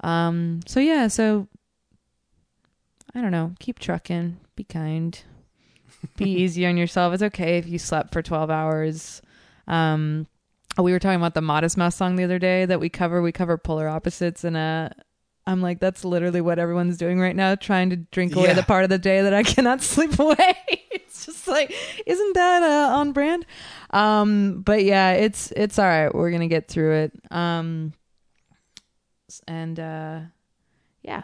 Um 0.00 0.60
so 0.66 0.80
yeah, 0.80 1.08
so 1.08 1.48
I 3.14 3.20
don't 3.20 3.32
know, 3.32 3.54
keep 3.58 3.78
trucking, 3.78 4.38
be 4.54 4.64
kind. 4.64 5.18
Be 6.16 6.30
easy 6.42 6.66
on 6.66 6.76
yourself. 6.76 7.14
It's 7.14 7.22
okay 7.22 7.58
if 7.58 7.66
you 7.66 7.78
slept 7.78 8.12
for 8.12 8.22
12 8.22 8.50
hours. 8.50 9.22
Um 9.66 10.26
we 10.78 10.92
were 10.92 11.00
talking 11.00 11.16
about 11.18 11.34
the 11.34 11.40
Modest 11.40 11.76
Mouse 11.76 11.96
song 11.96 12.14
the 12.16 12.22
other 12.24 12.38
day 12.38 12.64
that 12.64 12.78
we 12.78 12.88
cover. 12.88 13.20
We 13.20 13.32
cover 13.32 13.58
Polar 13.58 13.88
Opposites 13.88 14.44
and 14.44 14.56
uh 14.56 14.90
I'm 15.46 15.62
like 15.62 15.80
that's 15.80 16.04
literally 16.04 16.42
what 16.42 16.58
everyone's 16.58 16.98
doing 16.98 17.18
right 17.18 17.34
now 17.34 17.54
trying 17.54 17.88
to 17.90 17.96
drink 17.96 18.36
away 18.36 18.48
Yeah. 18.48 18.52
the 18.52 18.62
part 18.62 18.84
of 18.84 18.90
the 18.90 18.98
day 18.98 19.22
that 19.22 19.32
I 19.32 19.42
cannot 19.54 19.82
sleep 19.82 20.18
away. 20.18 20.36
it's 20.90 21.24
just 21.26 21.48
like 21.48 21.74
isn't 22.06 22.34
that 22.34 22.62
uh, 22.62 22.94
on 22.96 23.12
brand? 23.12 23.46
Um, 23.90 24.60
but 24.62 24.84
yeah, 24.84 25.12
it's 25.12 25.50
it's 25.52 25.78
all 25.78 25.86
right. 25.86 26.14
We're 26.14 26.30
gonna 26.30 26.48
get 26.48 26.68
through 26.68 26.94
it. 27.04 27.12
Um, 27.30 27.92
and 29.46 29.78
uh, 29.78 30.20
yeah, 31.02 31.22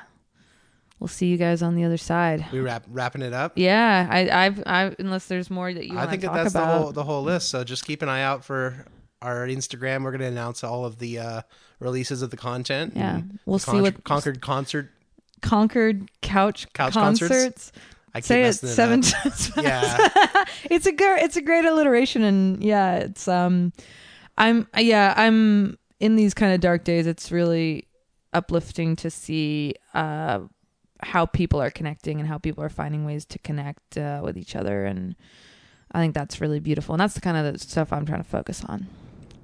we'll 0.99 1.09
see 1.09 1.27
you 1.27 1.37
guys 1.37 1.63
on 1.63 1.75
the 1.75 1.85
other 1.85 1.97
side. 1.97 2.45
we 2.53 2.61
wrap 2.61 2.85
wrapping 2.89 3.23
it 3.23 3.33
up. 3.33 3.53
Yeah, 3.57 4.07
I, 4.11 4.47
I've, 4.47 4.63
I 4.67 4.95
unless 4.99 5.27
there's 5.27 5.51
more 5.51 5.73
that 5.73 5.87
you 5.87 5.93
I 5.93 5.97
want 5.97 6.11
think 6.11 6.23
that 6.23 6.29
talk 6.29 6.37
that's 6.37 6.55
about. 6.55 6.67
the 6.73 6.79
whole 6.83 6.93
the 6.93 7.05
whole 7.05 7.23
list. 7.23 7.49
So 7.49 7.65
just 7.65 7.85
keep 7.87 8.03
an 8.03 8.09
eye 8.09 8.23
out 8.23 8.45
for 8.45 8.87
our 9.23 9.47
Instagram. 9.47 10.03
We're 10.05 10.11
going 10.11 10.21
to 10.21 10.27
announce 10.27 10.63
all 10.63 10.85
of 10.85 10.99
the 10.99 11.19
uh, 11.19 11.43
releases 11.81 12.21
of 12.21 12.31
the 12.31 12.37
content. 12.37 12.93
yeah, 12.95 13.23
we'll 13.47 13.59
see 13.59 13.73
Con- 13.73 13.83
what 13.83 14.05
Concord 14.05 14.41
concert. 14.43 14.91
Concord 15.41 16.11
couch, 16.23 16.67
Couch 16.73 16.95
concerts. 16.95 17.29
concerts? 17.31 17.73
I 18.15 18.21
Say 18.21 18.43
it 18.45 18.49
it 18.49 18.55
seven 18.69 19.01
up. 19.01 19.07
times. 19.07 19.51
Yeah. 19.57 20.45
it's 20.71 20.87
a 20.87 20.93
good 20.93 21.21
it's 21.21 21.37
a 21.37 21.43
great 21.43 21.65
alliteration 21.65 22.23
and 22.23 22.63
yeah 22.63 22.97
it's 22.97 23.27
um 23.29 23.73
i'm 24.39 24.67
yeah 24.79 25.15
i'm 25.17 25.77
in 26.01 26.17
these 26.17 26.33
kind 26.35 26.53
of 26.55 26.61
dark 26.61 26.85
days 26.85 27.07
it's 27.07 27.31
really 27.33 27.87
uplifting 28.33 28.97
to 28.97 29.11
see 29.11 29.75
uh 29.95 30.41
how 31.03 31.27
people 31.27 31.61
are 31.61 31.71
connecting 31.71 32.19
and 32.21 32.29
how 32.29 32.39
people 32.39 32.63
are 32.65 32.69
finding 32.69 33.05
ways 33.05 33.25
to 33.27 33.39
connect 33.41 33.99
uh, 33.99 34.21
with 34.25 34.37
each 34.39 34.57
other 34.57 34.85
and 34.85 35.15
i 35.93 36.01
think 36.01 36.15
that's 36.15 36.41
really 36.41 36.61
beautiful 36.61 36.95
and 36.95 37.01
that's 37.01 37.15
the 37.15 37.21
kind 37.21 37.37
of 37.37 37.53
the 37.53 37.59
stuff 37.59 37.93
i'm 37.93 38.07
trying 38.07 38.23
to 38.23 38.29
focus 38.29 38.65
on 38.69 38.87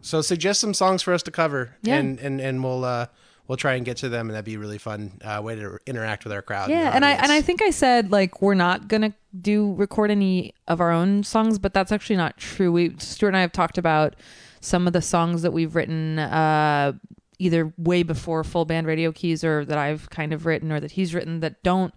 So 0.03 0.23
suggest 0.23 0.61
some 0.61 0.73
songs 0.75 1.03
for 1.03 1.13
us 1.13 1.23
to 1.25 1.31
cover, 1.31 1.77
Yeah. 1.83 1.97
and 1.99 2.19
and 2.21 2.41
and 2.41 2.65
we'll 2.65 2.85
uh, 2.85 3.07
we'll 3.51 3.57
try 3.57 3.75
and 3.75 3.85
get 3.85 3.97
to 3.97 4.09
them, 4.09 4.29
and 4.29 4.35
that'd 4.37 4.45
be 4.45 4.55
a 4.55 4.59
really 4.61 4.79
fun 4.79 5.11
uh, 5.25 5.41
way 5.43 5.57
to 5.57 5.77
interact 5.85 6.23
with 6.23 6.33
our 6.33 6.41
crowd. 6.41 6.71
yeah 6.71 6.91
our 6.91 6.95
and 6.95 7.05
i 7.05 7.11
and 7.11 7.33
i 7.33 7.43
think 7.43 7.61
i 7.63 7.71
said 7.71 8.13
like 8.13 8.41
we're 8.41 8.55
not 8.55 8.87
gonna 8.87 9.13
do 9.41 9.75
record 9.75 10.09
any 10.09 10.55
of 10.69 10.81
our 10.81 10.93
own 10.93 11.25
songs 11.25 11.59
but 11.59 11.75
that's 11.75 11.91
actually 11.91 12.17
not 12.17 12.37
true. 12.37 12.71
We 12.71 12.95
stuart 12.99 13.31
and 13.31 13.37
i 13.37 13.41
have 13.41 13.51
talked 13.51 13.77
about 13.77 14.15
some 14.61 14.87
of 14.87 14.93
the 14.93 15.03
songs 15.03 15.43
that 15.43 15.53
we've 15.53 15.75
written 15.75 16.21
uh 16.21 16.93
either 17.41 17.73
way 17.77 18.05
before 18.05 18.45
full 18.45 18.67
band 18.67 18.87
radio 18.87 19.11
keys 19.11 19.43
or 19.43 19.65
that 19.65 19.79
i've 19.79 20.09
kind 20.11 20.33
of 20.33 20.47
written 20.47 20.71
or 20.71 20.79
that 20.79 20.93
he's 20.93 21.13
written 21.13 21.41
that 21.41 21.61
don't 21.65 21.93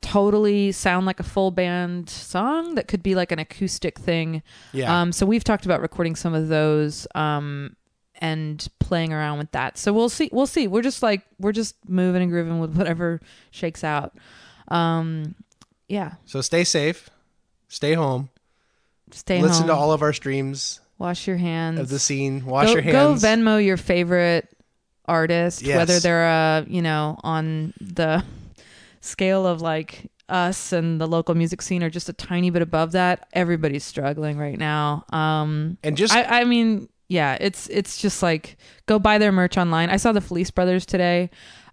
totally 0.00 0.72
sound 0.72 1.06
like 1.06 1.20
a 1.20 1.24
full 1.24 1.50
band 1.50 2.08
song. 2.08 2.74
That 2.74 2.88
could 2.88 3.02
be 3.02 3.14
like 3.14 3.32
an 3.32 3.38
acoustic 3.38 3.98
thing. 3.98 4.42
Yeah, 4.72 5.00
um, 5.00 5.12
so 5.12 5.26
we've 5.26 5.44
talked 5.44 5.64
about 5.64 5.80
recording 5.80 6.14
some 6.14 6.34
of 6.34 6.48
those 6.48 7.06
um, 7.14 7.76
and 8.18 8.66
playing 8.80 9.12
around 9.12 9.38
with 9.38 9.50
that. 9.52 9.78
So 9.78 9.92
we'll 9.92 10.08
see. 10.08 10.28
We'll 10.32 10.46
see. 10.46 10.66
We're 10.68 10.82
just 10.82 11.02
like 11.02 11.22
we're 11.38 11.52
just 11.52 11.76
moving 11.88 12.22
and 12.22 12.30
grooving 12.30 12.58
with 12.60 12.74
whatever 12.76 13.20
shakes 13.50 13.82
out. 13.84 14.16
Um, 14.68 15.34
yeah. 15.88 16.14
so 16.26 16.40
stay 16.40 16.64
safe, 16.64 17.08
stay 17.68 17.94
home, 17.94 18.28
Stay 19.12 19.40
listen 19.40 19.62
home. 19.62 19.68
to 19.68 19.74
all 19.74 19.92
of 19.92 20.02
our 20.02 20.12
streams 20.12 20.80
wash 20.98 21.26
your 21.26 21.38
hands. 21.38 21.78
of 21.80 21.88
the 21.88 21.98
scene, 21.98 22.44
wash 22.44 22.66
go, 22.66 22.72
your 22.74 22.82
hands. 22.82 23.22
Go 23.22 23.26
Venmo 23.28 23.64
your 23.64 23.76
favorite 23.78 24.48
artist, 25.06 25.62
Yes. 25.62 25.76
whether 25.78 25.98
they're 26.00 26.28
uh, 26.28 26.64
you 26.68 26.82
know 26.82 27.18
on 27.22 27.72
the 27.80 28.22
scale 29.00 29.46
of 29.46 29.62
like 29.62 30.10
us 30.28 30.72
and 30.72 31.00
the 31.00 31.06
local 31.06 31.34
music 31.34 31.62
scene 31.62 31.82
or 31.82 31.88
just 31.88 32.10
a 32.10 32.12
tiny 32.12 32.50
bit 32.50 32.60
above 32.60 32.92
that. 32.92 33.26
Everybody's 33.32 33.84
struggling 33.84 34.36
right 34.36 34.58
now. 34.58 35.06
Um, 35.10 35.78
and 35.82 35.96
just 35.96 36.12
I, 36.14 36.40
I 36.40 36.44
mean, 36.44 36.90
yeah, 37.08 37.36
it's 37.40 37.68
it's 37.68 37.96
just 37.98 38.22
like 38.22 38.56
go 38.86 38.98
buy 38.98 39.18
their 39.18 39.32
merch 39.32 39.56
online. 39.58 39.90
I 39.90 39.96
saw 39.96 40.12
the 40.12 40.20
Felice 40.20 40.50
Brothers 40.50 40.84
today. 40.86 41.30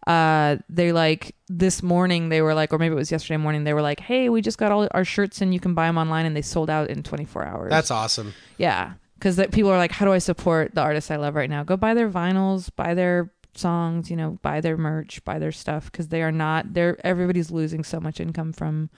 Uh, 0.08 0.58
they 0.70 0.92
like 0.92 1.36
this 1.48 1.82
morning 1.82 2.30
they 2.30 2.42
were 2.42 2.54
like, 2.54 2.72
or 2.72 2.78
maybe 2.78 2.94
it 2.94 2.98
was 2.98 3.12
yesterday 3.12 3.38
morning. 3.38 3.64
They 3.64 3.74
were 3.74 3.82
like, 3.82 4.00
"Hey, 4.00 4.30
we 4.30 4.42
just 4.42 4.58
got 4.58 4.72
all 4.72 4.88
our 4.92 5.04
shirts 5.04 5.42
and 5.42 5.54
you 5.54 5.60
can 5.60 5.74
buy 5.74 5.88
them 5.88 5.98
online," 5.98 6.26
and 6.26 6.36
they 6.36 6.42
sold 6.44 6.70
out 6.70 6.90
in 6.90 7.02
24 7.04 7.46
hours. 7.46 7.70
that's 7.72 7.90
awesome. 7.92 8.34
yeah, 8.58 8.94
because 9.18 9.36
that 9.38 9.52
people 9.52 9.72
are 9.72 9.78
like, 9.78 9.92
"How 9.92 10.06
do 10.06 10.12
I 10.14 10.20
support 10.20 10.76
the 10.76 10.82
artists 10.82 11.10
I 11.10 11.16
love 11.16 11.34
right 11.36 11.50
now?" 11.50 11.64
Go 11.64 11.76
buy 11.76 11.94
their 11.96 12.10
vinyls, 12.10 12.70
buy 12.76 12.94
their 12.94 13.32
songs, 13.56 14.12
you 14.12 14.16
know, 14.18 14.38
buy 14.44 14.62
their 14.62 14.78
merch, 14.78 15.24
buy 15.26 15.40
their 15.40 15.52
stuff 15.52 15.92
because 15.92 16.10
they 16.10 16.22
are 16.22 16.32
not. 16.32 16.74
They're 16.74 16.98
everybody's 17.04 17.50
losing 17.50 17.84
so 17.84 18.00
much 18.00 18.20
income 18.20 18.54
from 18.54 18.90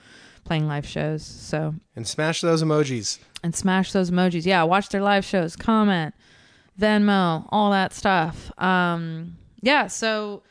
playing 0.44 0.66
live 0.68 0.86
shows. 0.86 1.24
So 1.24 1.74
And 1.96 2.06
smash 2.06 2.42
those 2.42 2.62
emojis. 2.62 3.18
and 3.42 3.54
smash 3.54 3.92
those 3.92 4.10
emojis. 4.10 4.44
Yeah, 4.44 4.62
watch 4.64 4.88
their 4.90 5.00
live 5.02 5.24
shows, 5.24 5.56
comment, 5.56 6.14
Venmo, 6.78 7.46
all 7.50 7.70
that 7.72 7.92
stuff. 7.92 8.50
Um, 8.58 9.36
yeah, 9.60 9.88
so 9.88 10.42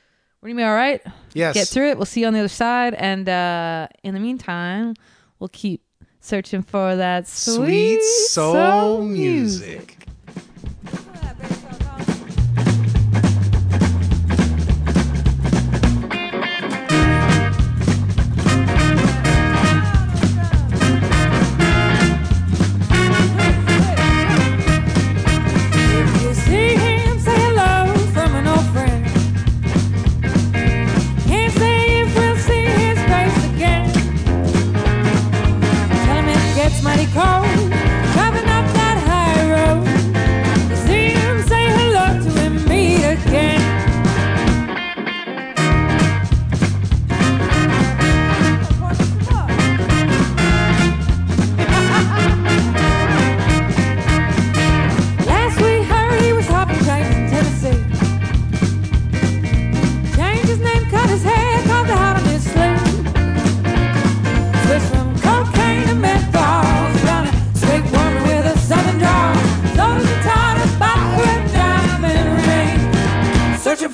we're 0.41 0.49
gonna 0.49 0.59
be 0.61 0.63
all 0.63 0.75
right. 0.75 1.01
Yes. 1.33 1.53
Get 1.53 1.67
through 1.67 1.89
it. 1.91 1.97
We'll 1.97 2.05
see 2.05 2.21
you 2.21 2.27
on 2.27 2.33
the 2.33 2.39
other 2.39 2.47
side, 2.47 2.93
and 2.93 3.27
uh, 3.29 3.87
in 4.03 4.13
the 4.13 4.19
meantime, 4.19 4.95
we'll 5.39 5.47
keep 5.49 5.81
searching 6.19 6.61
for 6.61 6.95
that 6.95 7.27
sweet, 7.27 8.01
Sweet 8.01 8.03
soul 8.03 9.01
music. 9.03 9.97
If 9.99 10.07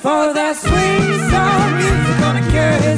for 0.04 0.34
that 0.34 0.54
sweet 0.54 1.16
soul 1.32 1.64
music 1.80 2.16
gonna 2.20 2.44
cure 2.52 2.93